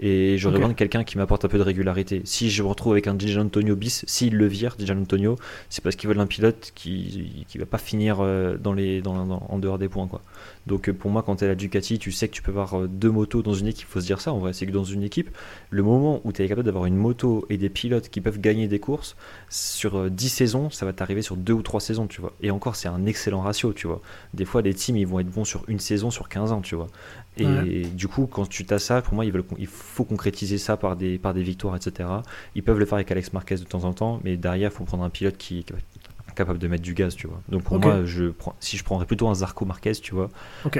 [0.00, 2.22] Et j'aurais besoin de quelqu'un qui m'apporte un peu de régularité.
[2.24, 5.36] Si je me retrouve avec un Dijan Antonio bis, s'il le vire, Dijan Antonio,
[5.68, 9.14] c'est parce qu'il veut un pilote qui, qui va pas finir euh, dans les, dans,
[9.30, 10.08] en dehors des points.
[10.08, 10.20] Quoi.
[10.66, 12.50] Donc euh, pour moi, quand tu es à la Ducati, tu sais que tu peux
[12.50, 13.86] avoir deux motos dans une équipe.
[13.88, 14.52] Il faut se dire ça en vrai.
[14.52, 15.30] C'est que dans une équipe,
[15.70, 18.66] le moment où tu es capable d'avoir une moto et des pilotes qui peuvent gagner
[18.66, 19.14] des courses,
[19.48, 22.32] sur 10 saisons, ça va t'arriver sur deux ou trois saisons tu vois.
[22.40, 24.00] Et encore, c'est un excellent ratio, tu vois.
[24.34, 26.74] Des fois, les teams, ils vont être bons sur une saison, sur 15 ans, tu
[26.74, 26.88] vois.
[27.36, 30.76] Et du coup, quand tu as ça, pour moi, ils veulent, il faut concrétiser ça
[30.76, 32.08] par des, par des victoires, etc.
[32.54, 34.84] Ils peuvent le faire avec Alex Marquez de temps en temps, mais derrière, il faut
[34.84, 37.40] prendre un pilote qui, est capable de mettre du gaz, tu vois.
[37.48, 40.28] Donc pour moi, je prends, si je prendrais plutôt un Zarco Marquez, tu vois.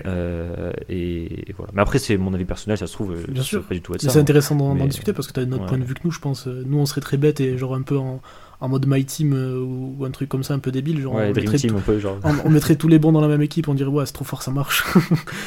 [0.06, 1.72] Euh, et, voilà.
[1.74, 3.64] Mais après, c'est mon avis personnel, ça se trouve, Bien sûr.
[3.64, 5.94] pas du tout C'est intéressant d'en discuter parce que tu as notre point de vue
[5.94, 6.46] que nous, je pense.
[6.46, 8.20] Nous, on serait très bêtes et genre un peu en,
[8.61, 11.00] en mode My Team euh, ou un truc comme ça un peu débile.
[11.00, 12.18] Genre, on, mettrait team, un peu, genre.
[12.44, 14.42] on, mettrait tous les bons dans la même équipe, on dirait ouais, c'est trop fort,
[14.42, 14.84] ça marche.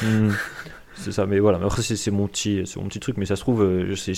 [0.02, 0.30] Hmm.
[0.96, 1.58] C'est ça, mais voilà.
[1.58, 4.14] Mais après, c'est mon petit, mon petit truc, mais ça se trouve, euh, c'est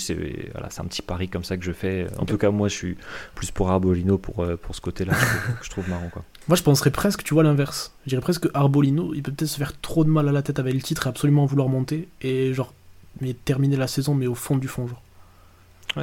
[0.51, 2.07] voilà, un petit pari comme ça que je fais.
[2.19, 2.97] En tout cas, moi, je suis
[3.35, 6.23] plus pour Arbolino pour euh, pour ce côté-là, que je trouve marrant, quoi.
[6.47, 7.93] Moi, je penserais presque, tu vois, l'inverse.
[8.05, 10.41] Je dirais presque que Arbolino, il peut peut-être se faire trop de mal à la
[10.41, 12.73] tête avec le titre et absolument vouloir monter et genre,
[13.21, 15.01] mais terminer la saison, mais au fond du fond, genre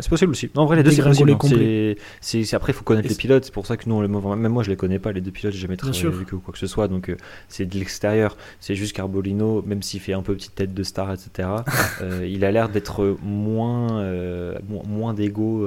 [0.00, 0.50] c'est possible aussi.
[0.54, 1.30] Non, en vrai, les deux, c'est possible.
[1.32, 1.94] Hein.
[2.20, 3.44] C'est, après, il faut connaître les pilotes.
[3.44, 5.60] C'est pour ça que nous, même moi, je les connais pas, les deux pilotes, j'ai
[5.60, 6.88] jamais travaillé avec eux ou quoi que ce soit.
[6.88, 7.16] Donc, euh,
[7.48, 8.36] c'est de l'extérieur.
[8.60, 11.48] C'est juste qu'Arbolino, même s'il fait un peu petite tête de star, etc.,
[12.02, 15.66] euh, il a l'air d'être moins, euh, moins d'ego.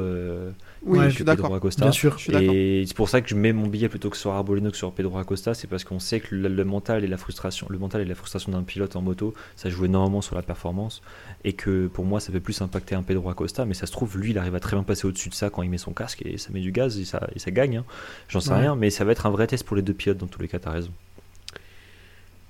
[0.86, 1.60] Oui, je suis d'accord.
[1.78, 4.72] Bien sûr, Et c'est pour ça que je mets mon billet plutôt que sur Arbolino
[4.72, 7.78] que sur Pedro Acosta, c'est parce qu'on sait que le, mental et la frustration, le
[7.78, 11.02] mental et la frustration d'un pilote en moto, ça joue énormément sur la performance,
[11.48, 14.18] et que pour moi, ça fait plus impacter un Pedro Acosta, mais ça se trouve,
[14.18, 16.22] lui, il arrive à très bien passer au-dessus de ça quand il met son casque
[16.26, 17.78] et ça met du gaz et ça, et ça gagne.
[17.78, 17.86] Hein.
[18.28, 20.28] J'en sais rien, mais ça va être un vrai test pour les deux pilotes dans
[20.28, 20.60] tous les cas.
[20.60, 20.92] T'as raison.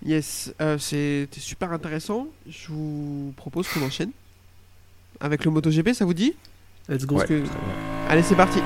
[0.03, 2.27] Yes, euh, c'était super intéressant.
[2.49, 4.09] Je vous propose qu'on enchaîne
[5.19, 6.33] avec le MotoGP, ça vous dit?
[6.89, 7.19] Let's go.
[8.09, 8.61] Allez, c'est parti.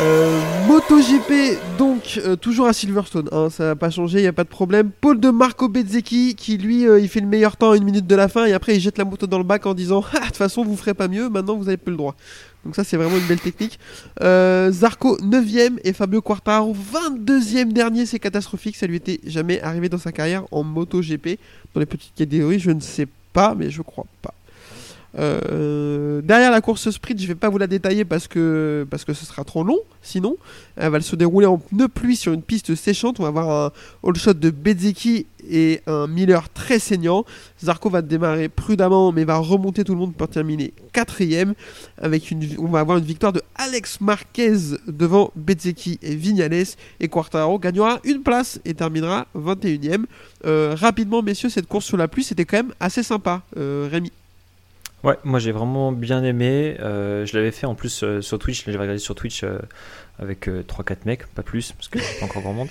[0.00, 4.32] Euh, MotoGP, donc, euh, toujours à Silverstone, hein, ça n'a pas changé, il n'y a
[4.32, 4.92] pas de problème.
[5.00, 8.06] Paul de Marco Bezzecchi, qui lui, euh, il fait le meilleur temps à une minute
[8.06, 10.20] de la fin, et après il jette la moto dans le bac en disant Ah,
[10.20, 12.14] de toute façon, vous ferez pas mieux, maintenant vous avez plus le droit.
[12.64, 13.80] Donc, ça, c'est vraiment une belle technique.
[14.22, 19.88] Euh, Zarco, 9ème, et Fabio Quartararo, 22ème dernier, c'est catastrophique, ça lui était jamais arrivé
[19.88, 21.40] dans sa carrière en MotoGP.
[21.74, 24.34] Dans les petites catégories, je ne sais pas, mais je crois pas.
[25.18, 29.12] Euh, derrière la course sprint, je vais pas vous la détailler parce que, parce que
[29.12, 29.78] ce sera trop long.
[30.00, 30.36] Sinon,
[30.76, 33.18] elle va se dérouler en pneu pluie sur une piste séchante.
[33.18, 33.72] On va avoir un
[34.08, 37.24] all shot de Bezzecchi et un Miller très saignant.
[37.62, 41.54] Zarco va démarrer prudemment, mais va remonter tout le monde pour terminer quatrième.
[42.00, 46.48] Avec une, on va avoir une victoire de Alex Marquez devant Bezzecchi et Vignales.
[47.00, 50.04] Et Quartaro gagnera une place et terminera 21ème.
[50.46, 53.42] Euh, rapidement, messieurs, cette course sur la pluie, c'était quand même assez sympa.
[53.56, 54.12] Euh, Rémi.
[55.04, 56.76] Ouais, moi j'ai vraiment bien aimé.
[56.80, 59.58] Euh, je l'avais fait en plus euh, sur Twitch, je l'avais regardé sur Twitch euh,
[60.18, 62.68] avec 3-4 mecs, pas plus, parce que c'est pas encore grand monde.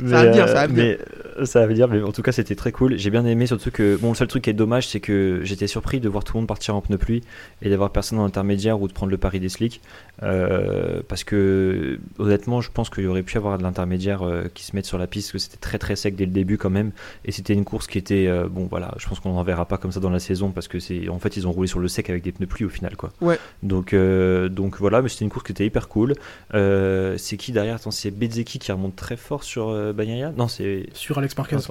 [0.00, 0.98] mais, ça va dire, ça va mais,
[1.44, 2.96] ça veut dire, mais en tout cas c'était très cool.
[2.96, 5.66] J'ai bien aimé, surtout que, bon, le seul truc qui est dommage, c'est que j'étais
[5.66, 7.22] surpris de voir tout le monde partir en pneu pluie
[7.60, 9.82] et d'avoir personne en intermédiaire ou de prendre le pari des slicks.
[10.20, 14.22] Parce que honnêtement, je pense qu'il y aurait pu avoir de l'intermédiaire
[14.54, 16.58] qui se mette sur la piste, parce que c'était très très sec dès le début
[16.58, 16.92] quand même.
[17.24, 19.92] Et c'était une course qui était, bon voilà, je pense qu'on n'en verra pas comme
[19.92, 22.10] ça dans la saison, parce que c'est, en fait, ils ont roulé sur le sec
[22.10, 23.12] avec des pneus pluie au final, quoi.
[23.20, 23.38] Ouais.
[23.62, 26.14] Donc, donc voilà, mais c'était une course qui était hyper cool.
[26.54, 27.76] Euh, c'est qui derrière?
[27.76, 30.32] Attends, c'est Bezzeki qui remonte très fort sur euh, Bagnaia?
[30.36, 30.86] Non, c'est.
[30.92, 31.56] Sur Alex Marquez.
[31.56, 31.62] ouais,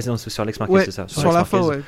[0.00, 1.08] c'est sur Alex Marquez, ouais, c'est ça.
[1.08, 1.50] Sur, sur la Marquez.
[1.58, 1.80] fin, ouais.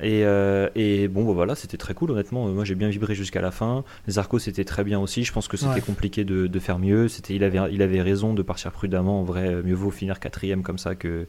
[0.00, 2.46] Et, euh, et, bon, bah voilà, c'était très cool, honnêtement.
[2.48, 3.84] Moi, j'ai bien vibré jusqu'à la fin.
[4.08, 5.24] Zarco, c'était très bien aussi.
[5.24, 5.80] Je pense que c'était Ouais.
[5.80, 7.08] compliqué de, de faire mieux.
[7.08, 9.20] C'était, il avait, il avait raison de partir prudemment.
[9.20, 11.26] En vrai, mieux vaut finir quatrième comme ça que.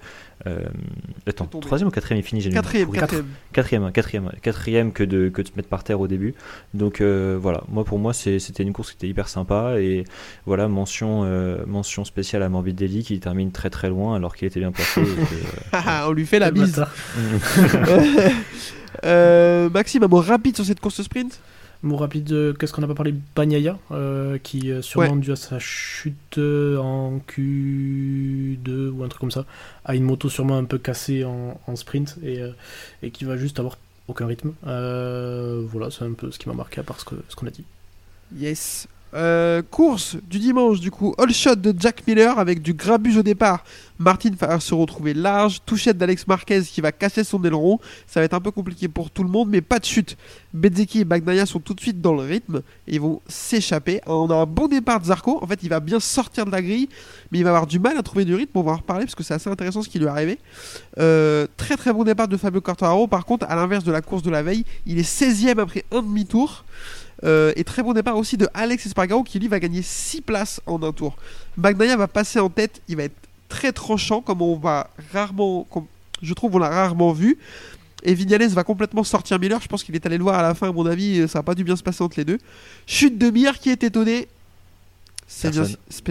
[0.47, 0.59] Euh,
[1.27, 3.25] attends, troisième ou quatrième, il finit j'ai Quatrième, quatrième.
[3.51, 6.33] Quatrième, quatrième, quatrième que de, que de se mettre par terre au début.
[6.73, 10.05] Donc euh, voilà, moi pour moi c'était une course qui était hyper sympa et
[10.45, 14.59] voilà mention euh, mention spéciale à Morbidelli qui termine très très loin alors qu'il était
[14.61, 15.01] bien placé.
[15.01, 15.13] que, euh,
[15.73, 16.85] Haha, on lui fait la bise.
[19.05, 21.39] Euh, Maxime, un mot rapide sur cette course sprint?
[21.81, 25.37] Mot rapide, euh, qu'est-ce qu'on n'a pas parlé Bagnaia, euh, qui euh, sûrement dû à
[25.37, 29.45] sa chute euh, en Q2 ou un truc comme ça,
[29.85, 32.41] a une moto sûrement un peu cassée en, en sprint et,
[33.01, 33.77] et qui va juste avoir
[34.09, 34.51] aucun rythme.
[34.63, 37.63] Voilà, c'est un peu ce qui m'a marqué à part ce qu'on a dit.
[38.35, 38.87] Yes.
[39.15, 43.23] Euh, course du dimanche, du coup, all shot de Jack Miller avec du grabuge au
[43.23, 43.63] départ.
[43.97, 45.61] Martin va se retrouver large.
[45.65, 47.79] Touchette d'Alex Marquez qui va casser son aileron.
[48.07, 50.15] Ça va être un peu compliqué pour tout le monde, mais pas de chute.
[50.53, 53.99] Bezzeki et Bagnaia sont tout de suite dans le rythme et ils vont s'échapper.
[54.05, 55.39] On a un bon départ de Zarco.
[55.41, 56.87] En fait, il va bien sortir de la grille,
[57.31, 58.57] mais il va avoir du mal à trouver du rythme.
[58.57, 60.39] On va en reparler parce que c'est assez intéressant ce qui lui est arrivé.
[60.99, 63.07] Euh, très très bon départ de Fabio Quartararo.
[63.07, 66.01] Par contre, à l'inverse de la course de la veille, il est 16ème après un
[66.01, 66.63] demi-tour.
[67.23, 70.61] Euh, et très bon départ aussi de Alex Espargaro qui lui va gagner 6 places
[70.65, 71.17] en un tour.
[71.57, 73.15] Bagnaia va passer en tête, il va être
[73.49, 75.85] très tranchant comme on va rarement, comme
[76.21, 77.37] je trouve on l'a rarement vu.
[78.03, 80.53] Et Vignales va complètement sortir Miller, je pense qu'il est allé le voir à la
[80.53, 82.37] fin à mon avis, ça n'a pas dû bien se passer entre les deux.
[82.87, 84.29] Chute de Mir qui est étonné.
[85.31, 85.51] C'est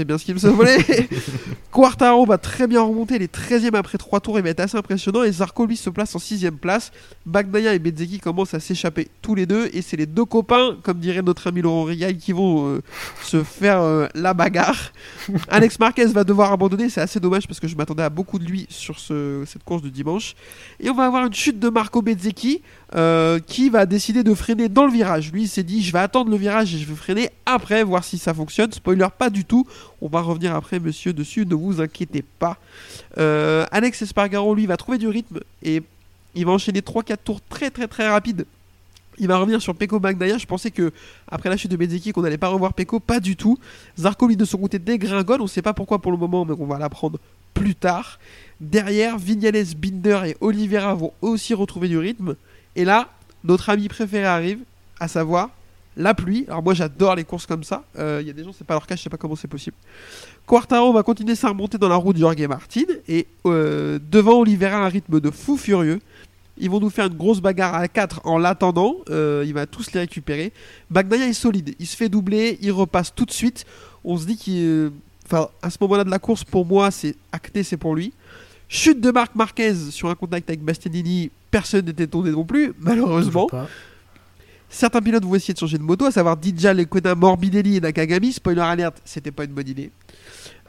[0.05, 0.79] bien, ce qu'il se volait.
[1.73, 4.77] Quartaro va très bien remonter, il est 13ème après 3 tours, il va être assez
[4.77, 5.25] impressionnant.
[5.25, 6.93] Et Zarco lui se place en 6ème place.
[7.27, 9.69] Bagnaia et Bezzeki commencent à s'échapper tous les deux.
[9.73, 12.81] Et c'est les deux copains, comme dirait notre ami Laurent Rigail, qui vont euh,
[13.23, 14.93] se faire euh, la bagarre.
[15.49, 18.45] Alex Marquez va devoir abandonner, c'est assez dommage parce que je m'attendais à beaucoup de
[18.45, 20.35] lui sur ce- cette course de dimanche.
[20.81, 22.63] Et on va avoir une chute de Marco Bezzecchi
[22.95, 25.33] euh, qui va décider de freiner dans le virage.
[25.33, 28.05] Lui il s'est dit je vais attendre le virage et je vais freiner après, voir
[28.05, 28.73] si ça fonctionne.
[28.73, 29.67] Spoiler pas du tout,
[30.01, 32.59] on va revenir après monsieur dessus, ne vous inquiétez pas.
[33.19, 35.83] Euh, Alex Espargaro lui va trouver du rythme et
[36.35, 38.47] il va enchaîner 3-4 tours très très très rapides.
[39.21, 40.39] Il va revenir sur Peko Bagnaia.
[40.39, 40.93] Je pensais que
[41.27, 43.59] après la chute de Bezzeki qu'on n'allait pas revoir Peko, pas du tout.
[43.99, 46.67] Zarco lui de son côté dégringole, on sait pas pourquoi pour le moment, mais on
[46.67, 47.19] va l'apprendre
[47.53, 48.21] plus tard.
[48.61, 52.37] Derrière, Vignales, Binder et Oliveira vont aussi retrouver du rythme.
[52.77, 53.09] Et là,
[53.45, 54.61] notre ami préféré arrive,
[55.01, 55.51] à savoir
[55.99, 56.45] la pluie.
[56.49, 57.85] Alors moi j'adore les courses comme ça.
[57.99, 59.49] Euh, Il y a des gens, c'est pas leur cas, je sais pas comment c'est
[59.49, 59.77] possible.
[60.47, 62.83] Quartaro va continuer sa remontée dans la roue de Jorge Martin.
[63.09, 65.99] Et euh, devant Oliveira, un rythme de fou furieux.
[66.61, 68.97] Ils vont nous faire une grosse bagarre à 4 en l'attendant.
[69.11, 70.53] Euh, il va tous les récupérer.
[70.91, 71.75] Bagnaia est solide.
[71.79, 72.59] Il se fait doubler.
[72.63, 73.65] Il repasse tout de suite.
[74.05, 74.65] On se dit qu'il.
[74.65, 74.91] euh,
[75.31, 78.15] Enfin, à ce moment-là de la course, pour moi, c'est acté, c'est pour lui.
[78.67, 81.31] Chute de Marc Marquez sur un contact avec Bastianini.
[81.51, 83.47] Personne n'était tombé non plus, malheureusement.
[84.71, 88.33] Certains pilotes vont essayer de changer de moto, à savoir Dija, Lekoda, Morbidelli et Nakagami.
[88.33, 89.91] Spoiler alert, c'était pas une bonne idée.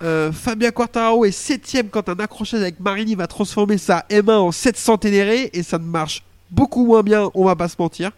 [0.02, 4.52] Euh, Fabien Quartararo est 7ème quand un accrochage avec Marini va transformer sa M1 en
[4.52, 8.12] 700 Ténéré et ça ne marche beaucoup moins bien, on va pas se mentir.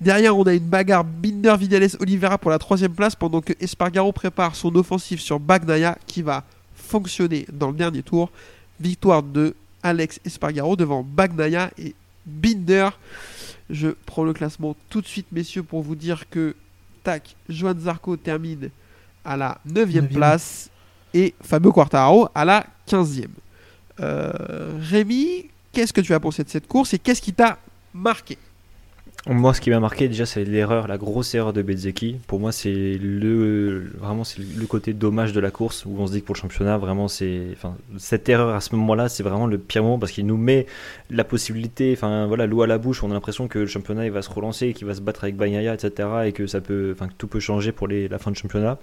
[0.00, 4.12] Derrière, on a une bagarre Binder Vinales Oliveira pour la troisième place pendant que Espargaro
[4.12, 6.44] prépare son offensive sur Bagnaia qui va
[6.74, 8.30] fonctionner dans le dernier tour.
[8.78, 11.94] Victoire de Alex Espargaro devant Bagnaia et
[12.24, 12.90] Binder.
[13.70, 16.56] Je prends le classement tout de suite, messieurs, pour vous dire que
[17.02, 18.70] tac, Joan Zarco termine
[19.24, 20.70] à la 9 place
[21.12, 23.26] et Fabio Quartararo à la 15e.
[24.00, 27.58] Euh, Rémi, qu'est-ce que tu as pensé de cette course et qu'est-ce qui t'a
[27.92, 28.38] marqué?
[29.28, 32.16] Moi, ce qui m'a marqué déjà, c'est l'erreur, la grosse erreur de Bezeki.
[32.26, 36.12] Pour moi, c'est le vraiment c'est le côté dommage de la course où on se
[36.12, 39.46] dit que pour le championnat, vraiment, c'est enfin cette erreur à ce moment-là, c'est vraiment
[39.46, 40.66] le pire moment parce qu'il nous met
[41.10, 43.04] la possibilité, enfin voilà, l'eau à la bouche.
[43.04, 45.36] On a l'impression que le championnat il va se relancer, qu'il va se battre avec
[45.36, 46.08] Bagnaia, etc.
[46.24, 48.78] et que ça peut, enfin que tout peut changer pour la fin du championnat.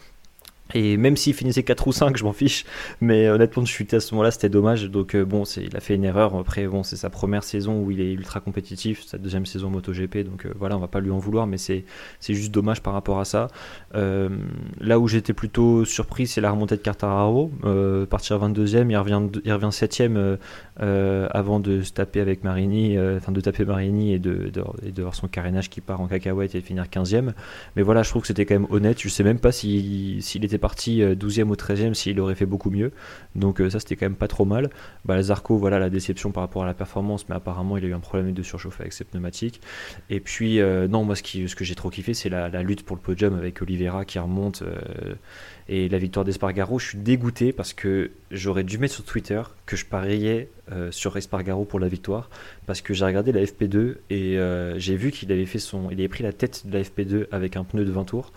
[0.74, 2.66] Et même s'il finissait 4 ou 5, je m'en fiche.
[3.00, 4.90] Mais honnêtement, de chuter à ce moment-là, c'était dommage.
[4.90, 6.36] Donc euh, bon, il a fait une erreur.
[6.36, 10.20] Après, bon, c'est sa première saison où il est ultra compétitif, sa deuxième saison MotoGP.
[10.20, 11.86] Donc euh, voilà, on va pas lui en vouloir, mais c'est
[12.28, 13.48] juste dommage par rapport à ça.
[13.94, 14.30] Euh,
[14.80, 17.52] là où j'étais plutôt surpris, c'est la remontée de Cartararo.
[18.10, 20.38] partir 22e, il revient, il revient 7e
[20.78, 24.52] avant de se taper avec Marini, enfin de taper Marini et de,
[24.98, 27.34] voir son carénage qui part en cacahuète et de finir 15e.
[27.76, 29.00] Mais voilà, je trouve que c'était quand même honnête.
[29.00, 32.69] Je sais même pas s'il était parti 12e euh, ou 13e s'il aurait fait beaucoup
[32.69, 32.91] mieux.
[33.36, 34.69] Donc euh, ça c'était quand même pas trop mal.
[35.03, 37.94] Bah, Zarco, voilà la déception par rapport à la performance, mais apparemment il a eu
[37.94, 39.61] un problème de surchauffe avec ses pneumatiques.
[40.10, 42.84] Et puis euh, non, moi ce, qui, ce que j'ai trop kiffé c'est la, lutte
[42.84, 44.64] pour le podium avec Oliveira qui remonte
[45.68, 46.80] et la victoire d'Espargaro.
[46.80, 50.49] Je suis dégoûté parce que j'aurais dû mettre sur Twitter que je pariais
[50.90, 52.30] sur Espargaro pour la victoire
[52.65, 54.40] parce que j'ai regardé la FP2 et
[54.77, 57.56] j'ai vu qu'il avait fait son, il avait pris la tête de la FP2 avec
[57.56, 58.32] un pneu de 20 tours.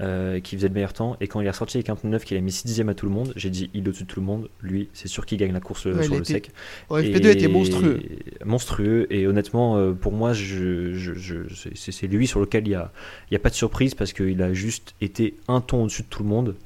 [0.00, 1.16] Euh, qui faisait le meilleur temps.
[1.20, 2.94] Et quand il est ressorti avec un pneu neuf, qu'il a mis 6 dixièmes à
[2.94, 5.38] tout le monde, j'ai dit il au-dessus de tout le monde, lui, c'est sûr qu'il
[5.38, 6.50] gagne la course euh, sur le sec.
[6.90, 8.00] Ouais, FP2 était monstrueux.
[8.44, 9.06] Monstrueux.
[9.10, 11.42] Et honnêtement, euh, pour moi, je, je,
[11.74, 12.90] c'est lui sur lequel il n'y a,
[13.30, 16.22] y a pas de surprise parce qu'il a juste été un ton au-dessus de tout
[16.22, 16.56] le monde.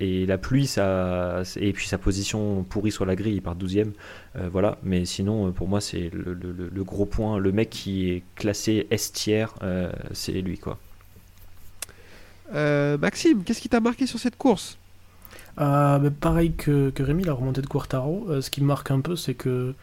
[0.00, 3.92] et la pluie, ça, et puis sa position pourrie sur la grille, il part 12ème.
[4.50, 7.38] voilà, mais sinon, pour moi, c'est le, le, le, gros point.
[7.38, 9.54] Le mec qui est classé S tiers,
[10.12, 10.78] c'est lui, quoi.
[12.54, 14.78] Euh, Maxime, qu'est-ce qui t'a marqué sur cette course?
[15.60, 18.26] Euh, Pareil que, Rémi, la remontée de Quartaro.
[18.28, 19.74] Euh, ce qui me marque un peu, c'est que.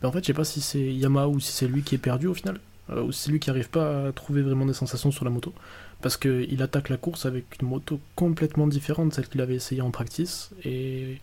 [0.00, 1.98] Ben, en fait, je sais pas si c'est Yamaha ou si c'est lui qui est
[1.98, 2.58] perdu au final.
[2.90, 5.52] ou si c'est lui qui arrive pas à trouver vraiment des sensations sur la moto.
[6.00, 9.80] Parce qu'il attaque la course avec une moto complètement différente de celle qu'il avait essayé
[9.82, 10.50] en practice.
[10.64, 11.20] Et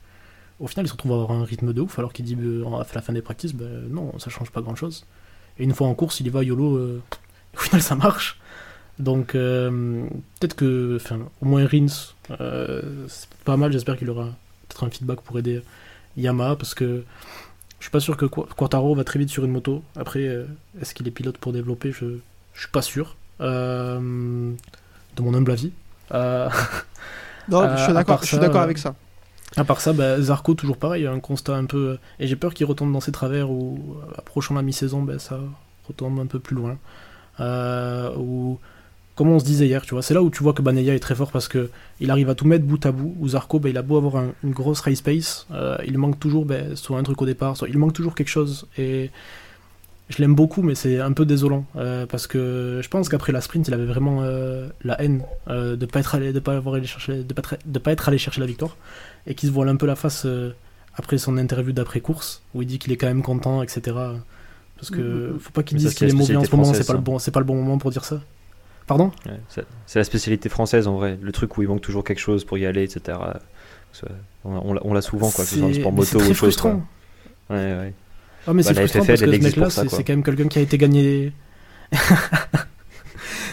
[0.60, 2.86] au final, il se retrouve à avoir un rythme de ouf, alors qu'il dit à
[2.96, 5.06] la fin des practices, ben, non, ça change pas grand chose.
[5.58, 7.00] Et une fois en course, il y va YOLO.
[7.54, 8.40] au final, ça marche.
[9.00, 10.06] Donc euh,
[10.40, 13.72] peut-être que, enfin, au moins Rins, euh, c'est pas mal.
[13.72, 14.26] J'espère qu'il aura
[14.68, 15.62] peut-être un feedback pour aider
[16.18, 17.04] Yamaha parce que
[17.80, 19.84] je suis pas sûr que Quartaro va très vite sur une moto.
[19.96, 20.46] Après, euh,
[20.82, 21.94] est-ce qu'il est pilote pour développer?
[21.94, 22.18] Je,
[22.54, 23.16] je suis pas sûr.
[23.40, 24.52] de
[25.22, 25.72] mon humble avis.
[26.12, 26.50] non,
[27.78, 28.20] je suis d'accord.
[28.22, 28.96] Je suis d'accord avec ça.
[29.56, 31.98] À part ça, bah, Zarco toujours pareil, un constat un peu.
[32.20, 35.40] Et j'ai peur qu'il retombe dans ses travers ou approchant la mi-saison, bah, ça
[35.88, 36.78] retombe un peu plus loin.
[38.18, 38.60] ou
[39.20, 41.00] comme on se disait hier, tu vois, c'est là où tu vois que Baneya est
[41.00, 41.70] très fort parce que
[42.00, 43.18] il arrive à tout mettre bout à bout.
[43.20, 46.46] Ou Zarco, ben, il a beau avoir une grosse race pace, euh, il manque toujours
[46.46, 48.66] ben, soit un truc au départ, soit il manque toujours quelque chose.
[48.78, 49.12] Et
[50.08, 53.42] je l'aime beaucoup, mais c'est un peu désolant euh, parce que je pense qu'après la
[53.42, 56.88] sprint, il avait vraiment euh, la haine de pas être allé, de pas avoir allé
[56.88, 58.78] chercher, de pas, de pas être allé chercher la victoire
[59.28, 60.26] et qu'il se voile un peu la face
[60.96, 63.82] après son interview d'après course où il dit qu'il est quand même content, etc.
[64.78, 65.40] Parce que mm-hmm.
[65.40, 67.32] faut pas qu'il dise qu'il est mauvais en ce moment, c'est pas le bon, c'est
[67.32, 68.22] pas le bon moment pour dire ça.
[68.90, 69.12] Pardon
[69.86, 72.58] C'est la spécialité française en vrai, le truc où il manque toujours quelque chose pour
[72.58, 73.20] y aller, etc.
[74.44, 76.84] On, l'a souvent, quoi, que sport moto ou frustrant.
[77.52, 77.94] Ouais, ouais.
[78.48, 80.64] Ah, mais bah, c'est frustrant parce que ce mec-là, c'est quand même quelqu'un qui a
[80.64, 81.34] été gagné.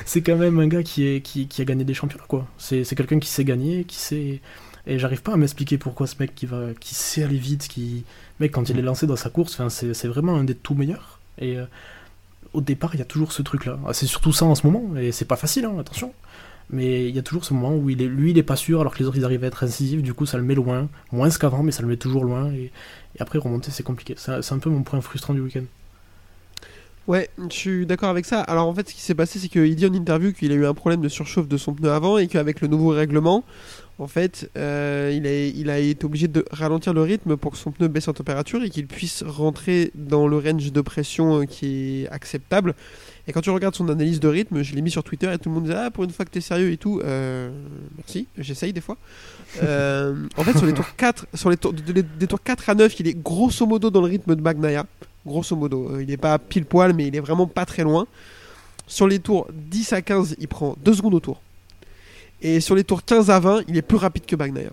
[0.06, 2.46] c'est quand même un gars qui, est, qui, qui a gagné des championnats, quoi.
[2.56, 4.40] C'est quelqu'un qui sait gagner, qui sait.
[4.86, 8.04] Et j'arrive pas à m'expliquer pourquoi ce mec qui, va, qui sait aller vite, qui.
[8.40, 11.20] Mec, quand il est lancé dans sa course, c'est vraiment un des tout meilleurs.
[11.36, 11.58] Et.
[11.58, 11.66] Euh,
[12.56, 13.78] au départ, il y a toujours ce truc-là.
[13.86, 16.12] Ah, c'est surtout ça en ce moment, et c'est pas facile, hein, attention.
[16.70, 18.98] Mais il y a toujours ce moment où lui, il est pas sûr, alors que
[18.98, 20.88] les autres, ils arrivent à être incisifs, du coup, ça le met loin.
[21.12, 22.50] Moins qu'avant, mais ça le met toujours loin.
[22.52, 22.72] Et,
[23.20, 24.14] après, remonter, c'est compliqué.
[24.16, 25.64] C'est un peu mon point frustrant du week-end.
[27.06, 28.40] Ouais, je suis d'accord avec ça.
[28.40, 30.66] Alors en fait, ce qui s'est passé, c'est qu'il dit en interview qu'il a eu
[30.66, 33.44] un problème de surchauffe de son pneu avant et qu'avec le nouveau règlement,
[33.98, 37.56] en fait, euh, il, a, il a été obligé de ralentir le rythme pour que
[37.59, 41.44] son pneu baisse en température et qu'il puisse rentrer dans le range de pression euh,
[41.44, 42.74] qui est acceptable.
[43.27, 45.48] Et quand tu regardes son analyse de rythme, je l'ai mis sur Twitter et tout
[45.48, 47.51] le monde disait Ah, pour une fois que tu es sérieux et tout, euh,
[47.97, 48.98] merci, j'essaye des fois.
[49.62, 53.09] en fait, sur les tours 4, sur les tours, des tours 4 à 9, il
[53.09, 54.85] est grosso modo dans le rythme de Magnaya.
[55.27, 55.98] Grosso modo.
[55.98, 58.06] il n'est pas pile poil, mais il est vraiment pas très loin.
[58.86, 61.40] Sur les tours 10 à 15, il prend 2 secondes au tour.
[62.42, 64.70] Et sur les tours 15 à 20, il est plus rapide que Bagnaia.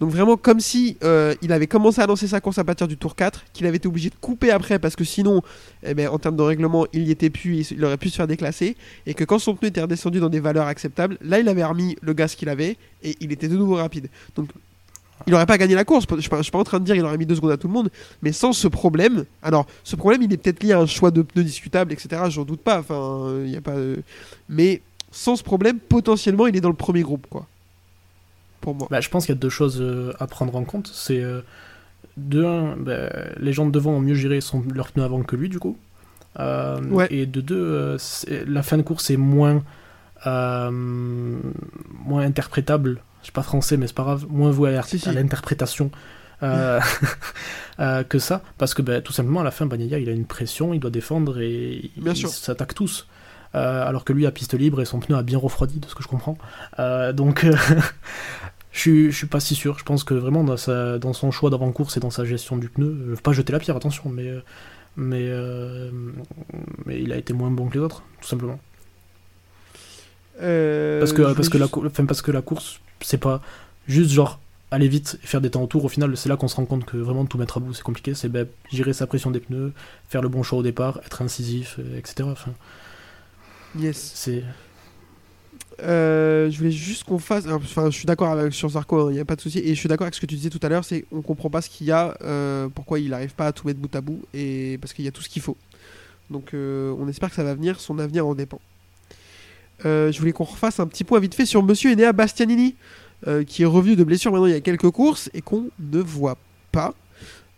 [0.00, 2.96] Donc vraiment comme si euh, il avait commencé à lancer sa course à partir du
[2.96, 5.42] tour 4, qu'il avait été obligé de couper après parce que sinon,
[5.84, 8.26] eh ben, en termes de règlement, il y était plus, il aurait pu se faire
[8.26, 8.76] déclasser,
[9.06, 11.96] et que quand son pneu était redescendu dans des valeurs acceptables, là il avait remis
[12.02, 14.08] le gaz qu'il avait et il était de nouveau rapide.
[14.34, 14.48] Donc
[15.28, 17.04] il n'aurait pas gagné la course, je ne suis pas en train de dire qu'il
[17.04, 17.88] aurait mis deux secondes à tout le monde,
[18.20, 21.22] mais sans ce problème, alors ce problème il est peut-être lié à un choix de
[21.22, 22.20] pneus discutable, etc.
[22.30, 23.76] J'en doute pas, enfin il y a pas,
[24.48, 24.82] mais
[25.14, 27.46] sans ce problème, potentiellement il est dans le premier groupe quoi.
[28.90, 30.90] Bah, je pense qu'il y a deux choses euh, à prendre en compte.
[30.92, 31.42] C'est euh,
[32.16, 35.36] de un, bah, les gens de devant ont mieux géré son, leur pneu avant que
[35.36, 35.76] lui, du coup.
[36.40, 37.96] Euh, et de deux,
[38.46, 39.62] la fin de course est moins,
[40.24, 43.02] moins interprétable.
[43.20, 44.26] Je suis pas français, mais c'est pas grave.
[44.28, 44.82] Moins voué à,
[45.12, 45.90] l'interprétation.
[46.42, 50.74] que ça, parce que bah, tout simplement à la fin, Bagnaia il a une pression,
[50.74, 53.06] il doit défendre et ils s'attaquent tous.
[53.54, 56.02] Alors que lui a piste libre et son pneu a bien refroidi, de ce que
[56.02, 56.36] je comprends.
[57.14, 57.46] donc,
[58.74, 59.78] Je, je suis pas si sûr.
[59.78, 62.68] Je pense que vraiment dans, sa, dans son choix d'avant-course et dans sa gestion du
[62.68, 64.40] pneu, je veux pas jeter la pierre, attention, mais, euh,
[64.96, 65.90] mais, euh,
[66.84, 68.58] mais il a été moins bon que les autres, tout simplement.
[70.42, 73.40] Euh, parce, que, parce, que la, enfin, parce que la course, c'est pas
[73.86, 74.40] juste genre
[74.72, 75.84] aller vite et faire des temps autour.
[75.84, 77.84] Au final, c'est là qu'on se rend compte que vraiment tout mettre à bout, c'est
[77.84, 78.14] compliqué.
[78.14, 79.72] C'est ben, gérer sa pression des pneus,
[80.08, 82.28] faire le bon choix au départ, être incisif, etc.
[82.32, 82.50] Enfin,
[83.78, 84.12] yes.
[84.14, 84.42] C'est
[85.82, 87.46] euh, je voulais juste qu'on fasse.
[87.46, 89.58] Enfin, je suis d'accord avec sur Zarco, il n'y a pas de souci.
[89.58, 91.50] Et je suis d'accord avec ce que tu disais tout à l'heure, c'est on comprend
[91.50, 94.00] pas ce qu'il y a, euh, pourquoi il n'arrive pas à tout mettre bout à
[94.00, 95.56] bout, et parce qu'il y a tout ce qu'il faut.
[96.30, 97.80] Donc, euh, on espère que ça va venir.
[97.80, 98.60] Son avenir en dépend.
[99.84, 102.76] je voulais qu'on refasse un petit point vite fait sur Monsieur Enea Bastianini,
[103.46, 106.38] qui est revenu de blessure maintenant il y a quelques courses et qu'on ne voit
[106.72, 106.94] pas.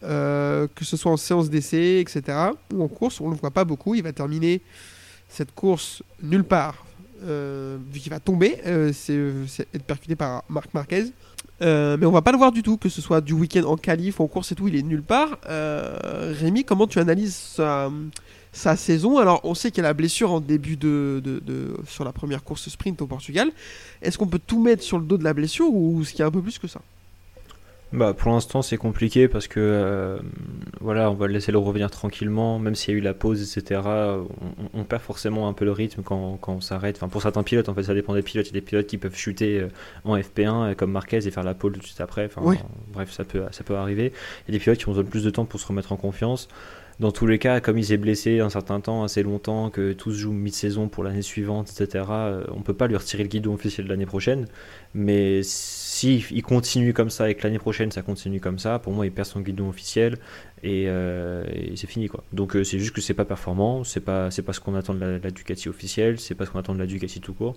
[0.00, 2.22] que ce soit en séance d'essai, etc.,
[2.72, 3.94] ou en course, on ne le voit pas beaucoup.
[3.94, 4.62] Il va terminer
[5.28, 6.86] cette course nulle part
[7.22, 11.06] euh, vu qu'il va tomber, euh, c'est être percuté par Marc Marquez.
[11.62, 13.76] Euh, mais on va pas le voir du tout, que ce soit du week-end en
[13.76, 15.38] qualif, en course et tout, il est nulle part.
[15.48, 17.34] Rémi, comment tu analyses
[18.52, 19.18] sa, saison?
[19.18, 21.22] Alors, on sait qu'il a la blessure en début de,
[21.86, 23.50] sur la première course sprint au Portugal.
[24.02, 26.22] Est-ce qu'on peut tout mettre sur le dos de la blessure ou est-ce qu'il y
[26.22, 26.80] a un peu plus que ça?
[27.96, 30.18] Bah, pour l'instant, c'est compliqué parce que euh,
[30.82, 33.40] voilà, on va le laisser le revenir tranquillement, même s'il y a eu la pause,
[33.56, 33.80] etc.
[34.74, 36.96] On, perd forcément un peu le rythme quand, quand on s'arrête.
[36.96, 38.46] Enfin, pour certains pilotes, en fait, ça dépend des pilotes.
[38.48, 39.68] Il y a des pilotes qui peuvent chuter euh,
[40.04, 42.26] en FP1 euh, comme Marquez et faire la pole tout de suite après.
[42.26, 42.42] Enfin,
[42.92, 44.12] bref, ça peut, ça peut arriver.
[44.46, 45.92] Il y a des pilotes qui ont besoin de plus de temps pour se remettre
[45.92, 46.48] en confiance.
[46.98, 50.12] Dans tous les cas, comme il s'est blessé un certain temps, assez longtemps, que tout
[50.12, 52.04] se joue mi-saison pour l'année suivante, etc.,
[52.54, 54.46] on peut pas lui retirer le guidon officiel de l'année prochaine.
[54.94, 59.06] Mais si continue comme ça et que l'année prochaine ça continue comme ça, pour moi
[59.06, 60.16] il perd son guidon officiel
[60.62, 61.44] et, euh,
[61.74, 62.24] c'est fini quoi.
[62.32, 65.20] Donc euh, c'est juste que c'est pas performant, c'est pas pas ce qu'on attend de
[65.22, 67.56] la, Ducati officielle, c'est pas ce qu'on attend de la Ducati tout court.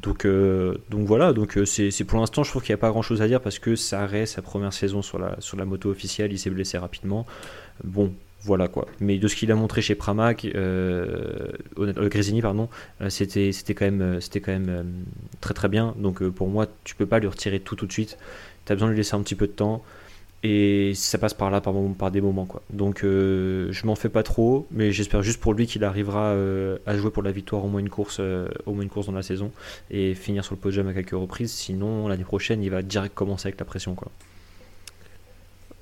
[0.00, 3.02] Donc euh, donc voilà, donc c'est pour l'instant je trouve qu'il n'y a pas grand
[3.02, 5.90] chose à dire parce que ça reste sa première saison sur la sur la moto
[5.90, 7.26] officielle, il s'est blessé rapidement.
[7.84, 8.12] Bon,
[8.42, 8.86] voilà quoi.
[9.00, 12.68] Mais de ce qu'il a montré chez Pramac, euh, euh Grésini, pardon,
[13.00, 15.04] euh, c'était quand même euh, quand même
[15.40, 15.94] très très bien.
[15.98, 18.16] Donc pour moi, tu peux pas lui retirer tout tout de suite.
[18.64, 19.82] Tu as besoin de lui laisser un petit peu de temps.
[20.44, 22.46] Et ça passe par là, par, des moments.
[22.46, 22.62] Quoi.
[22.70, 26.30] Donc je m'en fais pas trop, mais j'espère juste pour lui qu'il arrivera
[26.86, 29.50] à jouer pour la victoire au moins, course, au moins une course dans la saison
[29.90, 31.50] et finir sur le podium à quelques reprises.
[31.50, 33.96] Sinon, l'année prochaine, il va direct commencer avec la pression.
[33.96, 34.12] Quoi.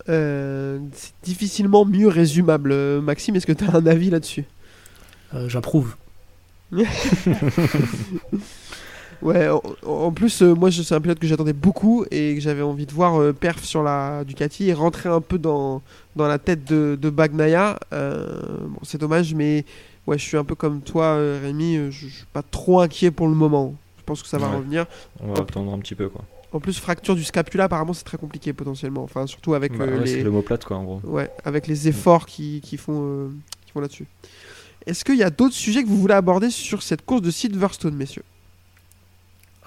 [0.08, 2.70] Euh, c'est difficilement mieux résumable.
[2.72, 4.44] Euh, Maxime, est-ce que tu as un avis là-dessus
[5.34, 5.96] euh, J'approuve.
[9.22, 9.48] ouais,
[9.84, 13.34] en, plus, moi, c'est un pilote que j'attendais beaucoup et que j'avais envie de voir
[13.34, 15.82] perf sur la Ducati et rentrer un peu dans,
[16.16, 17.78] dans la tête de, de Bagnaia.
[17.92, 19.64] bon, c'est dommage, mais
[20.06, 21.76] ouais, je suis un peu comme toi, Rémi.
[21.90, 23.74] Je, suis pas trop inquiet pour le moment.
[23.98, 24.86] Je pense que ça va revenir.
[25.20, 26.24] On va attendre un petit peu, quoi.
[26.52, 29.02] En plus, fracture du scapula, apparemment, c'est très compliqué potentiellement.
[29.02, 30.23] Enfin, surtout avec bah euh, les.
[30.23, 31.01] l'omoplate, quoi, en gros.
[31.05, 33.28] Ouais, avec les efforts qui, font, euh,
[33.73, 34.06] font là-dessus.
[34.86, 37.94] Est-ce qu'il y a d'autres sujets que vous voulez aborder sur cette course de Silverstone,
[37.94, 38.23] messieurs?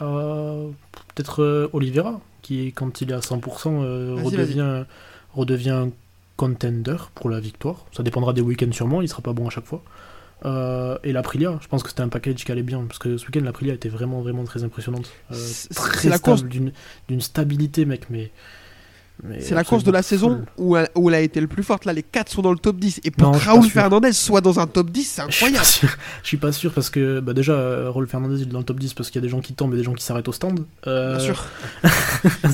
[0.02, 0.70] Euh,
[1.14, 4.86] Peut-être Oliveira, qui, quand il est à 100%, redevient,
[5.34, 5.90] redevient
[6.38, 7.86] contender pour la victoire.
[7.92, 9.84] Ça dépendra des week-ends sûrement, il sera pas bon à chaque fois.
[10.46, 13.26] Euh, et l'Aprilia, je pense que c'était un package qui allait bien, parce que ce
[13.26, 15.10] week-end l'Aprilia était vraiment vraiment très impressionnante.
[15.32, 18.32] Euh, c'est la course d'une stabilité, mec, mais.
[19.40, 21.84] c'est la course de la saison où elle, où elle, a été le plus forte.
[21.84, 23.02] Là, les 4 sont dans le top 10.
[23.04, 25.66] Et pour que Raoul Fernandez soit dans un top 10, c'est incroyable.
[25.66, 25.88] Je
[26.28, 28.80] suis, pas sûr parce que bah déjà, euh, Raoul Fernandez il est dans le top
[28.80, 30.34] 10 parce qu'il y a des gens qui tombent et des gens qui s'arrêtent au
[30.34, 30.66] stand.
[30.86, 31.46] Bien sûr.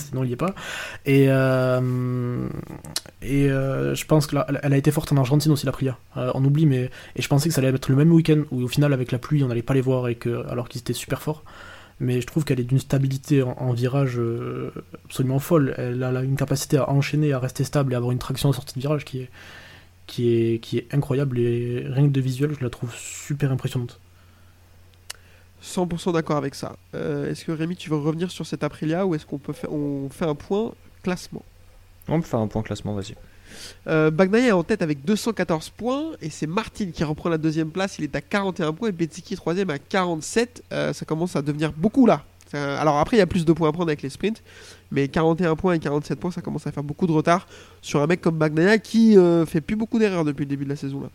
[0.09, 0.55] Sinon, il n'y est pas.
[1.05, 1.27] Et,
[3.21, 5.97] Et euh, je pense qu'elle elle a été forte en Argentine aussi, la Priya.
[6.17, 8.61] Euh, on oublie, mais et je pensais que ça allait être le même week-end où
[8.61, 10.93] au final, avec la pluie, on n'allait pas les voir et que, alors qu'ils étaient
[10.93, 11.43] super forts.
[11.99, 14.71] Mais je trouve qu'elle est d'une stabilité en, virage euh,
[15.05, 15.73] absolument folle.
[15.77, 18.53] Elle a, une capacité à enchaîner, à rester stable et à avoir une traction en
[18.53, 19.29] sortie de virage qui est,
[20.05, 21.39] qui est, qui est incroyable.
[21.39, 24.01] Et rien que de visuel, je la trouve super impressionnante.
[25.63, 26.75] 100% d'accord avec ça.
[26.93, 30.09] est-ce que Rémi, tu veux revenir sur cette Aprilia ou est-ce qu'on peut faire, on
[30.09, 31.43] fait un point classement?
[32.07, 33.15] On peut faire un point classement, vas-y.
[33.87, 37.97] Euh, est en tête avec 214 points et c'est Martin qui reprend la deuxième place.
[37.99, 40.63] Il est à 41 points et Bezziki troisième à 47.
[40.71, 42.23] Euh, ça commence à devenir beaucoup là.
[42.53, 44.41] Alors après, il y a plus de points à prendre avec les sprints,
[44.89, 47.47] mais 41 points et 47 points, ça commence à faire beaucoup de retard
[47.81, 50.69] sur un mec comme Bagnaia qui euh, fait plus beaucoup d'erreurs depuis le début de
[50.69, 51.09] la saison là.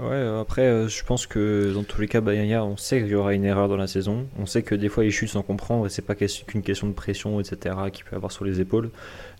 [0.00, 3.10] Ouais, euh, après, euh, je pense que dans tous les cas, Bayania, on sait qu'il
[3.10, 4.26] y aura une erreur dans la saison.
[4.38, 6.92] On sait que des fois, il chute sans comprendre et c'est pas qu'une question de
[6.92, 8.90] pression, etc., qu'il peut avoir sur les épaules.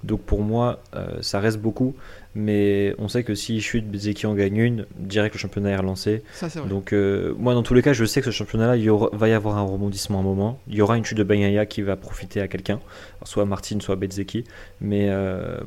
[0.02, 1.94] Donc pour moi, euh, ça reste beaucoup.
[2.34, 6.22] Mais on sait que s'il chute, Bezeki en gagne une, direct le championnat est relancé.
[6.32, 6.68] Ça, vrai.
[6.68, 6.92] Donc
[7.38, 9.62] moi, dans tous les cas, je sais que ce championnat-là, il va y avoir un
[9.62, 10.60] rebondissement à un moment.
[10.68, 12.80] Il y aura une chute de Bayania qui va profiter à quelqu'un,
[13.24, 14.44] soit Martin, soit Bezeki.
[14.80, 15.10] Mais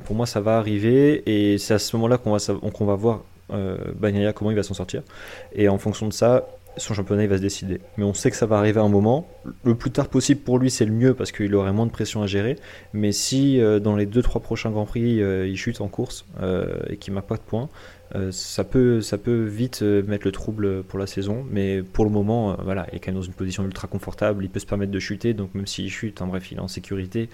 [0.06, 2.40] pour moi, ça va arriver et c'est à ce moment-là qu'on va,
[2.72, 3.24] qu'on va voir
[3.54, 5.04] euh, comment il va s'en sortir.
[5.54, 6.48] Et en fonction de ça,
[6.78, 7.82] son championnat il va se décider.
[7.98, 9.28] Mais on sait que ça va arriver à un moment.
[9.64, 12.22] Le plus tard possible pour lui, c'est le mieux parce qu'il aurait moins de pression
[12.22, 12.58] à gérer.
[12.94, 16.26] Mais si euh, dans les 2-3 prochains Grands Prix, euh, il chute en course
[16.90, 17.70] et qu'il n'a pas de points,
[18.32, 21.46] ça, peut, ça peut vite mettre le trouble pour la saison.
[21.50, 24.44] Mais pour le moment, voilà, il est quand même dans une position ultra confortable.
[24.44, 25.34] Il peut se permettre de chuter.
[25.34, 27.30] Donc même s'il chute, en bref, il est en sécurité.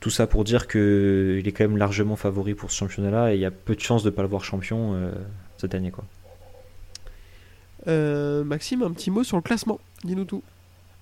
[0.00, 3.40] Tout ça pour dire qu'il est quand même largement favori pour ce championnat-là et il
[3.40, 5.10] y a peu de chances de ne pas le voir champion euh,
[5.56, 5.90] cette année.
[5.90, 6.04] Quoi.
[7.88, 9.80] Euh, Maxime, un petit mot sur le classement.
[10.04, 10.42] Dis-nous tout.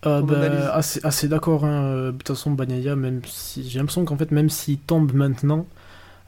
[0.06, 1.64] Euh, bah, assez, assez d'accord.
[1.64, 2.06] Hein.
[2.06, 5.66] De toute façon, même si j'ai l'impression qu'en fait, même s'il tombe maintenant,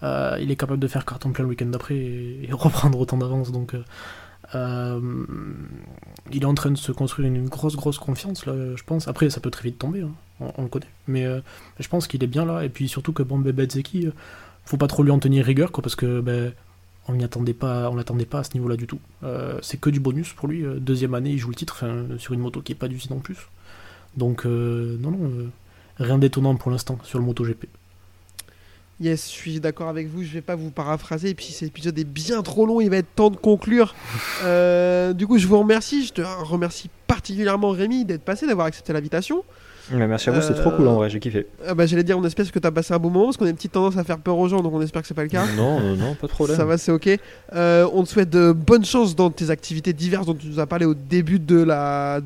[0.03, 3.53] il est capable de faire carton plein le week-end d'après et, reprendre autant d'avance.
[3.53, 3.75] Donc,
[4.55, 9.07] il est en train de se construire une, grosse, grosse confiance là, je pense.
[9.07, 10.03] Après, ça peut très vite tomber.
[10.03, 10.87] Hein on, le connaît.
[11.07, 11.41] Mais euh,
[11.81, 14.13] je pense qu'il est bien là, et puis surtout que bon, Bedzeki, euh,
[14.65, 16.53] faut pas trop lui en tenir rigueur, quoi, parce que ben,
[17.09, 19.01] on n'y attendait pas, on l'attendait pas à ce niveau-là du tout.
[19.23, 20.65] Euh, c'est que du bonus pour lui.
[20.79, 21.85] Deuxième année, il joue le titre
[22.19, 23.39] sur une moto qui est pas du site en plus.
[24.17, 25.31] Donc non, non,
[25.99, 27.67] rien d'étonnant pour l'instant sur le MotoGP.
[28.99, 31.99] Yes, je suis d'accord avec vous, je vais pas vous paraphraser, et puis cet épisode
[31.99, 33.95] est bien trop long, il va être temps de conclure.
[35.15, 39.45] du coup, je vous remercie, je te remercie particulièrement Rémi d'être passé, d'avoir accepté l'invitation
[39.93, 41.47] merci à vous, c'est trop cool en vrai, j'ai kiffé.
[41.67, 43.47] Ah bah, J'allais dire, on espère que tu as passé un bon moment parce qu'on
[43.47, 45.23] a une petite tendance à faire peur aux gens, donc on espère que c'est pas
[45.23, 45.45] le cas.
[45.57, 46.57] Non, non, non, pas de problème.
[46.57, 47.09] Ça va, c'est ok.
[47.55, 50.67] Euh, on te souhaite de bonnes chances dans tes activités diverses dont tu nous as
[50.67, 51.65] parlé au début de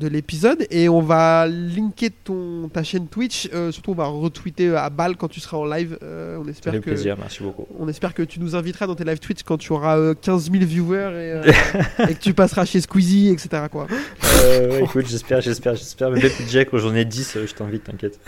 [0.07, 3.49] l'épisode de et on va linker ton, ta chaîne Twitch.
[3.53, 5.97] Euh, surtout, on va retweeter à balle quand tu seras en live.
[6.03, 7.67] Euh, on espère que, plaisir, merci beaucoup.
[7.79, 10.65] On espère que tu nous inviteras dans tes live Twitch quand tu auras 15 000
[10.65, 11.41] viewers
[12.09, 13.63] et, que tu passeras chez Squeezie, etc.
[13.71, 13.87] Quoi.
[13.89, 16.11] ouais, écoute, j'espère, j'espère, j'espère.
[16.11, 18.19] Mais depuis Jack, j'en ai 10, je t'invite t'inquiète.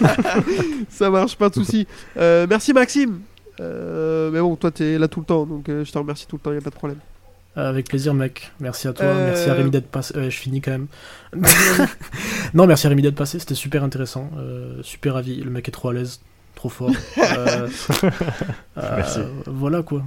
[0.88, 1.86] ça marche, pas de soucis.
[2.16, 3.20] Euh, merci Maxime.
[3.60, 6.36] Euh, mais bon, toi t'es là tout le temps, donc euh, je te remercie tout
[6.36, 6.98] le temps, y a pas de problème.
[7.54, 8.50] Avec plaisir, mec.
[8.60, 9.12] Merci à toi.
[9.14, 10.14] Merci à Rémi d'être passé.
[10.16, 10.86] je finis quand même.
[12.54, 13.38] non, merci à Rémi d'être passé.
[13.38, 14.30] C'était super intéressant.
[14.80, 15.36] super avis.
[15.36, 16.20] Le mec est trop à l'aise.
[16.54, 16.90] Trop fort.
[18.76, 19.20] merci.
[19.46, 20.02] Voilà quoi.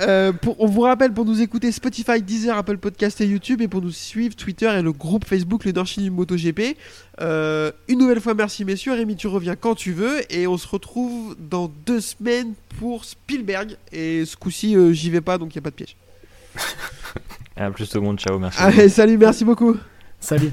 [0.00, 3.82] Euh, on vous rappelle pour nous écouter Spotify, Deezer, Apple Podcast et YouTube et pour
[3.82, 6.76] nous suivre Twitter et le groupe Facebook Leadership du MotoGP.
[7.20, 10.66] Euh, une nouvelle fois merci messieurs, Rémi tu reviens quand tu veux et on se
[10.66, 15.58] retrouve dans deux semaines pour Spielberg et ce coup-ci euh, j'y vais pas donc il
[15.58, 15.96] n'y a pas de piège.
[17.56, 18.58] à plus tout le monde, ciao, merci.
[18.60, 19.76] Allez, salut, merci beaucoup.
[20.18, 20.52] Salut.